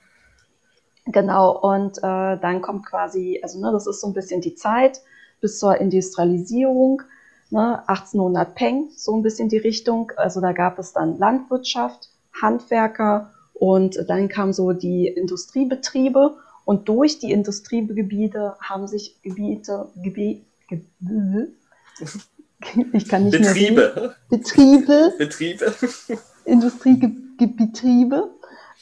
Genau, 1.05 1.51
und 1.57 1.97
äh, 1.97 2.37
dann 2.37 2.61
kommt 2.61 2.85
quasi, 2.85 3.39
also 3.41 3.59
ne, 3.59 3.71
das 3.71 3.87
ist 3.87 4.01
so 4.01 4.07
ein 4.07 4.13
bisschen 4.13 4.41
die 4.41 4.53
Zeit 4.53 5.01
bis 5.41 5.59
zur 5.59 5.77
Industrialisierung, 5.77 7.01
ne, 7.49 7.79
1800 7.87 8.55
Peng, 8.55 8.89
so 8.95 9.15
ein 9.15 9.23
bisschen 9.23 9.49
die 9.49 9.57
Richtung. 9.57 10.11
Also 10.15 10.39
da 10.39 10.53
gab 10.53 10.79
es 10.79 10.93
dann 10.93 11.17
Landwirtschaft, 11.17 12.09
Handwerker 12.39 13.31
und 13.53 14.05
dann 14.07 14.29
kamen 14.29 14.53
so 14.53 14.71
die 14.71 15.07
Industriebetriebe. 15.07 16.37
Und 16.63 16.87
durch 16.87 17.19
die 17.19 17.31
Industriegebiete 17.31 18.55
haben 18.61 18.87
sich 18.87 19.21
Gebiete, 19.23 19.89
Gebiete, 19.95 20.45
Gebiete 20.69 21.51
ich 22.93 23.07
kann 23.07 23.25
nicht 23.25 23.37
Betriebe. 23.37 23.93
mehr 23.95 24.15
Betriebe, 24.29 25.13
Betriebe, 25.17 25.73
Industriebetriebe, 26.45 28.29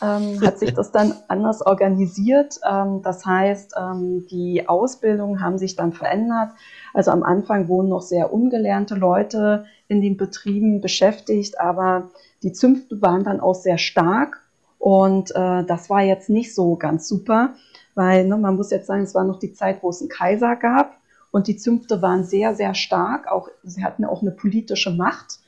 ähm, 0.02 0.42
hat 0.42 0.60
sich 0.60 0.74
das 0.74 0.92
dann 0.92 1.14
anders 1.28 1.66
organisiert. 1.66 2.60
Ähm, 2.70 3.02
das 3.04 3.26
heißt, 3.26 3.76
ähm, 3.78 4.26
die 4.30 4.68
Ausbildungen 4.68 5.42
haben 5.42 5.58
sich 5.58 5.76
dann 5.76 5.94
verändert. 5.94 6.52
Also 6.94 7.12
am 7.12 7.24
Anfang 7.24 7.68
wurden 7.68 7.90
noch 7.90 8.02
sehr 8.02 8.34
ungelernte 8.34 8.96
Leute 8.96 9.66
in 9.88 10.02
den 10.02 10.18
Betrieben 10.18 10.82
beschäftigt, 10.82 11.60
aber 11.60 12.10
die 12.44 12.54
Zünfte 12.54 13.02
waren 13.02 13.24
dann 13.24 13.40
auch 13.40 13.56
sehr 13.56 13.78
stark 13.78 14.42
und 14.78 15.32
äh, 15.36 15.64
das 15.66 15.90
war 15.90 16.02
jetzt 16.02 16.30
nicht 16.30 16.56
so 16.56 16.76
ganz 16.76 17.08
super 17.08 17.54
weil 18.00 18.26
ne, 18.26 18.38
man 18.38 18.56
muss 18.56 18.72
jetzt 18.72 18.88
sagen, 18.88 19.04
es 19.04 19.14
war 19.14 19.26
noch 19.26 19.40
die 19.40 19.52
Zeit, 19.52 19.84
wo 19.84 19.90
es 19.90 20.00
einen 20.00 20.08
Kaiser 20.08 20.56
gab 20.56 20.96
und 21.32 21.48
die 21.48 21.58
Zünfte 21.58 22.02
waren 22.02 22.24
sehr, 22.24 22.56
sehr 22.56 22.74
stark. 22.74 23.28
Auch, 23.28 23.50
sie 23.64 23.84
hatten 23.84 24.06
auch 24.06 24.22
eine 24.22 24.32
politische 24.32 24.92
Macht. 24.92 25.40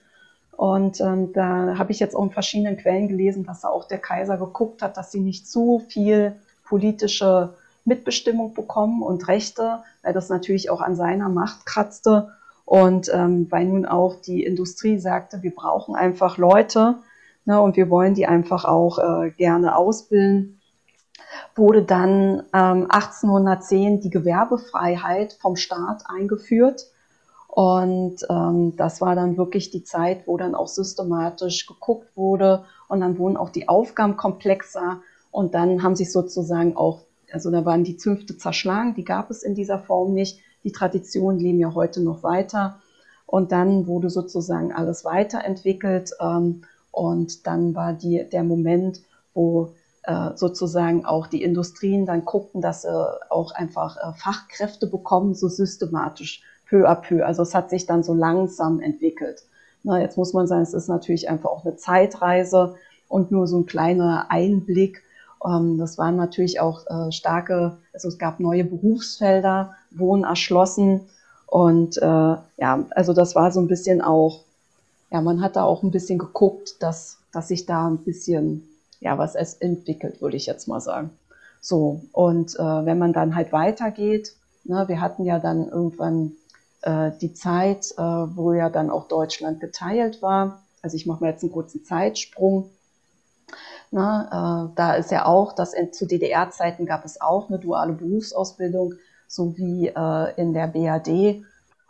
Und 0.61 1.01
ähm, 1.01 1.33
da 1.33 1.79
habe 1.79 1.91
ich 1.91 1.99
jetzt 1.99 2.15
auch 2.15 2.21
in 2.21 2.29
verschiedenen 2.29 2.77
Quellen 2.77 3.07
gelesen, 3.07 3.43
dass 3.43 3.61
da 3.61 3.69
auch 3.69 3.87
der 3.87 3.97
Kaiser 3.97 4.37
geguckt 4.37 4.83
hat, 4.83 4.95
dass 4.95 5.11
sie 5.11 5.19
nicht 5.19 5.49
zu 5.49 5.83
viel 5.89 6.35
politische 6.65 7.55
Mitbestimmung 7.83 8.53
bekommen 8.53 9.01
und 9.01 9.27
Rechte, 9.27 9.79
weil 10.03 10.13
das 10.13 10.29
natürlich 10.29 10.69
auch 10.69 10.79
an 10.79 10.95
seiner 10.95 11.29
Macht 11.29 11.65
kratzte. 11.65 12.33
Und 12.63 13.09
ähm, 13.11 13.47
weil 13.49 13.65
nun 13.65 13.87
auch 13.87 14.21
die 14.21 14.43
Industrie 14.43 14.99
sagte, 14.99 15.41
wir 15.41 15.49
brauchen 15.49 15.95
einfach 15.95 16.37
Leute 16.37 16.99
ne, 17.45 17.59
und 17.59 17.75
wir 17.75 17.89
wollen 17.89 18.13
die 18.13 18.27
einfach 18.27 18.63
auch 18.63 18.99
äh, 18.99 19.31
gerne 19.31 19.75
ausbilden 19.75 20.61
wurde 21.55 21.83
dann 21.83 22.43
ähm, 22.53 22.87
1810 22.89 24.01
die 24.01 24.09
Gewerbefreiheit 24.09 25.33
vom 25.41 25.55
Staat 25.55 26.03
eingeführt. 26.07 26.87
Und 27.51 28.25
ähm, 28.29 28.77
das 28.77 29.01
war 29.01 29.13
dann 29.13 29.35
wirklich 29.35 29.71
die 29.71 29.83
Zeit, 29.83 30.25
wo 30.25 30.37
dann 30.37 30.55
auch 30.55 30.69
systematisch 30.69 31.67
geguckt 31.67 32.15
wurde 32.15 32.63
und 32.87 33.01
dann 33.01 33.17
wurden 33.17 33.35
auch 33.35 33.49
die 33.49 33.67
Aufgaben 33.67 34.15
komplexer 34.15 35.01
und 35.31 35.53
dann 35.53 35.83
haben 35.83 35.97
sich 35.97 36.13
sozusagen 36.13 36.77
auch, 36.77 37.01
also 37.29 37.51
da 37.51 37.65
waren 37.65 37.83
die 37.83 37.97
Zünfte 37.97 38.37
zerschlagen, 38.37 38.93
die 38.95 39.03
gab 39.03 39.29
es 39.29 39.43
in 39.43 39.53
dieser 39.53 39.79
Form 39.79 40.13
nicht. 40.13 40.39
Die 40.63 40.71
Traditionen 40.71 41.39
leben 41.39 41.59
ja 41.59 41.73
heute 41.73 42.01
noch 42.01 42.23
weiter 42.23 42.79
und 43.25 43.51
dann 43.51 43.85
wurde 43.85 44.09
sozusagen 44.09 44.71
alles 44.71 45.03
weiterentwickelt 45.03 46.11
ähm, 46.21 46.63
und 46.91 47.47
dann 47.47 47.75
war 47.75 47.91
die, 47.91 48.29
der 48.31 48.43
Moment, 48.43 49.01
wo 49.33 49.73
äh, 50.03 50.29
sozusagen 50.35 51.05
auch 51.05 51.27
die 51.27 51.43
Industrien 51.43 52.05
dann 52.05 52.23
guckten, 52.23 52.61
dass 52.61 52.83
sie 52.83 53.29
auch 53.29 53.51
einfach 53.51 53.97
äh, 53.97 54.13
Fachkräfte 54.17 54.87
bekommen, 54.87 55.35
so 55.35 55.49
systematisch, 55.49 56.43
peu 56.71 56.87
à 56.87 56.95
peu. 56.95 57.23
Also 57.25 57.43
es 57.43 57.53
hat 57.53 57.69
sich 57.69 57.85
dann 57.85 58.01
so 58.01 58.13
langsam 58.13 58.79
entwickelt. 58.79 59.43
Na, 59.83 59.99
jetzt 59.99 60.17
muss 60.17 60.33
man 60.33 60.47
sagen, 60.47 60.61
es 60.61 60.73
ist 60.73 60.87
natürlich 60.87 61.29
einfach 61.29 61.49
auch 61.49 61.65
eine 61.65 61.75
Zeitreise 61.75 62.75
und 63.09 63.31
nur 63.31 63.45
so 63.45 63.57
ein 63.57 63.65
kleiner 63.65 64.27
Einblick. 64.29 65.03
Ähm, 65.45 65.77
das 65.77 65.97
waren 65.97 66.15
natürlich 66.15 66.61
auch 66.61 66.87
äh, 66.87 67.11
starke, 67.11 67.77
also 67.93 68.07
es 68.07 68.17
gab 68.17 68.39
neue 68.39 68.63
Berufsfelder, 68.63 69.75
Wohnen 69.91 70.23
erschlossen. 70.23 71.01
Und 71.45 71.97
äh, 71.97 72.05
ja, 72.05 72.85
also 72.91 73.13
das 73.13 73.35
war 73.35 73.51
so 73.51 73.59
ein 73.59 73.67
bisschen 73.67 74.01
auch, 74.01 74.45
ja, 75.11 75.19
man 75.19 75.41
hat 75.41 75.57
da 75.57 75.63
auch 75.63 75.83
ein 75.83 75.91
bisschen 75.91 76.19
geguckt, 76.19 76.81
dass, 76.81 77.17
dass 77.33 77.49
sich 77.49 77.65
da 77.65 77.87
ein 77.87 77.97
bisschen 77.97 78.69
ja, 79.01 79.17
was 79.17 79.35
es 79.35 79.55
entwickelt, 79.55 80.21
würde 80.21 80.37
ich 80.37 80.45
jetzt 80.45 80.67
mal 80.67 80.79
sagen. 80.79 81.09
So, 81.59 82.01
und 82.13 82.55
äh, 82.55 82.85
wenn 82.85 82.99
man 82.99 83.11
dann 83.11 83.35
halt 83.35 83.51
weitergeht, 83.51 84.35
ne, 84.63 84.87
wir 84.87 85.01
hatten 85.01 85.25
ja 85.25 85.39
dann 85.39 85.67
irgendwann 85.67 86.33
äh, 86.81 87.11
die 87.19 87.33
Zeit, 87.33 87.91
äh, 87.97 88.01
wo 88.01 88.53
ja 88.53 88.69
dann 88.69 88.89
auch 88.89 89.07
Deutschland 89.07 89.59
geteilt 89.59 90.21
war. 90.21 90.63
Also 90.81 90.95
ich 90.97 91.05
mache 91.05 91.23
mal 91.23 91.31
jetzt 91.31 91.43
einen 91.43 91.51
kurzen 91.51 91.83
Zeitsprung. 91.83 92.69
Na, 93.91 94.69
äh, 94.69 94.75
da 94.75 94.95
ist 94.95 95.11
ja 95.11 95.25
auch, 95.25 95.53
dass 95.53 95.73
in, 95.73 95.91
zu 95.93 96.07
DDR-Zeiten 96.07 96.85
gab 96.85 97.05
es 97.05 97.19
auch 97.19 97.49
eine 97.49 97.59
duale 97.59 97.93
Berufsausbildung, 97.93 98.93
so 99.27 99.57
wie 99.57 99.87
äh, 99.87 100.41
in 100.41 100.53
der 100.53 100.67
BAD. 100.67 101.43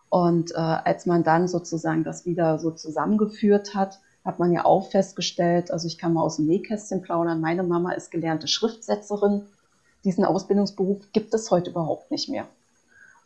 Und 0.10 0.52
äh, 0.52 0.58
als 0.58 1.06
man 1.06 1.24
dann 1.24 1.48
sozusagen 1.48 2.04
das 2.04 2.26
wieder 2.26 2.60
so 2.60 2.72
zusammengeführt 2.72 3.76
hat, 3.76 4.00
hat 4.26 4.40
man 4.40 4.52
ja 4.52 4.66
auch 4.66 4.90
festgestellt, 4.90 5.72
also 5.72 5.88
ich 5.88 5.98
kann 5.98 6.14
mal 6.14 6.24
aus 6.24 6.36
dem 6.36 6.46
Nähkästchen 6.48 7.02
plaudern, 7.02 7.40
meine 7.40 7.64
Mama 7.64 7.94
ist 7.94 8.12
gelernte 8.12 8.48
Schriftsetzerin. 8.48 9.44
Diesen 10.04 10.26
Ausbildungsberuf 10.26 11.12
gibt 11.14 11.34
es 11.34 11.50
heute 11.50 11.72
überhaupt 11.72 12.12
nicht 12.12 12.30
mehr. 12.30 12.46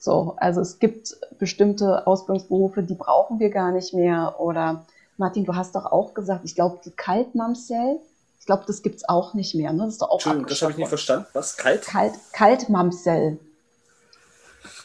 So, 0.05 0.35
also 0.37 0.61
es 0.61 0.77
gibt 0.77 1.17
bestimmte 1.39 2.05
Ausbildungsberufe, 2.05 2.83
die 2.83 2.93
brauchen 2.93 3.39
wir 3.39 3.49
gar 3.49 3.71
nicht 3.71 3.91
mehr. 3.95 4.35
Oder 4.37 4.85
Martin, 5.17 5.45
du 5.45 5.55
hast 5.55 5.73
doch 5.73 5.87
auch 5.87 6.13
gesagt, 6.13 6.41
ich 6.45 6.53
glaube, 6.53 6.79
die 6.85 6.91
Kaltmamsell, 6.91 7.99
ich 8.39 8.45
glaube, 8.45 8.65
das 8.67 8.83
gibt 8.83 8.97
es 8.97 9.09
auch 9.09 9.33
nicht 9.33 9.55
mehr. 9.55 9.73
Ne? 9.73 9.85
Das 9.85 9.93
ist 9.93 10.03
doch 10.03 10.09
auch 10.09 10.17
Entschuldigung, 10.17 10.47
das 10.47 10.61
habe 10.61 10.71
ich 10.73 10.77
nicht 10.77 10.89
verstanden. 10.89 11.25
Was? 11.33 11.57
Kalt? 11.57 11.81
Kalt 11.87 12.13
Kaltmamsell. 12.33 13.39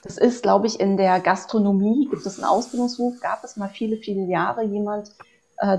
Das 0.03 0.17
ist, 0.17 0.43
glaube 0.43 0.67
ich, 0.67 0.81
in 0.81 0.97
der 0.97 1.21
Gastronomie 1.21 2.09
gibt 2.09 2.25
es 2.25 2.39
einen 2.39 2.47
Ausbildungsberuf, 2.47 3.21
gab 3.21 3.45
es 3.45 3.59
mal 3.59 3.69
viele, 3.69 3.99
viele 3.99 4.23
Jahre 4.23 4.65
jemand, 4.65 5.11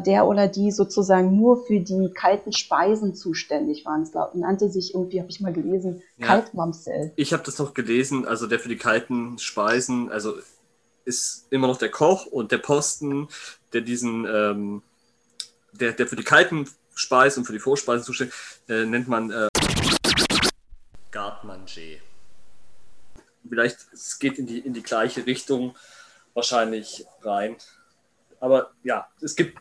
der 0.06 0.28
oder 0.28 0.48
die 0.48 0.72
sozusagen 0.72 1.36
nur 1.36 1.66
für 1.66 1.80
die 1.80 2.12
kalten 2.14 2.54
Speisen 2.54 3.16
zuständig 3.16 3.84
waren. 3.86 4.04
Es 4.04 4.12
nannte 4.36 4.70
sich 4.70 4.94
irgendwie, 4.94 5.20
habe 5.20 5.32
ich 5.32 5.42
mal 5.42 5.54
gelesen, 5.54 6.04
ja. 6.18 6.28
Kaltmamsell. 6.28 7.14
Ich 7.16 7.34
habe 7.34 7.42
das 7.44 7.58
noch 7.58 7.74
gelesen, 7.74 8.28
also 8.28 8.46
der 8.46 8.60
für 8.60 8.70
die 8.70 8.78
kalten 8.78 9.40
Speisen, 9.40 10.12
also 10.12 10.36
ist 11.04 11.48
immer 11.50 11.68
noch 11.68 11.78
der 11.78 11.90
Koch 11.90 12.28
und 12.28 12.52
der 12.52 12.60
Posten, 12.60 13.28
der 13.74 13.82
diesen, 13.82 14.26
ähm, 14.26 14.84
der, 15.72 15.94
der 15.94 16.06
für 16.08 16.16
die 16.16 16.24
kalten 16.24 16.70
Speisen 16.94 17.40
und 17.40 17.46
für 17.46 17.54
die 17.54 17.60
Vorspeisen 17.60 18.04
zuständig 18.04 18.36
äh, 18.70 18.86
nennt 18.86 19.08
man 19.08 19.32
äh, 19.32 19.48
Gartmanger. 21.10 21.66
Vielleicht, 23.50 23.80
es 23.92 24.20
geht 24.20 24.38
in 24.38 24.46
die, 24.46 24.60
in 24.60 24.74
die 24.74 24.84
gleiche 24.84 25.26
Richtung 25.26 25.76
wahrscheinlich 26.36 27.06
rein. 27.24 27.56
Aber 28.40 28.72
ja, 28.84 29.08
es 29.22 29.36
gibt, 29.36 29.60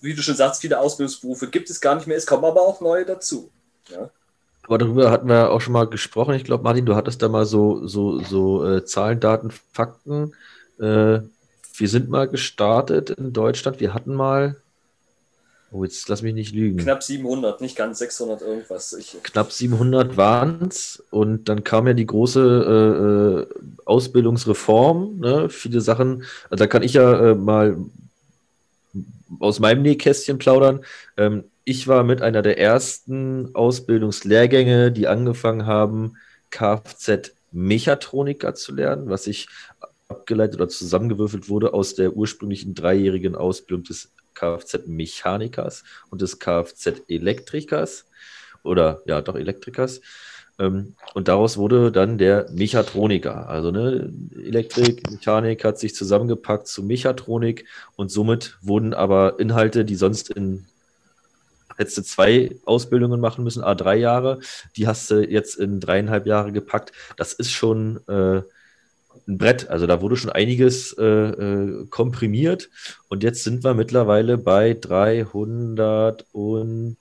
wie 0.00 0.14
du 0.14 0.22
schon 0.22 0.36
sagst, 0.36 0.60
viele 0.60 0.78
Ausbildungsberufe 0.78 1.48
gibt 1.48 1.70
es 1.70 1.80
gar 1.80 1.94
nicht 1.94 2.06
mehr. 2.06 2.16
Es 2.16 2.26
kommen 2.26 2.44
aber 2.44 2.60
auch 2.60 2.80
neue 2.80 3.04
dazu. 3.04 3.50
Ja. 3.90 4.10
Aber 4.64 4.78
darüber 4.78 5.10
hatten 5.10 5.28
wir 5.28 5.50
auch 5.50 5.60
schon 5.60 5.72
mal 5.72 5.86
gesprochen. 5.86 6.34
Ich 6.34 6.44
glaube, 6.44 6.62
Martin, 6.62 6.86
du 6.86 6.94
hattest 6.94 7.20
da 7.20 7.28
mal 7.28 7.46
so, 7.46 7.86
so, 7.86 8.20
so 8.20 8.64
äh, 8.64 8.84
Zahlen, 8.84 9.18
Daten, 9.18 9.50
Fakten. 9.72 10.34
Äh, 10.78 11.20
wir 11.74 11.88
sind 11.88 12.08
mal 12.08 12.28
gestartet 12.28 13.10
in 13.10 13.32
Deutschland. 13.32 13.80
Wir 13.80 13.92
hatten 13.92 14.14
mal, 14.14 14.56
oh, 15.72 15.82
jetzt 15.82 16.08
lass 16.08 16.22
mich 16.22 16.34
nicht 16.34 16.54
lügen. 16.54 16.78
Knapp 16.78 17.02
700, 17.02 17.60
nicht 17.60 17.76
ganz 17.76 17.98
600 17.98 18.40
irgendwas. 18.42 18.92
Ich, 18.92 19.16
Knapp 19.24 19.50
700 19.50 20.16
waren 20.16 20.68
es. 20.68 21.02
Und 21.10 21.48
dann 21.48 21.64
kam 21.64 21.88
ja 21.88 21.94
die 21.94 22.06
große 22.06 23.46
äh, 23.50 23.58
äh, 23.58 23.82
Ausbildungsreform. 23.84 25.18
Ne? 25.18 25.48
Viele 25.48 25.80
Sachen, 25.80 26.24
also 26.50 26.62
da 26.62 26.66
kann 26.68 26.84
ich 26.84 26.92
ja 26.92 27.30
äh, 27.30 27.34
mal 27.34 27.76
aus 29.40 29.60
meinem 29.60 29.82
Nähkästchen 29.82 30.38
plaudern. 30.38 30.84
Ähm, 31.16 31.44
ich 31.64 31.88
war 31.88 32.04
mit 32.04 32.22
einer 32.22 32.42
der 32.42 32.58
ersten 32.58 33.54
Ausbildungslehrgänge, 33.54 34.92
die 34.92 35.06
angefangen 35.06 35.66
haben, 35.66 36.16
Kfz-Mechatroniker 36.50 38.54
zu 38.54 38.74
lernen, 38.74 39.08
was 39.08 39.26
ich 39.26 39.48
abgeleitet 40.08 40.56
oder 40.56 40.68
zusammengewürfelt 40.68 41.48
wurde 41.48 41.72
aus 41.72 41.94
der 41.94 42.14
ursprünglichen 42.14 42.74
dreijährigen 42.74 43.34
Ausbildung 43.34 43.84
des 43.84 44.12
Kfz-Mechanikers 44.34 45.84
und 46.10 46.20
des 46.20 46.38
Kfz-Elektrikers 46.38 48.06
oder 48.62 49.02
ja, 49.06 49.20
doch 49.20 49.36
Elektrikers. 49.36 50.00
Ähm, 50.58 50.94
und 51.14 51.28
daraus 51.28 51.56
wurde 51.56 51.92
dann 51.92 52.18
der 52.18 52.50
Mechatroniker. 52.52 53.48
Also 53.48 53.70
ne, 53.70 54.12
Elektrik, 54.34 55.10
Mechanik 55.10 55.64
hat 55.64 55.78
sich 55.78 55.94
zusammengepackt 55.94 56.66
zu 56.66 56.82
Mechatronik 56.82 57.66
und 57.96 58.10
somit 58.10 58.58
wurden 58.62 58.94
aber 58.94 59.38
Inhalte, 59.38 59.84
die 59.84 59.96
sonst 59.96 60.30
in 60.30 60.66
du 61.78 62.02
zwei 62.02 62.54
Ausbildungen 62.64 63.20
machen 63.20 63.42
müssen, 63.42 63.64
a 63.64 63.74
drei 63.74 63.96
Jahre, 63.96 64.38
die 64.76 64.86
hast 64.86 65.10
du 65.10 65.26
jetzt 65.26 65.56
in 65.56 65.80
dreieinhalb 65.80 66.26
Jahre 66.26 66.52
gepackt. 66.52 66.92
Das 67.16 67.32
ist 67.32 67.50
schon 67.50 68.06
äh, 68.06 68.42
ein 69.26 69.38
Brett. 69.38 69.68
Also 69.68 69.86
da 69.86 70.00
wurde 70.00 70.16
schon 70.16 70.30
einiges 70.30 70.94
äh, 70.98 71.04
äh, 71.04 71.86
komprimiert 71.86 72.70
und 73.08 73.22
jetzt 73.22 73.44
sind 73.44 73.64
wir 73.64 73.74
mittlerweile 73.74 74.38
bei 74.38 74.74
300 74.74 76.26
und 76.32 76.96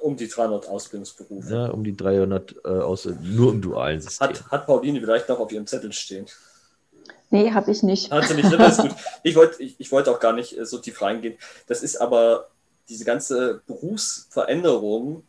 um 0.00 0.16
die 0.16 0.28
300 0.28 0.68
Ausbildungsberufe. 0.68 1.52
Ja, 1.52 1.66
um 1.66 1.84
die 1.84 1.96
300 1.96 2.56
äh, 2.64 2.68
aus, 2.68 3.08
nur 3.22 3.52
im 3.52 3.60
dualen 3.60 4.00
System. 4.00 4.28
Hat, 4.28 4.50
hat 4.50 4.66
Pauline 4.66 5.00
vielleicht 5.00 5.28
noch 5.28 5.38
auf 5.38 5.52
ihrem 5.52 5.66
Zettel 5.66 5.92
stehen? 5.92 6.26
Nee, 7.30 7.52
habe 7.52 7.70
ich 7.70 7.82
nicht. 7.82 8.10
Hat 8.10 8.26
sie 8.26 8.34
nicht, 8.34 8.52
das 8.52 8.78
ist 8.78 8.82
gut. 8.82 8.96
Ich 9.22 9.36
wollte 9.36 9.62
ich, 9.62 9.76
ich 9.78 9.92
wollt 9.92 10.08
auch 10.08 10.18
gar 10.18 10.32
nicht 10.32 10.58
äh, 10.58 10.66
so 10.66 10.78
tief 10.78 11.00
reingehen. 11.00 11.38
Das 11.66 11.82
ist 11.82 11.96
aber, 11.96 12.48
diese 12.88 13.04
ganze 13.04 13.62
Berufsveränderung 13.66 15.22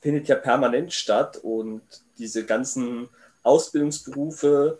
findet 0.00 0.28
ja 0.28 0.36
permanent 0.36 0.92
statt 0.92 1.36
und 1.42 1.82
diese 2.18 2.44
ganzen 2.44 3.08
Ausbildungsberufe, 3.42 4.78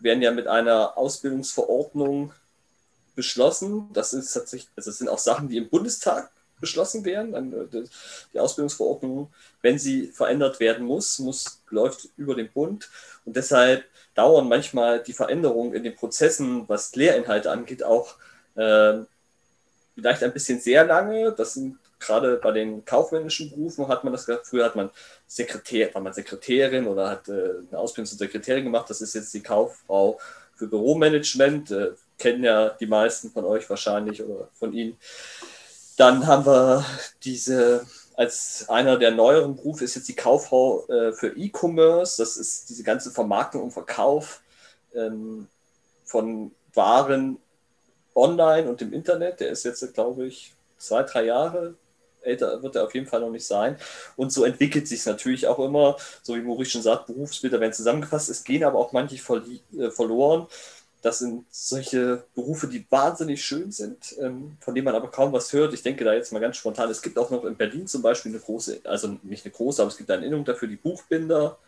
werden 0.00 0.22
ja 0.22 0.30
mit 0.30 0.46
einer 0.46 0.96
Ausbildungsverordnung 0.96 2.32
beschlossen. 3.14 3.88
Das 3.92 4.12
ist 4.12 4.32
tatsächlich, 4.32 4.70
also 4.76 4.90
das 4.90 4.98
sind 4.98 5.08
auch 5.08 5.18
Sachen, 5.18 5.48
die 5.48 5.56
im 5.56 5.68
Bundestag 5.68 6.30
beschlossen 6.60 7.04
werden. 7.04 7.34
Äh, 7.34 7.84
die 8.32 8.38
Ausbildungsverordnung, 8.38 9.32
wenn 9.62 9.78
sie 9.78 10.08
verändert 10.08 10.60
werden 10.60 10.86
muss, 10.86 11.18
muss 11.18 11.62
läuft 11.70 12.08
über 12.16 12.34
den 12.34 12.50
Bund. 12.50 12.88
Und 13.24 13.36
deshalb 13.36 13.84
dauern 14.14 14.48
manchmal 14.48 15.02
die 15.02 15.12
Veränderungen 15.12 15.74
in 15.74 15.84
den 15.84 15.96
Prozessen, 15.96 16.68
was 16.68 16.94
Lehrinhalte 16.94 17.50
angeht, 17.50 17.82
auch 17.82 18.16
äh, 18.56 18.98
vielleicht 19.94 20.22
ein 20.22 20.32
bisschen 20.32 20.60
sehr 20.60 20.84
lange. 20.84 21.32
Das 21.32 21.54
sind 21.54 21.78
gerade 22.00 22.36
bei 22.36 22.50
den 22.50 22.84
kaufmännischen 22.84 23.50
Berufen 23.50 23.86
hat 23.88 24.02
man 24.02 24.12
das 24.12 24.26
gehabt. 24.26 24.46
Früher 24.46 24.64
hat 24.64 24.76
man 24.76 24.90
Sekretär, 25.26 25.94
war 25.94 26.02
man 26.02 26.12
Sekretärin 26.12 26.86
oder 26.86 27.10
hat 27.10 27.28
äh, 27.28 27.32
eine 27.68 27.78
Ausbildung 27.78 28.06
zur 28.06 28.18
Sekretärin 28.18 28.64
gemacht. 28.64 28.88
Das 28.90 29.00
ist 29.00 29.14
jetzt 29.14 29.32
die 29.34 29.42
Kauffrau 29.42 30.18
für 30.56 30.66
Büromanagement. 30.66 31.70
Äh, 31.70 31.90
kennen 32.18 32.44
ja 32.44 32.70
die 32.70 32.86
meisten 32.86 33.30
von 33.30 33.44
euch 33.44 33.68
wahrscheinlich 33.70 34.22
oder 34.22 34.48
von 34.54 34.72
Ihnen. 34.72 34.96
Dann 35.96 36.26
haben 36.26 36.46
wir 36.46 36.84
diese, 37.24 37.86
als 38.14 38.66
einer 38.68 38.98
der 38.98 39.10
neueren 39.10 39.56
Berufe 39.56 39.84
ist 39.84 39.96
jetzt 39.96 40.08
die 40.08 40.16
Kauffrau 40.16 40.86
äh, 40.88 41.12
für 41.12 41.36
E-Commerce. 41.36 42.22
Das 42.22 42.36
ist 42.36 42.70
diese 42.70 42.82
ganze 42.82 43.10
Vermarktung 43.10 43.64
und 43.64 43.70
Verkauf 43.72 44.40
ähm, 44.94 45.48
von 46.04 46.52
Waren 46.74 47.38
online 48.14 48.68
und 48.68 48.80
im 48.82 48.92
Internet. 48.92 49.40
Der 49.40 49.50
ist 49.50 49.64
jetzt, 49.64 49.94
glaube 49.94 50.26
ich, 50.26 50.54
zwei, 50.78 51.02
drei 51.02 51.24
Jahre 51.24 51.74
älter 52.22 52.62
wird 52.62 52.76
er 52.76 52.84
auf 52.84 52.94
jeden 52.94 53.06
Fall 53.06 53.20
noch 53.20 53.30
nicht 53.30 53.46
sein. 53.46 53.76
Und 54.16 54.32
so 54.32 54.44
entwickelt 54.44 54.88
sich 54.88 55.00
es 55.00 55.06
natürlich 55.06 55.46
auch 55.46 55.58
immer, 55.58 55.96
so 56.22 56.34
wie 56.34 56.40
Maurice 56.40 56.70
schon 56.70 56.82
sagt, 56.82 57.06
Berufsbilder 57.06 57.60
werden 57.60 57.72
zusammengefasst. 57.72 58.30
Es 58.30 58.44
gehen 58.44 58.64
aber 58.64 58.78
auch 58.78 58.92
manche 58.92 59.16
äh, 59.16 59.90
verloren. 59.90 60.46
Das 61.02 61.20
sind 61.20 61.46
solche 61.50 62.24
Berufe, 62.34 62.66
die 62.66 62.84
wahnsinnig 62.90 63.42
schön 63.42 63.72
sind, 63.72 64.16
ähm, 64.20 64.58
von 64.60 64.74
denen 64.74 64.84
man 64.84 64.94
aber 64.94 65.10
kaum 65.10 65.32
was 65.32 65.52
hört. 65.52 65.72
Ich 65.72 65.82
denke 65.82 66.04
da 66.04 66.12
jetzt 66.12 66.30
mal 66.32 66.40
ganz 66.40 66.58
spontan. 66.58 66.90
Es 66.90 67.00
gibt 67.00 67.18
auch 67.18 67.30
noch 67.30 67.44
in 67.44 67.56
Berlin 67.56 67.86
zum 67.86 68.02
Beispiel 68.02 68.32
eine 68.32 68.40
große, 68.40 68.80
also 68.84 69.16
nicht 69.22 69.46
eine 69.46 69.52
große, 69.52 69.80
aber 69.80 69.90
es 69.90 69.96
gibt 69.96 70.10
eine 70.10 70.22
Erinnerung 70.22 70.44
dafür, 70.44 70.68
die 70.68 70.76
Buchbinder. 70.76 71.58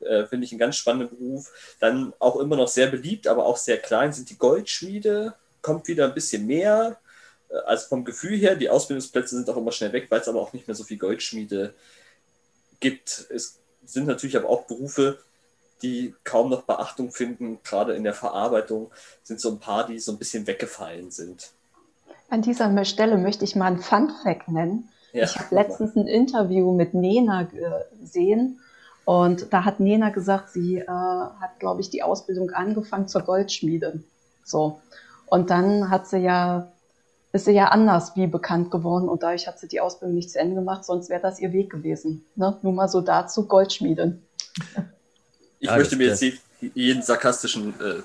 Äh, 0.00 0.24
Finde 0.26 0.46
ich 0.46 0.52
einen 0.52 0.58
ganz 0.58 0.76
spannenden 0.76 1.16
Beruf. 1.16 1.52
Dann 1.78 2.14
auch 2.18 2.36
immer 2.36 2.56
noch 2.56 2.68
sehr 2.68 2.86
beliebt, 2.86 3.26
aber 3.26 3.44
auch 3.44 3.58
sehr 3.58 3.78
klein 3.78 4.12
sind 4.12 4.30
die 4.30 4.38
Goldschmiede. 4.38 5.34
Kommt 5.60 5.86
wieder 5.86 6.06
ein 6.06 6.14
bisschen 6.14 6.46
mehr 6.46 6.98
also 7.66 7.88
vom 7.88 8.04
Gefühl 8.04 8.38
her, 8.38 8.56
die 8.56 8.70
Ausbildungsplätze 8.70 9.36
sind 9.36 9.48
auch 9.48 9.56
immer 9.56 9.72
schnell 9.72 9.92
weg, 9.92 10.06
weil 10.10 10.20
es 10.20 10.28
aber 10.28 10.40
auch 10.40 10.52
nicht 10.52 10.66
mehr 10.66 10.74
so 10.74 10.84
viel 10.84 10.98
Goldschmiede 10.98 11.74
gibt. 12.80 13.26
Es 13.30 13.58
sind 13.84 14.06
natürlich 14.06 14.36
aber 14.36 14.48
auch 14.48 14.64
Berufe, 14.64 15.18
die 15.82 16.14
kaum 16.24 16.50
noch 16.50 16.62
Beachtung 16.62 17.10
finden. 17.10 17.58
Gerade 17.62 17.94
in 17.94 18.04
der 18.04 18.14
Verarbeitung 18.14 18.90
sind 19.22 19.40
so 19.40 19.50
ein 19.50 19.58
paar, 19.58 19.86
die 19.86 19.98
so 19.98 20.12
ein 20.12 20.18
bisschen 20.18 20.46
weggefallen 20.46 21.10
sind. 21.10 21.50
An 22.30 22.42
dieser 22.42 22.84
Stelle 22.84 23.18
möchte 23.18 23.44
ich 23.44 23.54
mal 23.54 23.66
ein 23.66 23.78
Fun 23.78 24.12
Fact 24.22 24.48
nennen. 24.48 24.88
Ja, 25.12 25.24
ich 25.24 25.38
habe 25.38 25.54
letztens 25.54 25.94
ein 25.94 26.08
Interview 26.08 26.72
mit 26.72 26.94
Nena 26.94 27.48
gesehen 28.00 28.60
und 29.04 29.52
da 29.52 29.64
hat 29.64 29.80
Nena 29.80 30.10
gesagt, 30.10 30.50
sie 30.50 30.78
äh, 30.78 30.86
hat, 30.88 31.60
glaube 31.60 31.80
ich, 31.82 31.90
die 31.90 32.02
Ausbildung 32.02 32.50
angefangen 32.50 33.06
zur 33.06 33.22
Goldschmiede. 33.22 34.02
So. 34.44 34.80
Und 35.26 35.50
dann 35.50 35.90
hat 35.90 36.08
sie 36.08 36.18
ja 36.18 36.72
ist 37.34 37.46
sie 37.46 37.50
ja 37.52 37.66
anders 37.66 38.12
wie 38.14 38.28
bekannt 38.28 38.70
geworden 38.70 39.08
und 39.08 39.24
dadurch 39.24 39.48
hat 39.48 39.58
sie 39.58 39.66
die 39.66 39.80
Ausbildung 39.80 40.14
nicht 40.14 40.30
zu 40.30 40.38
Ende 40.38 40.54
gemacht, 40.54 40.84
sonst 40.84 41.10
wäre 41.10 41.20
das 41.20 41.40
ihr 41.40 41.52
Weg 41.52 41.68
gewesen. 41.68 42.24
Ne? 42.36 42.56
Nur 42.62 42.72
mal 42.72 42.86
so 42.86 43.00
dazu, 43.00 43.48
Goldschmieden. 43.48 44.22
Ich 45.58 45.68
ja, 45.68 45.76
möchte 45.76 45.96
mir 45.96 46.08
jetzt 46.08 46.22
jeden 46.60 47.02
sarkastischen 47.02 47.74
äh, 47.80 48.02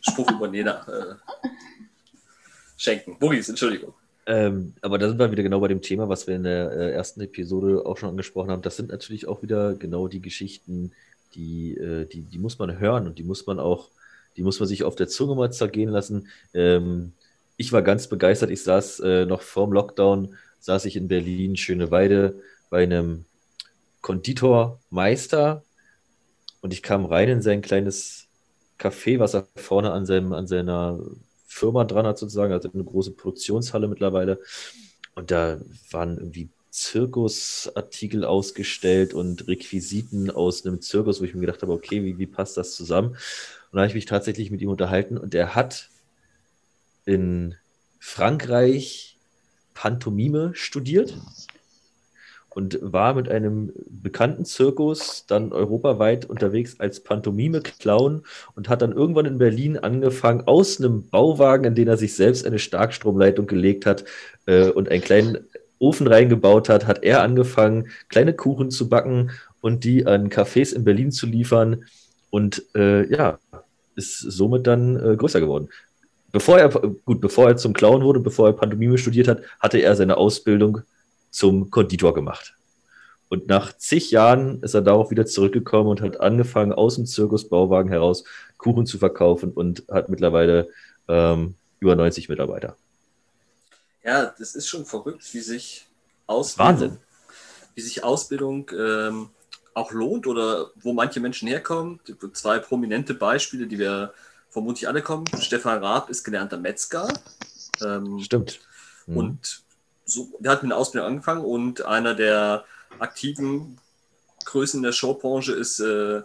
Spruch 0.00 0.30
über 0.30 0.48
Nena 0.48 0.80
äh, 0.88 1.14
schenken. 2.78 3.18
Buggies, 3.18 3.50
Entschuldigung. 3.50 3.92
Ähm, 4.24 4.72
aber 4.80 4.96
da 4.96 5.08
sind 5.08 5.18
wir 5.18 5.30
wieder 5.30 5.42
genau 5.42 5.60
bei 5.60 5.68
dem 5.68 5.82
Thema, 5.82 6.08
was 6.08 6.26
wir 6.26 6.34
in 6.34 6.44
der 6.44 6.72
äh, 6.72 6.92
ersten 6.92 7.20
Episode 7.20 7.84
auch 7.84 7.98
schon 7.98 8.08
angesprochen 8.08 8.50
haben. 8.50 8.62
Das 8.62 8.78
sind 8.78 8.88
natürlich 8.88 9.28
auch 9.28 9.42
wieder 9.42 9.74
genau 9.74 10.08
die 10.08 10.22
Geschichten, 10.22 10.92
die, 11.34 11.76
äh, 11.76 12.06
die, 12.06 12.22
die 12.22 12.38
muss 12.38 12.58
man 12.58 12.78
hören 12.78 13.06
und 13.08 13.18
die 13.18 13.24
muss 13.24 13.46
man 13.46 13.60
auch, 13.60 13.90
die 14.38 14.42
muss 14.42 14.58
man 14.58 14.68
sich 14.68 14.84
auf 14.84 14.96
der 14.96 15.08
Zunge 15.08 15.34
mal 15.34 15.52
zergehen 15.52 15.90
lassen. 15.90 16.28
Ähm, 16.54 17.12
ich 17.56 17.72
war 17.72 17.82
ganz 17.82 18.08
begeistert. 18.08 18.50
Ich 18.50 18.62
saß 18.62 19.00
äh, 19.00 19.26
noch 19.26 19.42
vorm 19.42 19.72
Lockdown, 19.72 20.36
saß 20.60 20.84
ich 20.86 20.96
in 20.96 21.08
Berlin, 21.08 21.56
Schöne 21.56 21.90
Weide, 21.90 22.34
bei 22.70 22.82
einem 22.82 23.24
Konditormeister 24.00 25.62
und 26.60 26.72
ich 26.72 26.82
kam 26.82 27.04
rein 27.04 27.28
in 27.28 27.42
sein 27.42 27.62
kleines 27.62 28.26
Café, 28.78 29.18
was 29.18 29.34
er 29.34 29.46
vorne 29.56 29.92
an, 29.92 30.06
seinem, 30.06 30.32
an 30.32 30.46
seiner 30.46 30.98
Firma 31.46 31.84
dran 31.84 32.06
hat, 32.06 32.18
sozusagen, 32.18 32.52
also 32.52 32.70
eine 32.72 32.84
große 32.84 33.12
Produktionshalle 33.12 33.86
mittlerweile. 33.86 34.40
Und 35.14 35.30
da 35.30 35.60
waren 35.90 36.18
irgendwie 36.18 36.48
Zirkusartikel 36.70 38.24
ausgestellt 38.24 39.14
und 39.14 39.46
Requisiten 39.46 40.30
aus 40.30 40.66
einem 40.66 40.80
Zirkus, 40.80 41.20
wo 41.20 41.24
ich 41.24 41.34
mir 41.34 41.42
gedacht 41.42 41.62
habe, 41.62 41.72
okay, 41.72 42.02
wie, 42.02 42.18
wie 42.18 42.26
passt 42.26 42.56
das 42.56 42.74
zusammen? 42.74 43.10
Und 43.10 43.18
da 43.72 43.80
habe 43.80 43.88
ich 43.88 43.94
mich 43.94 44.06
tatsächlich 44.06 44.50
mit 44.50 44.60
ihm 44.60 44.70
unterhalten 44.70 45.16
und 45.16 45.34
er 45.34 45.54
hat 45.54 45.90
in 47.04 47.54
Frankreich 47.98 49.16
Pantomime 49.74 50.52
studiert 50.54 51.14
und 52.54 52.78
war 52.80 53.14
mit 53.14 53.28
einem 53.28 53.72
bekannten 53.88 54.44
Zirkus 54.44 55.24
dann 55.26 55.52
europaweit 55.52 56.24
unterwegs 56.24 56.78
als 56.78 57.00
Pantomime-Clown 57.00 58.22
und 58.54 58.68
hat 58.68 58.82
dann 58.82 58.92
irgendwann 58.92 59.26
in 59.26 59.38
Berlin 59.38 59.76
angefangen, 59.76 60.46
aus 60.46 60.78
einem 60.78 61.08
Bauwagen, 61.08 61.64
in 61.64 61.74
den 61.74 61.88
er 61.88 61.96
sich 61.96 62.14
selbst 62.14 62.46
eine 62.46 62.60
Starkstromleitung 62.60 63.46
gelegt 63.46 63.86
hat 63.86 64.04
äh, 64.46 64.70
und 64.70 64.88
einen 64.88 65.02
kleinen 65.02 65.38
Ofen 65.80 66.06
reingebaut 66.06 66.68
hat, 66.68 66.86
hat 66.86 67.02
er 67.02 67.22
angefangen, 67.22 67.88
kleine 68.08 68.32
Kuchen 68.32 68.70
zu 68.70 68.88
backen 68.88 69.32
und 69.60 69.82
die 69.82 70.06
an 70.06 70.30
Cafés 70.30 70.72
in 70.72 70.84
Berlin 70.84 71.10
zu 71.10 71.26
liefern 71.26 71.84
und 72.30 72.62
äh, 72.76 73.10
ja, 73.12 73.38
ist 73.96 74.18
somit 74.18 74.66
dann 74.66 74.96
äh, 74.96 75.16
größer 75.16 75.40
geworden 75.40 75.68
bevor 76.34 76.58
er, 76.58 76.68
gut, 76.68 77.20
bevor 77.20 77.48
er 77.48 77.56
zum 77.56 77.72
Clown 77.72 78.02
wurde, 78.02 78.18
bevor 78.18 78.48
er 78.48 78.54
Pantomime 78.54 78.98
studiert 78.98 79.28
hat, 79.28 79.42
hatte 79.60 79.78
er 79.78 79.94
seine 79.94 80.16
Ausbildung 80.16 80.80
zum 81.30 81.70
Konditor 81.70 82.12
gemacht. 82.12 82.54
Und 83.28 83.46
nach 83.46 83.72
zig 83.76 84.10
Jahren 84.10 84.60
ist 84.60 84.74
er 84.74 84.82
darauf 84.82 85.12
wieder 85.12 85.26
zurückgekommen 85.26 85.88
und 85.88 86.00
hat 86.00 86.20
angefangen, 86.20 86.72
aus 86.72 86.96
dem 86.96 87.06
Zirkusbauwagen 87.06 87.88
heraus 87.88 88.24
Kuchen 88.58 88.84
zu 88.84 88.98
verkaufen 88.98 89.52
und 89.52 89.84
hat 89.88 90.08
mittlerweile 90.08 90.68
ähm, 91.06 91.54
über 91.78 91.94
90 91.94 92.28
Mitarbeiter. 92.28 92.76
Ja, 94.02 94.34
das 94.36 94.56
ist 94.56 94.66
schon 94.66 94.84
verrückt, 94.84 95.22
wie 95.32 95.40
sich 95.40 95.86
Ausbildung, 96.26 96.72
Wahnsinn. 96.72 96.98
Wie 97.76 97.80
sich 97.80 98.02
Ausbildung 98.02 98.68
ähm, 98.76 99.28
auch 99.72 99.92
lohnt 99.92 100.26
oder 100.26 100.70
wo 100.82 100.92
manche 100.92 101.20
Menschen 101.20 101.46
herkommen. 101.46 102.00
Zwei 102.32 102.58
prominente 102.58 103.14
Beispiele, 103.14 103.68
die 103.68 103.78
wir 103.78 104.12
vermutlich 104.54 104.88
alle 104.88 105.02
kommen. 105.02 105.26
Stefan 105.40 105.84
Raab 105.84 106.08
ist 106.08 106.24
gelernter 106.24 106.56
Metzger. 106.56 107.08
Ähm, 107.82 108.20
Stimmt. 108.20 108.60
Mhm. 109.06 109.16
Und 109.16 109.62
so, 110.06 110.28
der 110.38 110.52
hat 110.52 110.62
mit 110.62 110.70
einer 110.70 110.80
Ausbildung 110.80 111.08
angefangen 111.08 111.44
und 111.44 111.84
einer 111.84 112.14
der 112.14 112.64
aktiven 113.00 113.78
Größen 114.44 114.78
in 114.78 114.84
der 114.84 114.92
Showbranche 114.92 115.52
ist 115.52 115.80
äh, 115.80 116.22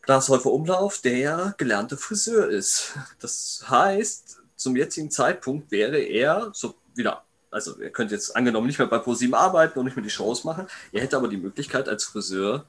Klaas 0.00 0.28
Häufer 0.30 0.52
Umlauf, 0.52 1.02
der 1.02 1.54
gelernter 1.58 1.98
Friseur 1.98 2.48
ist. 2.48 2.94
Das 3.20 3.64
heißt, 3.68 4.40
zum 4.56 4.74
jetzigen 4.74 5.10
Zeitpunkt 5.10 5.70
wäre 5.70 5.98
er 5.98 6.50
so 6.54 6.74
wieder, 6.94 7.24
also 7.50 7.78
er 7.78 7.90
könnte 7.90 8.14
jetzt 8.14 8.34
angenommen 8.34 8.68
nicht 8.68 8.78
mehr 8.78 8.88
bei 8.88 8.98
ProSieben 8.98 9.34
arbeiten 9.34 9.78
und 9.78 9.84
nicht 9.84 9.96
mehr 9.96 10.04
die 10.04 10.10
Shows 10.10 10.44
machen. 10.44 10.66
Er 10.92 11.02
hätte 11.02 11.16
aber 11.16 11.28
die 11.28 11.36
Möglichkeit, 11.36 11.88
als 11.90 12.04
Friseur 12.04 12.64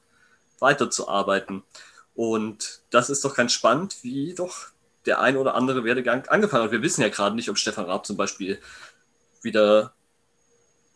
weiterzuarbeiten. 0.59 1.63
Und 2.15 2.81
das 2.89 3.09
ist 3.09 3.25
doch 3.25 3.35
ganz 3.35 3.53
spannend, 3.53 3.97
wie 4.03 4.33
doch 4.35 4.67
der 5.05 5.19
ein 5.19 5.37
oder 5.37 5.55
andere 5.55 5.83
Werdegang 5.83 6.27
angefangen 6.27 6.65
hat. 6.65 6.71
Wir 6.71 6.81
wissen 6.81 7.01
ja 7.01 7.09
gerade 7.09 7.35
nicht, 7.35 7.49
ob 7.49 7.57
Stefan 7.57 7.85
Raab 7.85 8.05
zum 8.05 8.17
Beispiel 8.17 8.59
wieder 9.41 9.93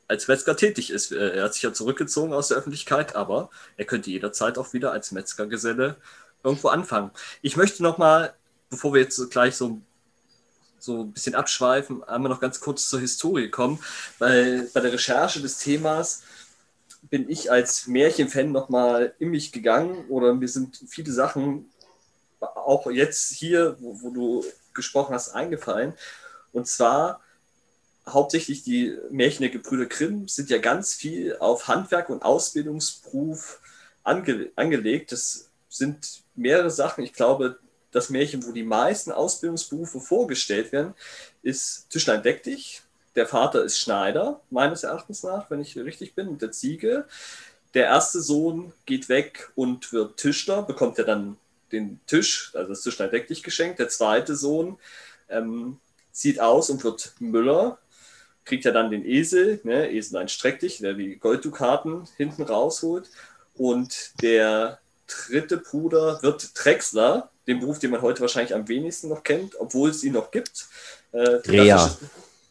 als 0.08 0.28
Metzger 0.28 0.56
tätig 0.56 0.90
ist. 0.90 1.12
Er 1.12 1.44
hat 1.44 1.54
sich 1.54 1.64
ja 1.64 1.74
zurückgezogen 1.74 2.34
aus 2.34 2.48
der 2.48 2.58
Öffentlichkeit, 2.58 3.16
aber 3.16 3.50
er 3.76 3.86
könnte 3.86 4.10
jederzeit 4.10 4.58
auch 4.58 4.74
wieder 4.74 4.92
als 4.92 5.12
Metzgergeselle 5.12 5.98
irgendwo 6.44 6.70
anfangen. 6.70 7.12
Ich 7.42 7.58
möchte 7.58 7.84
noch 7.84 7.98
mal, 7.98 8.34
bevor 8.70 8.94
wir 8.94 9.02
jetzt 9.02 9.30
gleich 9.32 9.56
so, 9.56 9.82
so 10.80 11.02
ein 11.02 11.12
bisschen 11.12 11.36
abschweifen, 11.36 12.04
einmal 12.04 12.30
noch 12.30 12.40
ganz 12.40 12.62
kurz 12.62 12.88
zur 12.88 13.02
Historie 13.02 13.50
kommen. 13.50 13.80
Weil 14.20 14.70
bei 14.74 14.80
der 14.80 14.94
Recherche 14.94 15.42
des 15.42 15.58
Themas 15.58 16.24
bin 17.04 17.30
ich 17.30 17.52
als 17.52 17.88
Märchenfan 17.88 18.52
noch 18.52 18.70
mal 18.70 19.14
in 19.20 19.30
mich 19.30 19.52
gegangen 19.52 20.08
oder 20.10 20.34
mir 20.34 20.48
sind 20.48 20.84
viele 20.88 21.12
Sachen 21.12 21.70
auch 22.40 22.90
jetzt 22.92 23.32
hier, 23.34 23.78
wo, 23.80 24.02
wo 24.02 24.10
du 24.12 24.46
gesprochen 24.74 25.16
hast, 25.16 25.30
eingefallen. 25.30 25.94
Und 26.52 26.68
zwar 26.68 27.22
hauptsächlich 28.08 28.64
die 28.64 28.98
Märchen 29.10 29.42
der 29.42 29.50
Gebrüder 29.50 29.86
Grimm 29.86 30.28
sind 30.28 30.50
ja 30.50 30.58
ganz 30.58 30.94
viel 30.94 31.38
auf 31.38 31.68
Handwerk 31.68 32.10
und 32.10 32.24
Ausbildungsberuf 32.24 33.60
ange 34.04 34.52
angelegt. 34.56 35.12
Das 35.12 35.50
sind 35.70 36.24
mehrere 36.36 36.72
Sachen. 36.72 37.04
Ich 37.04 37.14
glaube, 37.14 37.60
das 37.92 38.10
Märchen, 38.10 38.46
wo 38.46 38.52
die 38.52 38.64
meisten 38.64 39.12
Ausbildungsberufe 39.12 40.00
vorgestellt 40.00 40.72
werden, 40.72 40.94
ist 41.42 41.90
Tischlein 41.90 42.24
deck 42.24 42.44
dich. 42.44 42.82
Der 43.18 43.26
Vater 43.26 43.64
ist 43.64 43.80
Schneider, 43.80 44.42
meines 44.52 44.84
Erachtens 44.84 45.24
nach, 45.24 45.50
wenn 45.50 45.60
ich 45.60 45.76
richtig 45.76 46.14
bin, 46.14 46.32
mit 46.32 46.42
der 46.44 46.52
Ziege. 46.52 47.06
Der 47.74 47.86
erste 47.86 48.22
Sohn 48.22 48.74
geht 48.86 49.10
weg 49.10 49.52
und 49.56 49.92
wird 49.92 50.18
Tischler, 50.18 50.62
bekommt 50.62 51.00
er 51.00 51.06
dann 51.06 51.36
den 51.72 52.00
Tisch, 52.06 52.52
also 52.54 52.70
das 52.70 52.84
Tischlein 52.84 53.10
deck 53.10 53.28
dich 53.28 53.42
geschenkt. 53.42 53.80
Der 53.80 53.90
zweite 53.90 54.36
Sohn 54.36 54.78
ähm, 55.30 55.80
zieht 56.12 56.40
aus 56.40 56.70
und 56.70 56.84
wird 56.84 57.14
Müller, 57.20 57.80
kriegt 58.46 58.66
ja 58.66 58.72
dann 58.72 58.92
den 58.92 59.04
Esel, 59.04 59.62
ne, 59.64 59.92
Esel 59.92 60.30
streck 60.30 60.60
dich, 60.60 60.78
der 60.78 60.94
die 60.94 61.16
Golddukaten 61.16 62.08
hinten 62.18 62.44
rausholt. 62.44 63.10
Und 63.56 64.12
der 64.22 64.78
dritte 65.08 65.58
Bruder 65.58 66.22
wird 66.22 66.52
Drechsler, 66.54 67.32
den 67.48 67.62
Beruf, 67.62 67.80
den 67.80 67.90
man 67.90 68.04
heute 68.04 68.22
wahrscheinlich 68.22 68.54
am 68.54 68.68
wenigsten 68.68 69.10
noch 69.10 69.24
kennt, 69.24 69.60
obwohl 69.60 69.90
es 69.90 70.04
ihn 70.04 70.14
noch 70.14 70.30
gibt. 70.30 70.68
Äh, 71.14 71.40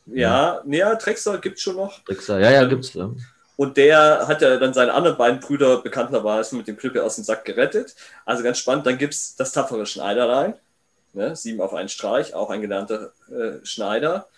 ja. 0.06 0.62
Ja, 0.64 0.64
ja, 0.64 0.94
Drechsler 0.94 1.38
gibt 1.38 1.56
es 1.56 1.62
schon 1.62 1.76
noch. 1.76 2.00
Drechsler, 2.04 2.40
ja, 2.40 2.50
ja, 2.50 2.64
gibt 2.64 2.84
es. 2.84 2.94
Ja. 2.94 3.10
Und 3.56 3.76
der 3.76 4.28
hat 4.28 4.42
ja 4.42 4.56
dann 4.58 4.74
seine 4.74 4.92
anderen 4.92 5.16
beiden 5.16 5.40
Brüder 5.40 5.82
bekannterweise 5.82 6.56
mit 6.56 6.68
dem 6.68 6.76
Knüppel 6.76 7.00
aus 7.00 7.16
dem 7.16 7.24
Sack 7.24 7.44
gerettet. 7.44 7.96
Also 8.24 8.42
ganz 8.42 8.58
spannend. 8.58 8.86
Dann 8.86 8.98
gibt 8.98 9.14
es 9.14 9.34
das 9.34 9.52
tapfere 9.52 9.86
Schneiderlein. 9.86 10.54
Ne? 11.14 11.34
Sieben 11.34 11.60
auf 11.62 11.72
einen 11.72 11.88
Streich, 11.88 12.34
auch 12.34 12.50
ein 12.50 12.60
gelernter 12.60 13.12
äh, 13.30 13.64
Schneider. 13.64 14.28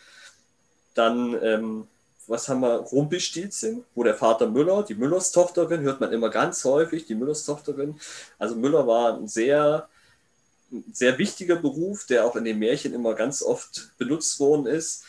Dann 0.94 1.36
ähm, 1.42 1.88
was 2.28 2.48
haben 2.48 2.60
wir, 2.60 2.76
Rumpelstilzchen, 2.80 3.84
wo 3.94 4.04
der 4.04 4.14
Vater 4.14 4.48
Müller, 4.48 4.82
die 4.82 4.94
Müllers-Tochterin, 4.94 5.80
hört 5.80 6.00
man 6.00 6.12
immer 6.12 6.28
ganz 6.28 6.64
häufig, 6.64 7.06
die 7.06 7.14
Müllers-Tochterin. 7.14 7.98
Also 8.38 8.54
Müller 8.54 8.86
war 8.86 9.16
ein 9.16 9.28
sehr, 9.28 9.88
ein 10.70 10.84
sehr 10.92 11.18
wichtiger 11.18 11.56
Beruf, 11.56 12.06
der 12.06 12.26
auch 12.26 12.36
in 12.36 12.44
den 12.44 12.58
Märchen 12.58 12.92
immer 12.92 13.14
ganz 13.14 13.42
oft 13.42 13.92
benutzt 13.96 14.38
worden 14.38 14.66
ist. 14.66 15.04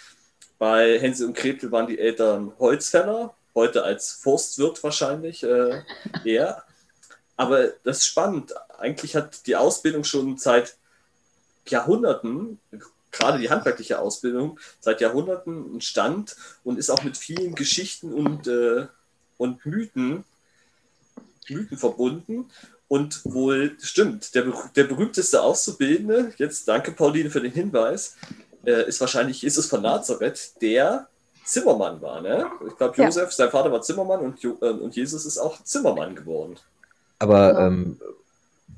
Bei 0.60 0.99
Hänsel 0.99 1.28
und 1.28 1.38
Gretel 1.38 1.72
waren 1.72 1.88
die 1.88 1.97
Eltern 1.97 2.53
Holzfäller, 2.60 3.34
heute 3.55 3.84
als 3.84 4.12
Forstwirt 4.12 4.84
wahrscheinlich 4.84 5.41
äh, 5.43 5.82
eher. 6.24 6.64
Aber 7.38 7.70
das 7.84 7.99
ist 7.99 8.05
spannend. 8.05 8.53
Eigentlich 8.78 9.16
hat 9.16 9.47
die 9.47 9.55
Ausbildung 9.55 10.03
schon 10.03 10.38
seit 10.38 10.76
Jahrhunderten 11.68 12.60
gerade 13.12 13.39
die 13.39 13.49
handwerkliche 13.49 13.99
Ausbildung 13.99 14.60
seit 14.80 15.01
Jahrhunderten 15.01 15.78
ein 15.78 15.82
Stand 15.82 16.36
und 16.64 16.78
ist 16.78 16.89
auch 16.89 17.03
mit 17.03 17.18
vielen 17.18 17.55
Geschichten 17.55 18.14
und, 18.14 18.47
äh, 18.47 18.88
und 19.38 19.66
Mythen, 19.66 20.24
Mythen 21.47 21.78
verbunden. 21.78 22.49
Und 22.88 23.24
wohl, 23.24 23.78
stimmt, 23.82 24.34
der, 24.34 24.51
der 24.76 24.86
berühmteste 24.86 25.43
Auszubildende, 25.43 26.34
jetzt 26.38 26.68
danke 26.68 26.91
Pauline 26.91 27.30
für 27.30 27.39
den 27.39 27.51
Hinweis, 27.51 28.16
äh, 28.66 28.88
ist 28.88 28.99
wahrscheinlich 29.01 29.41
Jesus 29.41 29.68
von 29.68 29.82
Nazareth, 29.82 30.53
der 30.62 31.07
Zimmermann 31.45 32.01
war. 32.01 32.22
Ne? 32.22 32.45
Ich 32.68 32.78
glaube, 32.78 33.01
Josef, 33.01 33.26
ja. 33.26 33.32
sein 33.32 33.49
Vater 33.49 33.72
war 33.72 33.82
Zimmermann 33.82 34.20
und, 34.20 34.43
äh, 34.43 34.47
und 34.47 34.95
Jesus 34.95 35.26
ist 35.26 35.38
auch 35.38 35.64
Zimmermann 35.64 36.16
geworden. 36.16 36.57
Aber 37.18 37.53
genau. 37.53 37.68
ähm, 37.68 38.01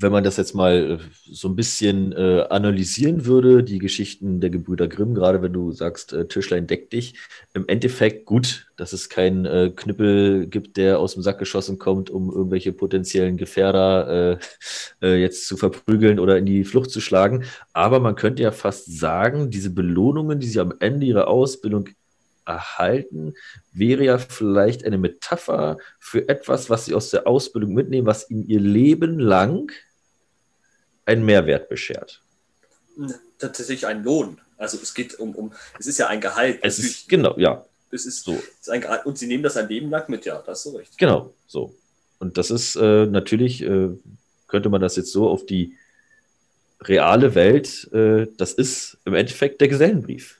wenn 0.01 0.11
man 0.11 0.23
das 0.23 0.37
jetzt 0.37 0.53
mal 0.53 0.73
äh, 0.73 0.97
so 1.25 1.47
ein 1.47 1.55
bisschen 1.55 2.11
äh, 2.13 2.45
analysieren 2.49 3.25
würde, 3.25 3.63
die 3.63 3.79
Geschichten 3.79 4.39
der 4.39 4.49
Gebrüder 4.49 4.87
Grimm, 4.87 5.13
gerade 5.13 5.41
wenn 5.41 5.53
du 5.53 5.71
sagst, 5.71 6.13
äh, 6.13 6.27
Tischlein 6.27 6.67
deck 6.67 6.89
dich, 6.89 7.15
im 7.53 7.67
Endeffekt 7.67 8.25
gut, 8.25 8.71
dass 8.77 8.93
es 8.93 9.09
keinen 9.09 9.45
äh, 9.45 9.71
Knüppel 9.75 10.47
gibt, 10.47 10.77
der 10.77 10.99
aus 10.99 11.13
dem 11.13 11.23
Sack 11.23 11.39
geschossen 11.39 11.77
kommt, 11.77 12.09
um 12.09 12.31
irgendwelche 12.31 12.73
potenziellen 12.73 13.37
Gefährder 13.37 14.39
äh, 15.01 15.05
äh, 15.05 15.21
jetzt 15.21 15.47
zu 15.47 15.57
verprügeln 15.57 16.19
oder 16.19 16.37
in 16.37 16.45
die 16.45 16.63
Flucht 16.63 16.91
zu 16.91 17.01
schlagen. 17.01 17.43
Aber 17.73 17.99
man 17.99 18.15
könnte 18.15 18.43
ja 18.43 18.51
fast 18.51 18.99
sagen, 18.99 19.49
diese 19.49 19.69
Belohnungen, 19.69 20.39
die 20.39 20.47
sie 20.47 20.59
am 20.59 20.73
Ende 20.79 21.05
ihrer 21.05 21.27
Ausbildung 21.27 21.89
erhalten, 22.45 23.33
wäre 23.71 24.03
ja 24.03 24.17
vielleicht 24.17 24.83
eine 24.83 24.97
Metapher 24.97 25.77
für 25.99 26.27
etwas, 26.27 26.69
was 26.69 26.85
sie 26.85 26.93
aus 26.93 27.11
der 27.11 27.27
Ausbildung 27.27 27.73
mitnehmen, 27.73 28.07
was 28.07 28.29
ihnen 28.29 28.47
ihr 28.47 28.59
Leben 28.59 29.19
lang 29.19 29.71
einen 31.11 31.25
Mehrwert 31.25 31.69
beschert. 31.69 32.21
Tatsächlich 33.37 33.85
ein 33.85 34.03
Lohn. 34.03 34.39
Also 34.57 34.77
es 34.81 34.93
geht 34.93 35.19
um, 35.19 35.35
um 35.35 35.53
es 35.79 35.87
ist 35.87 35.97
ja 35.97 36.07
ein 36.07 36.21
Gehalt. 36.21 36.59
Es 36.61 36.79
ist, 36.79 37.09
genau, 37.09 37.37
ja. 37.37 37.65
Es 37.91 38.05
ist 38.05 38.23
so. 38.23 38.33
Es 38.33 38.61
ist 38.61 38.69
ein 38.69 38.81
Gehalt, 38.81 39.05
und 39.05 39.17
sie 39.17 39.27
nehmen 39.27 39.43
das 39.43 39.57
ein 39.57 39.67
Leben 39.67 39.89
lang 39.89 40.09
mit, 40.09 40.25
ja, 40.25 40.41
das 40.45 40.59
ist 40.59 40.71
so 40.71 40.77
recht. 40.77 40.97
Genau, 40.97 41.33
so. 41.47 41.75
Und 42.19 42.37
das 42.37 42.51
ist 42.51 42.75
äh, 42.75 43.05
natürlich, 43.07 43.63
äh, 43.63 43.89
könnte 44.47 44.69
man 44.69 44.81
das 44.81 44.95
jetzt 44.95 45.11
so 45.11 45.27
auf 45.29 45.45
die 45.45 45.75
reale 46.81 47.35
Welt, 47.35 47.91
äh, 47.93 48.27
das 48.37 48.53
ist 48.53 48.97
im 49.05 49.13
Endeffekt 49.13 49.61
der 49.61 49.67
Gesellenbrief. 49.67 50.39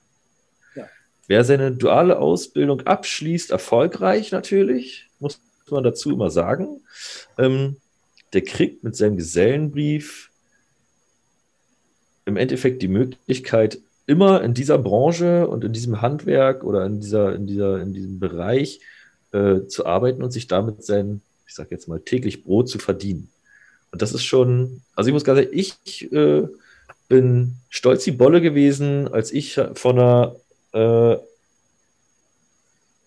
Ja. 0.74 0.88
Wer 1.26 1.44
seine 1.44 1.72
duale 1.72 2.18
Ausbildung 2.18 2.82
abschließt, 2.82 3.50
erfolgreich 3.50 4.32
natürlich, 4.32 5.08
muss 5.18 5.40
man 5.70 5.84
dazu 5.84 6.12
immer 6.12 6.30
sagen, 6.30 6.82
ähm, 7.38 7.76
der 8.32 8.42
kriegt 8.42 8.84
mit 8.84 8.96
seinem 8.96 9.16
Gesellenbrief 9.16 10.30
im 12.24 12.36
Endeffekt 12.36 12.82
die 12.82 12.88
Möglichkeit, 12.88 13.78
immer 14.06 14.42
in 14.42 14.54
dieser 14.54 14.78
Branche 14.78 15.46
und 15.48 15.64
in 15.64 15.72
diesem 15.72 16.02
Handwerk 16.02 16.64
oder 16.64 16.84
in, 16.86 17.00
dieser, 17.00 17.34
in, 17.34 17.46
dieser, 17.46 17.80
in 17.80 17.92
diesem 17.92 18.18
Bereich 18.18 18.80
äh, 19.32 19.62
zu 19.66 19.86
arbeiten 19.86 20.22
und 20.22 20.32
sich 20.32 20.46
damit 20.46 20.84
sein, 20.84 21.22
ich 21.46 21.54
sage 21.54 21.70
jetzt 21.70 21.88
mal, 21.88 22.00
täglich 22.00 22.44
Brot 22.44 22.68
zu 22.68 22.78
verdienen. 22.78 23.30
Und 23.90 24.02
das 24.02 24.12
ist 24.12 24.24
schon, 24.24 24.82
also 24.94 25.08
ich 25.08 25.14
muss 25.14 25.24
ganz 25.24 25.38
sagen, 25.38 25.50
ich 25.52 26.10
äh, 26.12 26.48
bin 27.08 27.56
stolz 27.68 28.04
die 28.04 28.12
Bolle 28.12 28.40
gewesen, 28.40 29.08
als 29.12 29.32
ich 29.32 29.60
von 29.74 29.98
einer, 29.98 30.36
äh, 30.72 31.16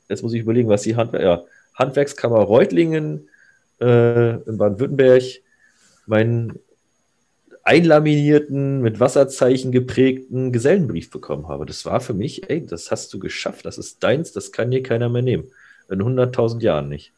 jetzt 0.10 0.22
muss 0.22 0.34
ich 0.34 0.42
überlegen, 0.42 0.70
was 0.70 0.84
die 0.84 0.96
Handwer 0.96 1.24
ja, 1.24 1.44
Handwerkskammer 1.74 2.40
Reutlingen 2.40 3.28
äh, 3.82 4.36
in 4.42 4.58
Baden-Württemberg 4.58 5.24
mein 6.06 6.60
einlaminierten, 7.66 8.82
mit 8.82 9.00
Wasserzeichen 9.00 9.72
geprägten 9.72 10.52
Gesellenbrief 10.52 11.10
bekommen 11.10 11.48
habe. 11.48 11.66
Das 11.66 11.84
war 11.84 12.00
für 12.00 12.14
mich, 12.14 12.50
ey, 12.50 12.66
das 12.66 12.92
hast 12.92 13.12
du 13.14 13.20
geschafft, 13.20 13.66
das 13.66 13.80
ist 13.80 14.04
deins, 14.04 14.32
das 14.32 14.52
kann 14.52 14.72
dir 14.72 14.84
keiner 14.84 15.10
mehr 15.10 15.24
nehmen. 15.24 15.52
In 15.90 16.02
100.000 16.02 16.62
Jahren 16.62 16.90
nicht. 16.90 17.12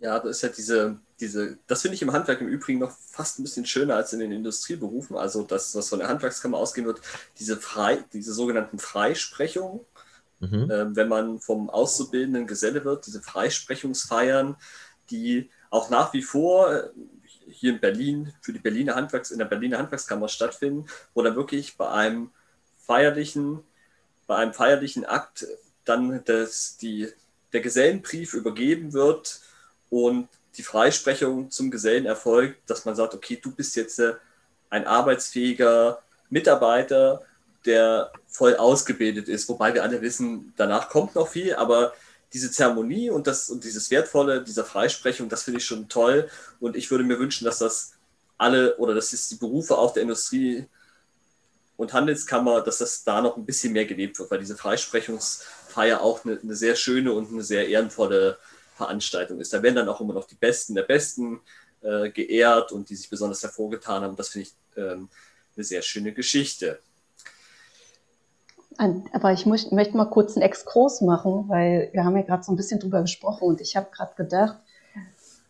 Ja, 0.00 0.18
das 0.18 0.36
ist 0.36 0.42
ja 0.42 0.48
diese, 0.50 0.98
diese, 1.18 1.56
das 1.66 1.80
finde 1.80 1.94
ich 1.94 2.02
im 2.02 2.12
Handwerk 2.12 2.42
im 2.42 2.48
Übrigen 2.48 2.78
noch 2.78 2.90
fast 2.90 3.38
ein 3.38 3.42
bisschen 3.42 3.64
schöner 3.64 3.96
als 3.96 4.12
in 4.12 4.20
den 4.20 4.32
Industrieberufen. 4.32 5.16
Also 5.16 5.42
das, 5.42 5.74
was 5.74 5.88
von 5.88 5.98
der 5.98 6.08
Handwerkskammer 6.08 6.58
ausgehen 6.58 6.86
wird, 6.86 7.00
diese 7.38 7.56
frei, 7.56 8.04
diese 8.12 8.34
sogenannten 8.34 8.78
Freisprechungen, 8.78 9.80
mhm. 10.40 10.70
äh, 10.70 10.94
wenn 10.94 11.08
man 11.08 11.40
vom 11.40 11.70
Auszubildenden 11.70 12.46
Geselle 12.46 12.84
wird, 12.84 13.06
diese 13.06 13.22
Freisprechungsfeiern, 13.22 14.56
die 15.10 15.48
auch 15.70 15.88
nach 15.88 16.12
wie 16.12 16.22
vor 16.22 16.90
hier 17.48 17.72
in 17.72 17.80
Berlin 17.80 18.32
für 18.40 18.52
die 18.52 18.58
Berliner 18.58 18.94
Handwerks, 18.94 19.30
in 19.30 19.38
der 19.38 19.44
Berliner 19.44 19.78
Handwerkskammer 19.78 20.28
stattfinden, 20.28 20.86
wo 21.14 21.22
dann 21.22 21.36
wirklich 21.36 21.76
bei 21.76 21.88
einem 21.88 22.30
feierlichen, 22.86 23.62
bei 24.26 24.36
einem 24.36 24.52
feierlichen 24.52 25.04
Akt 25.04 25.46
dann 25.84 26.22
das, 26.24 26.76
die, 26.76 27.08
der 27.52 27.60
Gesellenbrief 27.60 28.34
übergeben 28.34 28.92
wird 28.92 29.40
und 29.90 30.28
die 30.56 30.62
Freisprechung 30.62 31.50
zum 31.50 31.70
Gesellen 31.70 32.06
erfolgt, 32.06 32.70
dass 32.70 32.84
man 32.84 32.94
sagt, 32.94 33.14
okay, 33.14 33.38
du 33.42 33.50
bist 33.50 33.76
jetzt 33.76 33.98
äh, 33.98 34.14
ein 34.70 34.86
arbeitsfähiger 34.86 36.02
Mitarbeiter, 36.30 37.22
der 37.66 38.12
voll 38.26 38.56
ausgebildet 38.56 39.28
ist, 39.28 39.48
wobei 39.48 39.74
wir 39.74 39.82
alle 39.82 40.02
wissen, 40.02 40.52
danach 40.56 40.88
kommt 40.88 41.14
noch 41.14 41.28
viel, 41.28 41.54
aber 41.54 41.94
diese 42.34 42.50
Zeremonie 42.50 43.10
und, 43.10 43.28
das, 43.28 43.48
und 43.48 43.62
dieses 43.62 43.90
Wertvolle 43.90 44.42
dieser 44.42 44.64
Freisprechung, 44.64 45.28
das 45.28 45.44
finde 45.44 45.60
ich 45.60 45.64
schon 45.64 45.88
toll 45.88 46.28
und 46.60 46.76
ich 46.76 46.90
würde 46.90 47.04
mir 47.04 47.18
wünschen, 47.18 47.44
dass 47.44 47.60
das 47.60 47.94
alle 48.36 48.76
oder 48.76 48.94
dass 48.94 49.12
es 49.12 49.28
die 49.28 49.36
Berufe 49.36 49.78
auch 49.78 49.94
der 49.94 50.02
Industrie 50.02 50.66
und 51.76 51.92
Handelskammer, 51.92 52.60
dass 52.60 52.78
das 52.78 53.04
da 53.04 53.22
noch 53.22 53.36
ein 53.36 53.46
bisschen 53.46 53.72
mehr 53.72 53.86
gelebt 53.86 54.18
wird, 54.18 54.30
weil 54.30 54.40
diese 54.40 54.56
Freisprechungsfeier 54.56 56.00
auch 56.00 56.24
eine, 56.24 56.38
eine 56.40 56.56
sehr 56.56 56.74
schöne 56.74 57.12
und 57.12 57.30
eine 57.30 57.42
sehr 57.42 57.68
ehrenvolle 57.68 58.38
Veranstaltung 58.76 59.40
ist. 59.40 59.52
Da 59.52 59.62
werden 59.62 59.76
dann 59.76 59.88
auch 59.88 60.00
immer 60.00 60.14
noch 60.14 60.26
die 60.26 60.34
Besten 60.34 60.74
der 60.74 60.82
Besten 60.82 61.40
äh, 61.82 62.10
geehrt 62.10 62.72
und 62.72 62.90
die 62.90 62.96
sich 62.96 63.08
besonders 63.08 63.42
hervorgetan 63.42 64.02
haben. 64.02 64.16
Das 64.16 64.30
finde 64.30 64.48
ich 64.48 64.54
ähm, 64.76 65.08
eine 65.56 65.64
sehr 65.64 65.82
schöne 65.82 66.12
Geschichte. 66.12 66.80
Aber 68.76 69.32
ich 69.32 69.46
möchte 69.46 69.96
mal 69.96 70.06
kurz 70.06 70.36
einen 70.36 70.42
Exkurs 70.42 71.00
machen, 71.00 71.44
weil 71.48 71.90
wir 71.92 72.04
haben 72.04 72.16
ja 72.16 72.22
gerade 72.22 72.42
so 72.42 72.52
ein 72.52 72.56
bisschen 72.56 72.80
drüber 72.80 73.02
gesprochen 73.02 73.48
und 73.48 73.60
ich 73.60 73.76
habe 73.76 73.88
gerade 73.92 74.14
gedacht, 74.16 74.56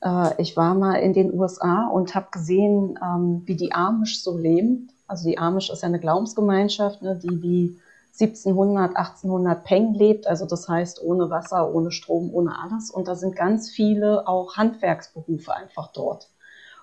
äh, 0.03 0.41
ich 0.41 0.57
war 0.57 0.75
mal 0.75 0.97
in 0.97 1.13
den 1.13 1.33
USA 1.33 1.89
und 1.89 2.15
habe 2.15 2.27
gesehen, 2.31 2.99
ähm, 3.03 3.43
wie 3.47 3.57
die 3.57 3.73
Amish 3.73 4.23
so 4.23 4.37
leben. 4.37 4.91
Also 5.07 5.29
die 5.29 5.39
Amish 5.39 5.71
ist 5.71 5.83
ja 5.83 5.89
eine 5.89 6.01
Glaubensgemeinschaft, 6.01 7.03
ne, 7.03 7.19
die 7.23 7.43
wie 7.43 7.79
1700, 8.19 8.97
1800 8.97 9.65
Peng 9.65 9.95
lebt, 9.95 10.29
also 10.29 10.47
das 10.47 10.69
heißt 10.69 11.03
ohne 11.03 11.31
Wasser, 11.31 11.75
ohne 11.75 11.91
Strom, 11.91 12.33
ohne 12.33 12.57
alles. 12.63 12.91
Und 12.91 13.09
da 13.09 13.17
sind 13.17 13.35
ganz 13.35 13.71
viele 13.71 14.29
auch 14.29 14.57
Handwerksberufe 14.57 15.53
einfach 15.53 15.89
dort. 15.93 16.31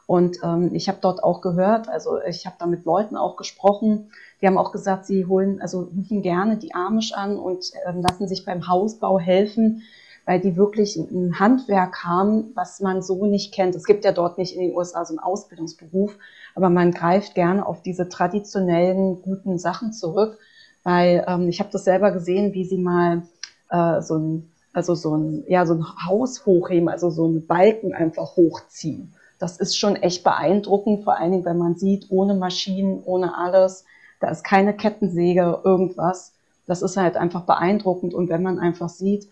Und 0.08 0.40
ähm, 0.44 0.72
ich 0.74 0.90
habe 0.90 0.98
dort 1.00 1.24
auch 1.24 1.40
gehört, 1.40 1.88
also 1.88 2.22
ich 2.22 2.46
habe 2.46 2.58
da 2.60 2.66
mit 2.66 2.84
Leuten 2.84 3.16
auch 3.16 3.38
gesprochen, 3.38 4.12
die 4.42 4.48
haben 4.48 4.58
auch 4.58 4.72
gesagt, 4.72 5.06
sie 5.06 5.26
holen, 5.26 5.62
also 5.62 5.82
rufen 5.82 6.22
gerne 6.22 6.58
die 6.58 6.74
Amish 6.74 7.14
an 7.14 7.38
und 7.38 7.72
ähm, 7.86 8.02
lassen 8.02 8.28
sich 8.28 8.46
beim 8.46 8.68
Hausbau 8.68 9.20
helfen, 9.20 9.84
weil 10.26 10.40
die 10.40 10.56
wirklich 10.56 10.96
ein 10.96 11.40
Handwerk 11.40 12.04
haben, 12.04 12.52
was 12.56 12.80
man 12.80 13.02
so 13.02 13.26
nicht 13.26 13.54
kennt. 13.54 13.76
Es 13.76 13.86
gibt 13.86 14.06
ja 14.06 14.12
dort 14.12 14.38
nicht 14.38 14.56
in 14.56 14.62
den 14.62 14.76
USA 14.76 15.06
so 15.06 15.14
einen 15.14 15.20
Ausbildungsberuf, 15.20 16.18
aber 16.56 16.70
man 16.70 16.92
greift 16.92 17.36
gerne 17.36 17.66
auf 17.66 17.82
diese 17.82 18.10
traditionellen 18.10 19.22
guten 19.22 19.58
Sachen 19.60 19.94
zurück 19.94 20.38
weil 20.84 21.24
ähm, 21.28 21.48
ich 21.50 21.60
habe 21.60 21.70
das 21.72 21.84
selber 21.84 22.12
gesehen, 22.12 22.54
wie 22.54 22.66
sie 22.66 22.78
mal 22.78 23.24
äh, 23.70 24.02
so 24.02 24.18
ein, 24.18 24.52
also 24.74 24.96
so 24.96 25.16
ein, 25.16 25.44
ja, 25.48 25.66
so 25.66 25.74
ein 25.76 25.86
Haus 26.08 26.46
hochheben, 26.46 26.90
also 26.90 27.10
so 27.10 27.26
einen 27.26 27.46
Balken 27.46 27.94
einfach 27.94 28.36
hochziehen. 28.36 29.14
Das 29.38 29.58
ist 29.58 29.78
schon 29.78 29.96
echt 29.96 30.24
beeindruckend, 30.24 31.04
vor 31.04 31.18
allen 31.18 31.32
Dingen, 31.32 31.46
wenn 31.46 31.58
man 31.58 31.76
sieht, 31.76 32.08
ohne 32.10 32.36
Maschinen, 32.36 33.02
ohne 33.04 33.38
alles, 33.38 33.86
da 34.22 34.30
ist 34.30 34.44
keine 34.44 34.74
Kettensäge, 34.74 35.60
irgendwas. 35.64 36.34
Das 36.68 36.82
ist 36.82 36.96
halt 36.96 37.18
einfach 37.18 37.42
beeindruckend. 37.42 38.14
Und 38.14 38.30
wenn 38.30 38.44
man 38.44 38.60
einfach 38.60 38.90
sieht, 38.90 39.28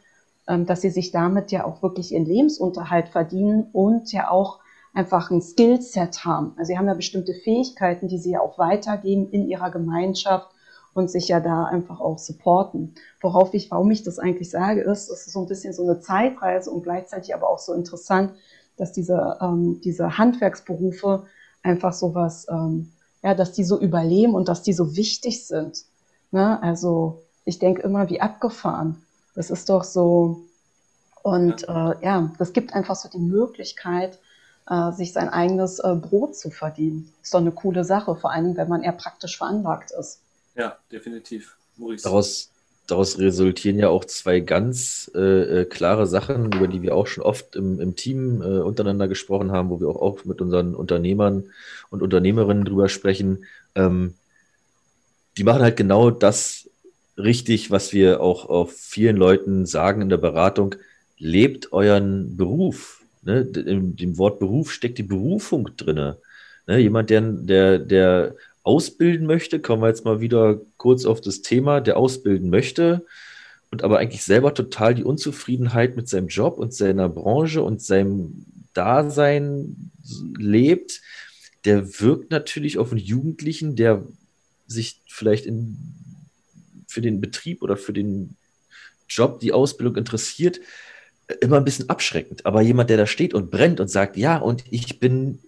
ähm, 0.47 0.65
dass 0.65 0.81
sie 0.81 0.89
sich 0.89 1.11
damit 1.11 1.51
ja 1.51 1.63
auch 1.63 1.81
wirklich 1.81 2.11
ihren 2.11 2.25
Lebensunterhalt 2.25 3.09
verdienen 3.09 3.67
und 3.71 4.11
ja 4.11 4.29
auch 4.29 4.59
einfach 4.93 5.29
ein 5.29 5.41
Skillset 5.41 6.25
haben. 6.25 6.53
Also 6.57 6.69
sie 6.69 6.77
haben 6.77 6.87
ja 6.87 6.95
bestimmte 6.95 7.33
Fähigkeiten, 7.33 8.07
die 8.07 8.17
sie 8.17 8.31
ja 8.31 8.41
auch 8.41 8.57
weitergeben 8.57 9.29
in 9.29 9.47
ihrer 9.47 9.69
Gemeinschaft 9.69 10.49
und 10.93 11.09
sich 11.09 11.27
ja 11.27 11.39
da 11.39 11.65
einfach 11.65 11.99
auch 11.99 12.17
supporten. 12.17 12.95
Worauf 13.21 13.53
ich, 13.53 13.69
warum 13.69 13.91
ich 13.91 14.03
das 14.03 14.17
eigentlich 14.17 14.49
sage, 14.49 14.81
ist, 14.81 15.09
es 15.09 15.27
ist 15.27 15.33
so 15.33 15.41
ein 15.41 15.47
bisschen 15.47 15.73
so 15.73 15.83
eine 15.83 15.99
Zeitreise 15.99 16.71
und 16.71 16.81
gleichzeitig 16.81 17.35
aber 17.35 17.49
auch 17.49 17.59
so 17.59 17.73
interessant, 17.73 18.33
dass 18.75 18.91
diese, 18.91 19.37
ähm, 19.39 19.79
diese 19.83 20.17
Handwerksberufe 20.17 21.25
einfach 21.61 21.93
sowas, 21.93 22.47
ähm, 22.49 22.91
ja, 23.23 23.33
dass 23.33 23.51
die 23.51 23.63
so 23.63 23.79
überleben 23.79 24.35
und 24.35 24.47
dass 24.47 24.63
die 24.63 24.73
so 24.73 24.95
wichtig 24.95 25.45
sind. 25.45 25.83
Ne? 26.31 26.61
Also 26.61 27.23
ich 27.45 27.59
denke 27.59 27.81
immer, 27.81 28.09
wie 28.09 28.21
abgefahren. 28.21 29.03
Das 29.35 29.49
ist 29.49 29.69
doch 29.69 29.83
so, 29.83 30.45
und 31.23 31.67
äh, 31.67 32.03
ja, 32.03 32.31
das 32.37 32.53
gibt 32.53 32.73
einfach 32.73 32.95
so 32.95 33.09
die 33.09 33.19
Möglichkeit, 33.19 34.19
äh, 34.69 34.91
sich 34.91 35.13
sein 35.13 35.29
eigenes 35.29 35.79
äh, 35.79 35.95
Brot 35.95 36.35
zu 36.35 36.49
verdienen. 36.49 37.13
Ist 37.21 37.33
doch 37.33 37.39
eine 37.39 37.51
coole 37.51 37.83
Sache, 37.83 38.15
vor 38.15 38.31
allem 38.31 38.55
wenn 38.55 38.69
man 38.69 38.83
eher 38.83 38.93
praktisch 38.93 39.37
veranlagt 39.37 39.91
ist. 39.91 40.21
Ja, 40.55 40.77
definitiv. 40.91 41.57
Maurice. 41.77 42.03
Daraus, 42.03 42.49
daraus 42.91 43.19
resultieren 43.19 43.79
ja 43.79 43.89
auch 43.89 44.05
zwei 44.05 44.39
ganz 44.39 45.11
äh, 45.15 45.61
äh, 45.61 45.65
klare 45.65 46.07
Sachen, 46.07 46.51
über 46.51 46.67
die 46.67 46.81
wir 46.81 46.95
auch 46.95 47.07
schon 47.07 47.23
oft 47.23 47.55
im, 47.55 47.79
im 47.79 47.95
Team 47.95 48.41
äh, 48.41 48.59
untereinander 48.59 49.07
gesprochen 49.07 49.51
haben, 49.51 49.69
wo 49.69 49.79
wir 49.79 49.87
auch, 49.87 50.01
auch 50.01 50.25
mit 50.25 50.41
unseren 50.41 50.75
Unternehmern 50.75 51.45
und 51.89 52.01
Unternehmerinnen 52.01 52.65
drüber 52.65 52.89
sprechen. 52.89 53.45
Ähm, 53.75 54.15
die 55.37 55.43
machen 55.43 55.61
halt 55.61 55.77
genau 55.77 56.11
das 56.11 56.69
richtig, 57.17 57.71
was 57.71 57.93
wir 57.93 58.21
auch 58.21 58.49
auf 58.49 58.73
vielen 58.73 59.17
Leuten 59.17 59.65
sagen 59.65 60.01
in 60.01 60.09
der 60.09 60.17
Beratung. 60.17 60.75
Lebt 61.17 61.71
euren 61.71 62.37
Beruf. 62.37 63.01
Ne? 63.21 63.45
Dem 63.45 64.17
Wort 64.17 64.39
Beruf 64.39 64.71
steckt 64.71 64.97
die 64.97 65.03
Berufung 65.03 65.69
drin. 65.77 66.15
Ne? 66.67 66.77
Jemand, 66.77 67.09
der, 67.09 67.21
der, 67.21 67.79
der 67.79 68.35
ausbilden 68.63 69.25
möchte, 69.25 69.59
kommen 69.59 69.81
wir 69.81 69.87
jetzt 69.87 70.05
mal 70.05 70.19
wieder 70.19 70.59
kurz 70.77 71.05
auf 71.05 71.21
das 71.21 71.41
Thema, 71.41 71.81
der 71.81 71.97
ausbilden 71.97 72.49
möchte 72.49 73.05
und 73.71 73.83
aber 73.83 73.99
eigentlich 73.99 74.23
selber 74.23 74.53
total 74.53 74.95
die 74.95 75.03
Unzufriedenheit 75.03 75.95
mit 75.95 76.09
seinem 76.09 76.27
Job 76.27 76.57
und 76.57 76.73
seiner 76.73 77.09
Branche 77.09 77.61
und 77.61 77.81
seinem 77.81 78.45
Dasein 78.73 79.91
lebt, 80.37 81.01
der 81.65 81.99
wirkt 81.99 82.31
natürlich 82.31 82.77
auf 82.77 82.91
einen 82.91 83.01
Jugendlichen, 83.01 83.75
der 83.75 84.03
sich 84.67 85.01
vielleicht 85.07 85.45
in, 85.45 85.77
für 86.87 87.01
den 87.01 87.21
Betrieb 87.21 87.61
oder 87.61 87.77
für 87.77 87.93
den 87.93 88.35
Job, 89.07 89.39
die 89.39 89.51
Ausbildung 89.51 89.97
interessiert, 89.97 90.59
immer 91.41 91.57
ein 91.57 91.65
bisschen 91.65 91.89
abschreckend. 91.89 92.45
Aber 92.45 92.61
jemand, 92.61 92.89
der 92.89 92.97
da 92.97 93.05
steht 93.05 93.33
und 93.33 93.51
brennt 93.51 93.79
und 93.79 93.89
sagt, 93.89 94.17
ja, 94.17 94.37
und 94.37 94.63
ich 94.69 94.99
bin 94.99 95.39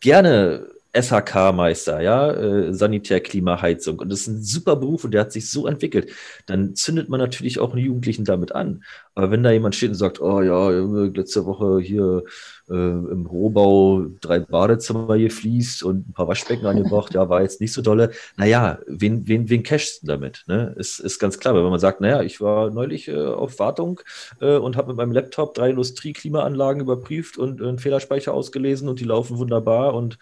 gerne 0.00 0.66
SHK-Meister, 0.92 2.00
ja, 2.00 2.30
äh, 2.32 2.74
Sanitär, 2.74 3.20
Klimaheizung. 3.20 4.00
Und 4.00 4.10
das 4.10 4.22
ist 4.22 4.26
ein 4.28 4.42
super 4.42 4.76
Beruf 4.76 5.04
und 5.04 5.12
der 5.12 5.22
hat 5.22 5.32
sich 5.32 5.48
so 5.50 5.66
entwickelt. 5.66 6.10
Dann 6.46 6.74
zündet 6.74 7.08
man 7.08 7.20
natürlich 7.20 7.60
auch 7.60 7.72
einen 7.72 7.84
Jugendlichen 7.84 8.24
damit 8.24 8.52
an. 8.52 8.82
Aber 9.14 9.30
wenn 9.30 9.42
da 9.42 9.50
jemand 9.50 9.74
steht 9.74 9.90
und 9.90 9.96
sagt, 9.96 10.20
oh 10.20 10.42
ja, 10.42 10.70
letzte 10.70 11.44
Woche 11.46 11.80
hier 11.80 12.24
äh, 12.68 12.74
im 12.74 13.26
Rohbau 13.26 14.06
drei 14.20 14.40
Badezimmer 14.40 15.18
gefließt 15.18 15.82
und 15.82 16.08
ein 16.08 16.12
paar 16.12 16.26
Waschbecken 16.26 16.66
angebracht, 16.66 17.14
ja, 17.14 17.28
war 17.28 17.42
jetzt 17.42 17.60
nicht 17.60 17.72
so 17.72 17.82
dolle. 17.82 18.10
Naja, 18.36 18.78
wen, 18.86 19.28
wen, 19.28 19.48
wen 19.48 19.62
cashst 19.62 20.02
du 20.02 20.06
damit? 20.08 20.44
Ne? 20.46 20.74
Ist, 20.76 20.98
ist 21.00 21.18
ganz 21.18 21.38
klar, 21.38 21.54
wenn 21.54 21.62
man 21.62 21.80
sagt, 21.80 22.00
naja, 22.00 22.22
ich 22.22 22.40
war 22.40 22.70
neulich 22.70 23.08
äh, 23.08 23.16
auf 23.16 23.58
Wartung 23.58 24.00
äh, 24.40 24.56
und 24.56 24.76
habe 24.76 24.88
mit 24.88 24.96
meinem 24.96 25.12
Laptop 25.12 25.54
drei 25.54 25.70
Industrie-Klimaanlagen 25.70 26.82
überprüft 26.82 27.38
und 27.38 27.62
einen 27.62 27.78
Fehlerspeicher 27.78 28.34
ausgelesen 28.34 28.88
und 28.88 29.00
die 29.00 29.04
laufen 29.04 29.38
wunderbar 29.38 29.94
und 29.94 30.18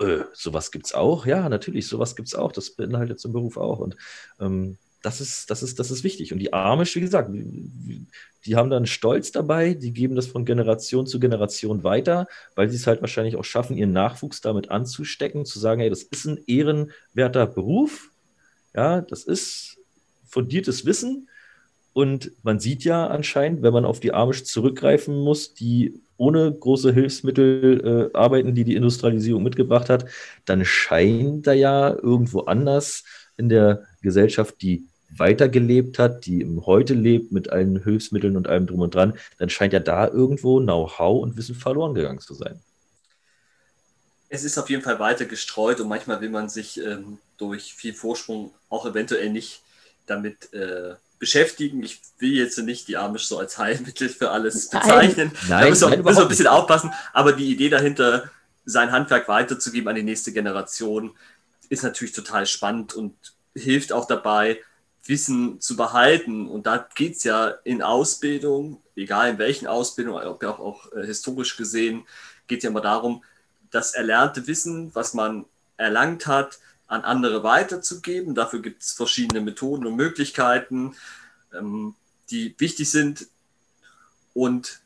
äh, 0.00 0.24
sowas 0.32 0.70
gibt 0.70 0.86
es 0.86 0.94
auch. 0.94 1.26
Ja, 1.26 1.48
natürlich, 1.48 1.86
sowas 1.86 2.16
gibt 2.16 2.28
es 2.28 2.34
auch. 2.34 2.52
Das 2.52 2.70
beinhaltet 2.70 3.20
so 3.20 3.28
ein 3.28 3.32
Beruf 3.32 3.56
auch. 3.56 3.78
Und 3.78 3.96
ähm, 4.40 4.78
das 5.02 5.20
ist, 5.20 5.50
das, 5.50 5.62
ist, 5.62 5.78
das 5.78 5.90
ist 5.90 6.04
wichtig. 6.04 6.32
Und 6.32 6.38
die 6.38 6.52
Amish, 6.52 6.96
wie 6.96 7.00
gesagt, 7.00 7.30
die 7.32 8.56
haben 8.56 8.70
dann 8.70 8.86
Stolz 8.86 9.32
dabei, 9.32 9.74
die 9.74 9.92
geben 9.92 10.14
das 10.14 10.26
von 10.26 10.44
Generation 10.44 11.06
zu 11.06 11.20
Generation 11.20 11.84
weiter, 11.84 12.26
weil 12.54 12.68
sie 12.68 12.76
es 12.76 12.86
halt 12.86 13.00
wahrscheinlich 13.00 13.36
auch 13.36 13.44
schaffen, 13.44 13.76
ihren 13.76 13.92
Nachwuchs 13.92 14.40
damit 14.40 14.70
anzustecken, 14.70 15.44
zu 15.44 15.58
sagen, 15.58 15.80
hey, 15.80 15.90
das 15.90 16.02
ist 16.02 16.26
ein 16.26 16.40
ehrenwerter 16.46 17.46
Beruf. 17.46 18.10
Ja, 18.74 19.00
das 19.00 19.24
ist 19.24 19.78
fundiertes 20.26 20.84
Wissen. 20.84 21.28
Und 21.92 22.32
man 22.42 22.60
sieht 22.60 22.84
ja 22.84 23.06
anscheinend, 23.06 23.62
wenn 23.62 23.72
man 23.72 23.84
auf 23.84 24.00
die 24.00 24.12
Amish 24.12 24.44
zurückgreifen 24.44 25.18
muss, 25.18 25.54
die 25.54 26.00
ohne 26.20 26.52
große 26.52 26.92
Hilfsmittel 26.92 28.10
äh, 28.12 28.16
arbeiten, 28.16 28.54
die 28.54 28.64
die 28.64 28.76
Industrialisierung 28.76 29.42
mitgebracht 29.42 29.88
hat, 29.88 30.04
dann 30.44 30.66
scheint 30.66 31.46
da 31.46 31.52
ja 31.52 31.88
irgendwo 31.90 32.40
anders 32.40 33.04
in 33.38 33.48
der 33.48 33.86
Gesellschaft 34.02 34.60
die 34.60 34.86
weitergelebt 35.16 35.98
hat, 35.98 36.26
die 36.26 36.42
im 36.42 36.66
Heute 36.66 36.94
lebt 36.94 37.32
mit 37.32 37.50
allen 37.50 37.82
Hilfsmitteln 37.82 38.36
und 38.36 38.48
allem 38.48 38.66
drum 38.66 38.80
und 38.80 38.94
dran, 38.94 39.14
dann 39.38 39.48
scheint 39.48 39.72
ja 39.72 39.80
da 39.80 40.06
irgendwo 40.06 40.60
Know-how 40.60 41.22
und 41.22 41.36
Wissen 41.38 41.54
verloren 41.54 41.94
gegangen 41.94 42.20
zu 42.20 42.34
sein. 42.34 42.60
Es 44.28 44.44
ist 44.44 44.58
auf 44.58 44.68
jeden 44.70 44.82
Fall 44.82 45.00
weiter 45.00 45.24
gestreut 45.24 45.80
und 45.80 45.88
manchmal 45.88 46.20
will 46.20 46.30
man 46.30 46.48
sich 46.48 46.78
ähm, 46.80 47.18
durch 47.38 47.74
viel 47.74 47.94
Vorsprung 47.94 48.52
auch 48.68 48.86
eventuell 48.86 49.30
nicht 49.30 49.62
damit 50.06 50.52
äh, 50.52 50.94
beschäftigen. 51.20 51.82
Ich 51.84 52.00
will 52.18 52.32
jetzt 52.32 52.58
nicht 52.58 52.88
die 52.88 52.96
Amish 52.96 53.26
so 53.26 53.38
als 53.38 53.58
Heilmittel 53.58 54.08
für 54.08 54.30
alles 54.30 54.70
bezeichnen. 54.70 55.30
Nein, 55.48 55.62
da 55.62 55.68
müssen 55.68 55.82
wir, 55.82 55.90
nein, 55.90 56.04
müssen 56.04 56.18
wir 56.18 56.22
ein 56.22 56.28
bisschen 56.28 56.46
aufpassen. 56.48 56.92
Aber 57.12 57.32
die 57.32 57.52
Idee 57.52 57.68
dahinter, 57.68 58.28
sein 58.64 58.90
Handwerk 58.90 59.28
weiterzugeben 59.28 59.88
an 59.88 59.94
die 59.94 60.02
nächste 60.02 60.32
Generation, 60.32 61.16
ist 61.68 61.84
natürlich 61.84 62.14
total 62.14 62.46
spannend 62.46 62.94
und 62.94 63.14
hilft 63.54 63.92
auch 63.92 64.06
dabei, 64.06 64.60
Wissen 65.04 65.60
zu 65.60 65.76
behalten. 65.76 66.48
Und 66.48 66.66
da 66.66 66.88
geht 66.94 67.16
es 67.16 67.24
ja 67.24 67.48
in 67.64 67.82
Ausbildung, 67.82 68.82
egal 68.96 69.30
in 69.30 69.38
welchen 69.38 69.66
Ausbildung, 69.66 70.16
auch, 70.16 70.42
auch 70.42 70.92
äh, 70.92 71.04
historisch 71.04 71.56
gesehen, 71.56 72.06
geht 72.46 72.62
ja 72.62 72.70
immer 72.70 72.80
darum, 72.80 73.22
das 73.70 73.94
erlernte 73.94 74.46
Wissen, 74.46 74.94
was 74.94 75.14
man 75.14 75.44
erlangt 75.76 76.26
hat, 76.26 76.58
an 76.90 77.04
andere 77.04 77.44
weiterzugeben. 77.44 78.34
Dafür 78.34 78.60
gibt 78.60 78.82
es 78.82 78.92
verschiedene 78.92 79.40
Methoden 79.40 79.86
und 79.86 79.94
Möglichkeiten, 79.94 80.96
ähm, 81.54 81.94
die 82.30 82.54
wichtig 82.58 82.90
sind. 82.90 83.28
Und 84.34 84.80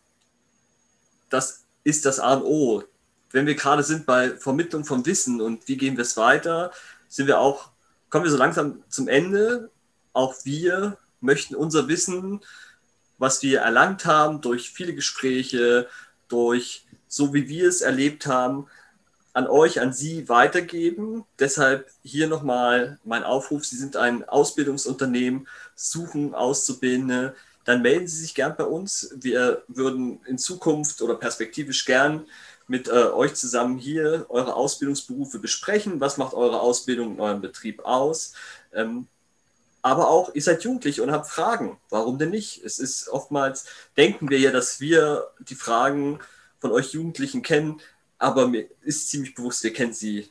das 1.31 1.65
ist 1.83 2.05
das 2.05 2.21
A 2.21 2.35
und 2.35 2.43
O. 2.45 2.85
Wenn 3.31 3.47
wir 3.47 3.55
gerade 3.55 3.83
sind 3.83 4.05
bei 4.05 4.37
Vermittlung 4.37 4.85
von 4.85 5.05
Wissen 5.07 5.41
und 5.41 5.67
wie 5.67 5.79
gehen 5.79 5.97
wir 5.97 6.03
es 6.03 6.17
weiter, 6.17 6.73
sind 7.09 7.27
wir 7.27 7.41
auch, 7.41 7.71
kommen 8.11 8.25
wir 8.25 8.31
so 8.31 8.37
langsam 8.37 8.85
zum 8.91 9.09
Ende. 9.09 9.71
Auch 10.13 10.35
wir 10.45 10.99
möchten 11.21 11.55
unser 11.55 11.89
Wissen, 11.89 12.43
was 13.17 13.43
wir 13.43 13.61
erlangt 13.61 14.05
haben 14.05 14.43
durch 14.43 14.71
viele 14.71 14.95
Gespräche, 14.95 15.89
durch 16.29 16.85
so 17.09 17.33
wie 17.33 17.49
wir 17.49 17.69
es 17.69 17.81
erlebt 17.81 18.27
haben, 18.27 18.67
an 19.35 19.49
euch, 19.49 19.80
an 19.80 19.93
Sie 19.93 20.28
weitergeben. 20.28 21.24
Deshalb 21.39 21.91
hier 22.03 22.28
nochmal 22.28 22.99
mein 23.05 23.24
Aufruf. 23.24 23.64
Sie 23.66 23.76
sind 23.76 23.97
ein 23.97 24.26
Ausbildungsunternehmen, 24.26 25.47
suchen 25.74 26.35
Auszubildende. 26.35 27.35
Dann 27.64 27.82
melden 27.82 28.07
Sie 28.07 28.20
sich 28.20 28.35
gern 28.35 28.55
bei 28.57 28.64
uns. 28.64 29.12
Wir 29.16 29.62
würden 29.68 30.20
in 30.26 30.39
Zukunft 30.39 31.03
oder 31.03 31.16
perspektivisch 31.16 31.85
gern 31.85 32.26
mit 32.68 32.89
äh, 32.89 33.09
euch 33.12 33.35
zusammen 33.35 33.76
hier 33.76 34.26
eure 34.28 34.55
Ausbildungsberufe 34.55 35.41
besprechen. 35.41 36.01
Was 36.01 36.16
macht 36.16 36.32
eure 36.32 36.61
Ausbildung 36.61 37.14
in 37.14 37.20
eurem 37.20 37.41
Betrieb 37.41 37.85
aus? 37.85 38.35
Ähm, 38.72 39.09
aber 39.82 40.09
auch, 40.09 40.35
ihr 40.35 40.43
seid 40.43 40.64
jugendlich 40.64 41.01
und 41.01 41.11
habt 41.11 41.28
Fragen. 41.28 41.78
Warum 41.91 42.18
denn 42.18 42.30
nicht? 42.30 42.64
Es 42.64 42.78
ist 42.78 43.09
oftmals, 43.09 43.66
denken 43.97 44.30
wir 44.30 44.39
ja, 44.39 44.51
dass 44.51 44.80
wir 44.80 45.26
die 45.41 45.57
Fragen 45.57 46.20
von 46.59 46.72
euch 46.72 46.95
Jugendlichen 46.95 47.43
kennen, 47.43 47.82
aber 48.25 48.49
mir 48.49 48.68
ist 48.83 49.11
ziemlich 49.11 49.35
bewusst, 49.35 49.62
wir 49.62 49.75
kennen 49.75 49.93
sie 49.93 50.31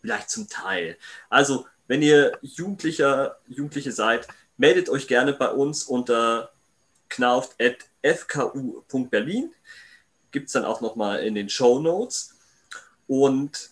vielleicht 0.00 0.30
zum 0.30 0.48
Teil. 0.48 0.96
Also, 1.28 1.66
wenn 1.86 2.00
ihr 2.00 2.32
Jugendlicher, 2.40 3.36
Jugendliche 3.46 3.92
seid, 3.92 4.26
meldet 4.56 4.88
euch 4.88 5.06
gerne 5.06 5.34
bei 5.34 5.50
uns 5.50 5.84
unter 5.84 6.50
knauft.fku.berlin. 7.10 9.52
Gibt 10.30 10.46
es 10.46 10.52
dann 10.52 10.64
auch 10.64 10.80
nochmal 10.80 11.22
in 11.22 11.34
den 11.34 11.50
Show 11.50 11.78
Notes. 11.78 12.38
Und 13.06 13.68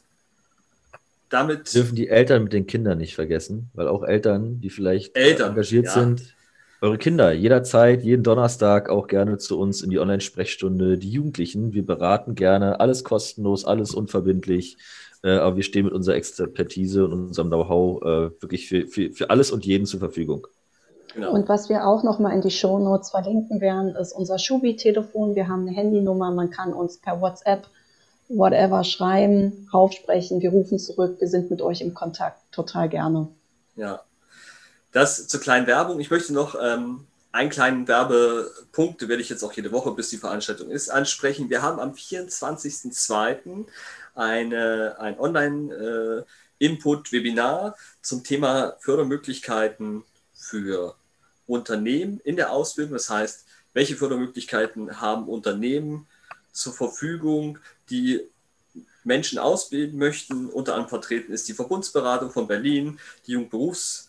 damit. 1.31 1.75
Dürfen 1.75 1.97
die 1.97 2.09
Eltern 2.09 2.45
mit 2.45 2.53
den 2.53 2.67
Kindern 2.67 2.99
nicht 2.99 3.15
vergessen, 3.15 3.71
weil 3.73 3.89
auch 3.89 4.03
Eltern, 4.03 4.61
die 4.61 4.69
vielleicht 4.69 5.17
Eltern, 5.17 5.53
engagiert 5.53 5.87
ja. 5.87 5.93
sind, 5.93 6.35
eure 6.81 6.99
Kinder 6.99 7.33
jederzeit, 7.33 8.03
jeden 8.03 8.23
Donnerstag 8.23 8.89
auch 8.89 9.09
gerne 9.09 9.39
zu 9.39 9.59
uns 9.59 9.83
in 9.83 9.91
die 9.91 9.99
Online-Sprechstunde. 9.99 10.99
Die 10.99 11.11
Jugendlichen, 11.11 11.73
wir 11.73 11.85
beraten 11.85 12.35
gerne, 12.35 12.81
alles 12.81 13.05
kostenlos, 13.05 13.65
alles 13.65 13.95
unverbindlich. 13.95 14.79
Äh, 15.25 15.31
aber 15.31 15.57
wir 15.57 15.65
stehen 15.65 15.85
mit 15.85 15.95
unserer 15.95 16.15
Expertise 16.15 17.05
und 17.05 17.13
unserem 17.13 17.49
Know-how 17.49 18.03
äh, 18.03 18.07
wirklich 18.41 18.69
für, 18.69 18.87
für, 18.87 19.11
für 19.11 19.31
alles 19.31 19.51
und 19.51 19.67
jeden 19.67 19.87
zur 19.87 19.99
Verfügung. 19.99 20.47
Genau. 21.15 21.33
Und 21.33 21.49
was 21.49 21.69
wir 21.69 21.87
auch 21.87 22.05
nochmal 22.05 22.35
in 22.35 22.43
die 22.43 22.51
Show 22.51 22.79
Notes 22.79 23.11
verlinken 23.11 23.61
werden, 23.61 23.97
ist 23.97 24.13
unser 24.13 24.39
Schubi-Telefon. 24.39 25.35
Wir 25.35 25.49
haben 25.49 25.67
eine 25.67 25.77
Handynummer, 25.77 26.31
man 26.31 26.51
kann 26.51 26.73
uns 26.73 26.99
per 26.99 27.21
WhatsApp, 27.21 27.67
whatever 28.29 28.85
schreiben, 28.85 29.69
raufsprechen, 29.73 30.43
wir 30.43 30.51
rufen 30.51 30.79
zurück, 30.79 31.17
wir 31.19 31.29
sind 31.29 31.51
mit 31.51 31.63
euch 31.63 31.81
im 31.81 31.95
Kontakt, 31.95 32.41
total 32.53 32.89
gerne. 32.89 33.29
Ja, 33.75 34.03
das 34.99 35.29
zur 35.29 35.41
kleinen 35.41 35.67
Werbung. 35.67 36.01
Ich 36.01 36.11
möchte 36.11 36.33
noch 36.33 36.57
ähm, 36.61 37.07
einen 37.31 37.51
kleinen 37.51 37.87
Werbepunkt, 37.87 39.01
den 39.01 39.09
werde 39.09 39.23
ich 39.23 39.29
jetzt 39.29 39.45
auch 39.45 39.53
jede 39.53 39.71
Woche, 39.71 39.93
bis 39.93 40.11
die 40.11 40.19
Veranstaltung 40.19 40.71
ist, 40.71 40.89
ansprechen. 40.89 41.51
Wir 41.51 41.63
haben 41.63 41.79
am 41.79 41.93
24.02. 41.93 43.67
Eine, 44.15 44.97
ein 44.99 45.21
Online-Input-Webinar 45.21 47.77
zum 48.03 48.25
Thema 48.25 48.75
Fördermöglichkeiten 48.81 50.03
für 50.35 50.97
Unternehmen 51.47 52.19
in 52.25 52.35
der 52.35 52.51
Ausbildung. 52.51 52.95
Das 52.95 53.09
heißt, 53.09 53.45
welche 53.75 53.95
Fördermöglichkeiten 53.95 55.01
haben 55.01 55.29
Unternehmen 55.29 56.09
zur 56.51 56.73
Verfügung, 56.73 57.61
die 57.91 58.23
Menschen 59.05 59.39
ausbilden 59.39 59.97
möchten. 59.99 60.49
Unter 60.49 60.75
anderem 60.75 60.89
vertreten 60.89 61.33
ist 61.33 61.47
die 61.47 61.55
Verbundsberatung 61.55 62.33
von 62.33 62.49
Berlin, 62.49 62.99
die 63.27 63.37
Jugendberufs- 63.37 64.08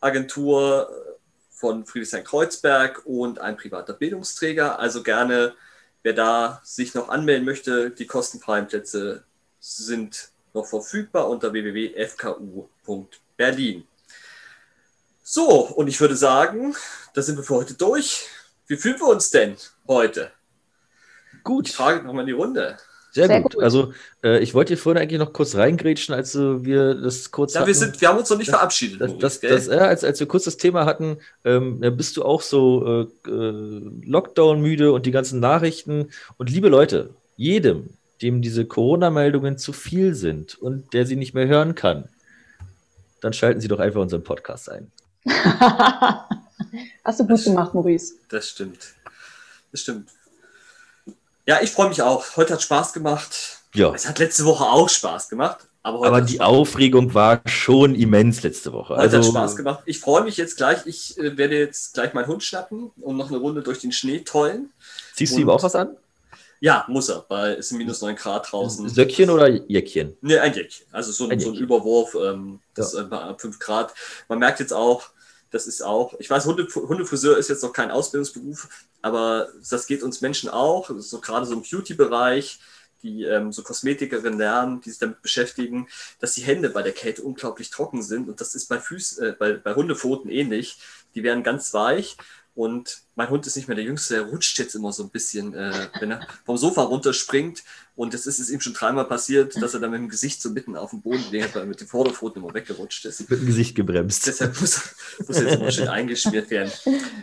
Agentur 0.00 1.16
von 1.50 1.84
Friedrichshain-Kreuzberg 1.84 3.02
und 3.04 3.40
ein 3.40 3.56
privater 3.56 3.92
Bildungsträger. 3.92 4.78
Also 4.78 5.02
gerne, 5.02 5.54
wer 6.02 6.12
da 6.12 6.60
sich 6.64 6.94
noch 6.94 7.08
anmelden 7.08 7.44
möchte, 7.44 7.90
die 7.90 8.06
kostenfreien 8.06 8.68
Plätze 8.68 9.24
sind 9.58 10.30
noch 10.54 10.66
verfügbar 10.66 11.28
unter 11.28 11.52
www.fku.berlin. 11.52 13.86
So, 15.22 15.48
und 15.48 15.88
ich 15.88 16.00
würde 16.00 16.16
sagen, 16.16 16.74
da 17.14 17.22
sind 17.22 17.36
wir 17.36 17.44
für 17.44 17.56
heute 17.56 17.74
durch. 17.74 18.28
Wie 18.66 18.76
fühlen 18.76 18.98
wir 18.98 19.08
uns 19.08 19.30
denn 19.30 19.56
heute? 19.86 20.32
Gut. 21.42 21.68
Ich 21.68 21.74
frage 21.74 22.02
nochmal 22.02 22.22
in 22.22 22.28
die 22.28 22.32
Runde. 22.32 22.78
Sehr, 23.10 23.26
Sehr 23.26 23.40
gut. 23.40 23.54
gut. 23.54 23.64
Also 23.64 23.92
äh, 24.22 24.38
ich 24.40 24.54
wollte 24.54 24.74
hier 24.74 24.78
vorhin 24.78 25.00
eigentlich 25.02 25.18
noch 25.18 25.32
kurz 25.32 25.54
reingrätschen, 25.54 26.14
als 26.14 26.34
äh, 26.34 26.64
wir 26.64 26.94
das 26.94 27.30
kurz 27.30 27.54
ja, 27.54 27.60
hatten. 27.60 27.68
Wir, 27.68 27.74
sind, 27.74 28.00
wir 28.00 28.08
haben 28.08 28.18
uns 28.18 28.28
noch 28.28 28.36
nicht 28.36 28.48
das, 28.48 28.56
verabschiedet. 28.56 29.00
Das, 29.00 29.40
das, 29.40 29.40
das, 29.40 29.66
ja, 29.66 29.78
als, 29.78 30.04
als 30.04 30.20
wir 30.20 30.28
kurz 30.28 30.44
das 30.44 30.56
Thema 30.56 30.84
hatten, 30.84 31.18
ähm, 31.44 31.80
bist 31.96 32.16
du 32.16 32.24
auch 32.24 32.42
so 32.42 33.06
äh, 33.26 33.30
äh, 33.30 33.82
Lockdown-müde 34.04 34.92
und 34.92 35.06
die 35.06 35.10
ganzen 35.10 35.40
Nachrichten. 35.40 36.10
Und 36.36 36.50
liebe 36.50 36.68
Leute, 36.68 37.10
jedem, 37.36 37.90
dem 38.20 38.42
diese 38.42 38.66
Corona-Meldungen 38.66 39.58
zu 39.58 39.72
viel 39.72 40.14
sind 40.14 40.56
und 40.56 40.92
der 40.92 41.06
sie 41.06 41.16
nicht 41.16 41.34
mehr 41.34 41.46
hören 41.46 41.74
kann, 41.74 42.08
dann 43.20 43.32
schalten 43.32 43.60
Sie 43.60 43.68
doch 43.68 43.80
einfach 43.80 44.00
unseren 44.00 44.22
Podcast 44.22 44.70
ein. 44.70 44.92
Hast 47.04 47.20
du 47.20 47.26
gut 47.26 47.42
gemacht, 47.42 47.74
Maurice. 47.74 48.14
Das 48.28 48.48
stimmt. 48.50 48.94
Das 49.72 49.80
stimmt. 49.80 50.10
Ja, 51.48 51.62
ich 51.62 51.70
freue 51.70 51.88
mich 51.88 52.02
auch. 52.02 52.36
Heute 52.36 52.52
hat 52.52 52.62
Spaß 52.62 52.92
gemacht. 52.92 53.60
Ja. 53.74 53.94
Es 53.94 54.06
hat 54.06 54.18
letzte 54.18 54.44
Woche 54.44 54.64
auch 54.64 54.90
Spaß 54.90 55.30
gemacht. 55.30 55.66
Aber, 55.82 56.06
aber 56.06 56.20
die 56.20 56.42
Aufregung 56.42 57.14
war 57.14 57.40
schon 57.46 57.94
immens 57.94 58.42
letzte 58.42 58.74
Woche. 58.74 58.96
Heute 58.96 59.16
also, 59.16 59.16
hat 59.16 59.24
Spaß 59.24 59.56
gemacht. 59.56 59.82
Ich 59.86 59.98
freue 59.98 60.24
mich 60.24 60.36
jetzt 60.36 60.58
gleich. 60.58 60.84
Ich 60.84 61.16
äh, 61.16 61.38
werde 61.38 61.56
jetzt 61.58 61.94
gleich 61.94 62.12
meinen 62.12 62.26
Hund 62.26 62.44
schnappen 62.44 62.90
und 63.00 63.16
noch 63.16 63.28
eine 63.28 63.38
Runde 63.38 63.62
durch 63.62 63.78
den 63.78 63.92
Schnee 63.92 64.18
tollen. 64.18 64.74
Ziehst 65.14 65.36
du 65.36 65.40
ihm 65.40 65.48
auch 65.48 65.62
was 65.62 65.74
an? 65.74 65.96
Ja, 66.60 66.84
muss 66.86 67.08
er, 67.08 67.24
weil 67.28 67.54
es 67.54 67.70
sind 67.70 67.78
minus 67.78 68.02
9 68.02 68.14
Grad 68.16 68.52
draußen. 68.52 68.86
Söckchen 68.90 69.30
oder 69.30 69.48
Jäckchen? 69.48 70.18
Ne, 70.20 70.42
ein 70.42 70.52
Jäckchen. 70.52 70.86
Also 70.92 71.12
so 71.12 71.30
ein, 71.30 71.40
so 71.40 71.52
ein 71.52 71.56
Überwurf, 71.56 72.14
ähm, 72.14 72.58
das 72.74 72.92
ja. 72.92 73.04
ist 73.04 73.10
ab 73.10 73.40
5 73.40 73.58
Grad. 73.58 73.94
Man 74.28 74.38
merkt 74.38 74.60
jetzt 74.60 74.74
auch, 74.74 75.04
das 75.50 75.66
ist 75.66 75.82
auch, 75.82 76.14
ich 76.18 76.28
weiß, 76.28 76.46
Hunde, 76.46 76.66
Hundefriseur 76.74 77.38
ist 77.38 77.48
jetzt 77.48 77.62
noch 77.62 77.72
kein 77.72 77.90
Ausbildungsberuf, 77.90 78.68
aber 79.02 79.48
das 79.68 79.86
geht 79.86 80.02
uns 80.02 80.20
Menschen 80.20 80.50
auch, 80.50 80.90
so 80.98 81.20
gerade 81.20 81.46
so 81.46 81.54
im 81.54 81.62
Beauty-Bereich, 81.62 82.60
die 83.02 83.24
ähm, 83.24 83.52
so 83.52 83.62
Kosmetikerinnen 83.62 84.38
lernen, 84.38 84.80
die 84.80 84.90
sich 84.90 84.98
damit 84.98 85.22
beschäftigen, 85.22 85.88
dass 86.18 86.34
die 86.34 86.42
Hände 86.42 86.70
bei 86.70 86.82
der 86.82 86.92
Kälte 86.92 87.22
unglaublich 87.22 87.70
trocken 87.70 88.02
sind 88.02 88.28
und 88.28 88.40
das 88.40 88.54
ist 88.54 88.68
bei, 88.68 88.78
Füß, 88.78 89.18
äh, 89.18 89.36
bei, 89.38 89.52
bei 89.54 89.74
Hundepfoten 89.74 90.30
ähnlich. 90.30 90.78
Die 91.14 91.22
werden 91.22 91.42
ganz 91.42 91.72
weich 91.72 92.16
und 92.58 93.02
mein 93.14 93.30
Hund 93.30 93.46
ist 93.46 93.54
nicht 93.54 93.68
mehr 93.68 93.76
der 93.76 93.84
Jüngste, 93.84 94.14
der 94.14 94.24
rutscht 94.24 94.58
jetzt 94.58 94.74
immer 94.74 94.90
so 94.90 95.04
ein 95.04 95.10
bisschen, 95.10 95.54
äh, 95.54 95.86
wenn 96.00 96.10
er 96.10 96.26
vom 96.44 96.56
Sofa 96.56 96.82
runterspringt. 96.82 97.62
Und 97.94 98.14
das 98.14 98.26
ist 98.26 98.40
es 98.40 98.50
ihm 98.50 98.60
schon 98.60 98.74
dreimal 98.74 99.04
passiert, 99.04 99.62
dass 99.62 99.74
er 99.74 99.80
dann 99.80 99.92
mit 99.92 100.00
dem 100.00 100.08
Gesicht 100.08 100.42
so 100.42 100.50
mitten 100.50 100.74
auf 100.74 100.90
dem 100.90 101.00
Boden 101.00 101.22
liegt, 101.30 101.54
weil 101.54 101.62
er 101.62 101.66
mit 101.66 101.80
den 101.80 101.86
Vorderpfoten 101.86 102.42
immer 102.42 102.52
weggerutscht 102.52 103.04
ist. 103.04 103.30
Mit 103.30 103.38
dem 103.38 103.46
Gesicht 103.46 103.76
gebremst. 103.76 104.26
Deshalb 104.26 104.60
muss, 104.60 104.80
muss 105.24 105.36
er 105.36 105.44
jetzt 105.44 105.60
immer 105.60 105.70
schön 105.70 105.86
eingeschmiert 105.86 106.50
werden. 106.50 106.72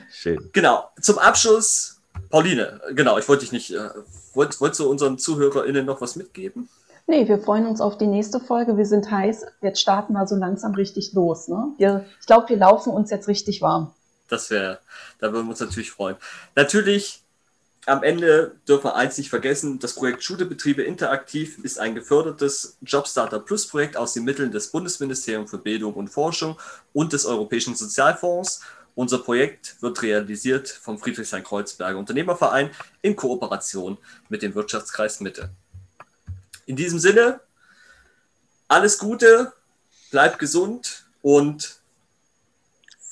Schön. 0.10 0.40
Genau. 0.54 0.90
Zum 1.02 1.18
Abschluss, 1.18 2.00
Pauline, 2.30 2.80
genau, 2.94 3.18
ich 3.18 3.28
wollte 3.28 3.42
dich 3.42 3.52
nicht, 3.52 3.72
äh, 3.72 3.90
wollt, 4.36 4.62
wolltest 4.62 4.80
du 4.80 4.90
unseren 4.90 5.18
ZuhörerInnen 5.18 5.86
noch 5.86 6.00
was 6.00 6.16
mitgeben? 6.16 6.70
Nee, 7.08 7.28
wir 7.28 7.40
freuen 7.40 7.66
uns 7.66 7.82
auf 7.82 7.98
die 7.98 8.08
nächste 8.08 8.40
Folge. 8.40 8.78
Wir 8.78 8.86
sind 8.86 9.12
heiß. 9.12 9.46
Jetzt 9.62 9.82
starten 9.82 10.14
wir 10.14 10.26
so 10.28 10.38
langsam 10.38 10.76
richtig 10.76 11.12
los. 11.12 11.50
Ne? 11.50 11.74
Wir, 11.78 12.06
ich 12.22 12.26
glaube, 12.26 12.48
wir 12.48 12.58
laufen 12.58 12.94
uns 12.94 13.12
jetzt 13.12 13.28
richtig 13.28 13.62
warm. 13.62 13.92
Das 14.28 14.50
wäre, 14.50 14.80
da 15.20 15.32
würden 15.32 15.46
wir 15.46 15.52
uns 15.52 15.60
natürlich 15.60 15.92
freuen. 15.92 16.18
Natürlich, 16.56 17.22
am 17.86 18.02
Ende 18.02 18.56
dürfen 18.68 18.86
wir 18.86 18.96
eins 18.96 19.18
nicht 19.18 19.30
vergessen, 19.30 19.78
das 19.78 19.94
Projekt 19.94 20.24
Schulbetriebe 20.24 20.82
Interaktiv 20.82 21.60
ist 21.60 21.80
ein 21.80 21.94
gefördertes 21.94 22.78
Jobstarter 22.82 23.40
Plus 23.40 23.68
Projekt 23.68 23.96
aus 23.96 24.14
den 24.14 24.24
Mitteln 24.24 24.52
des 24.52 24.70
Bundesministeriums 24.72 25.52
für 25.52 25.60
Bildung 25.60 25.94
und 25.94 26.08
Forschung 26.08 26.60
und 26.94 27.14
des 27.14 27.26
Europäischen 27.26 27.76
Sozialfonds. 27.76 28.62
Unser 28.96 29.20
Projekt 29.20 29.76
wird 29.82 30.02
realisiert 30.02 30.70
vom 30.70 30.98
Friedrichshain-Kreuzberger 30.98 32.00
Unternehmerverein 32.00 32.72
in 33.02 33.16
Kooperation 33.16 33.98
mit 34.30 34.42
dem 34.42 34.56
Wirtschaftskreis 34.56 35.20
Mitte. 35.20 35.52
In 36.66 36.76
diesem 36.76 36.98
Sinne, 36.98 37.42
alles 38.68 38.98
Gute, 38.98 39.54
bleibt 40.10 40.40
gesund 40.40 41.06
und 41.22 41.82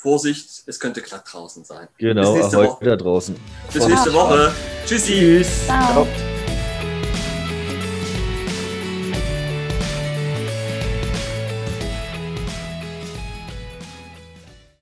Vorsicht, 0.04 0.64
es 0.68 0.80
könnte 0.82 1.02
glatt 1.02 1.24
draußen 1.32 1.64
sein. 1.64 1.88
Genau, 1.98 2.34
Bis 2.34 2.42
nächste 2.44 2.58
Woche. 2.58 2.86
da 2.86 2.96
draußen. 2.98 3.36
Bis 3.72 3.88
nächste 3.88 4.14
Woche. 4.14 4.52
Tschüssi. 4.86 5.14
Tschüss. 5.14 5.66
Ciao. 5.66 6.06
Ciao. 6.06 6.33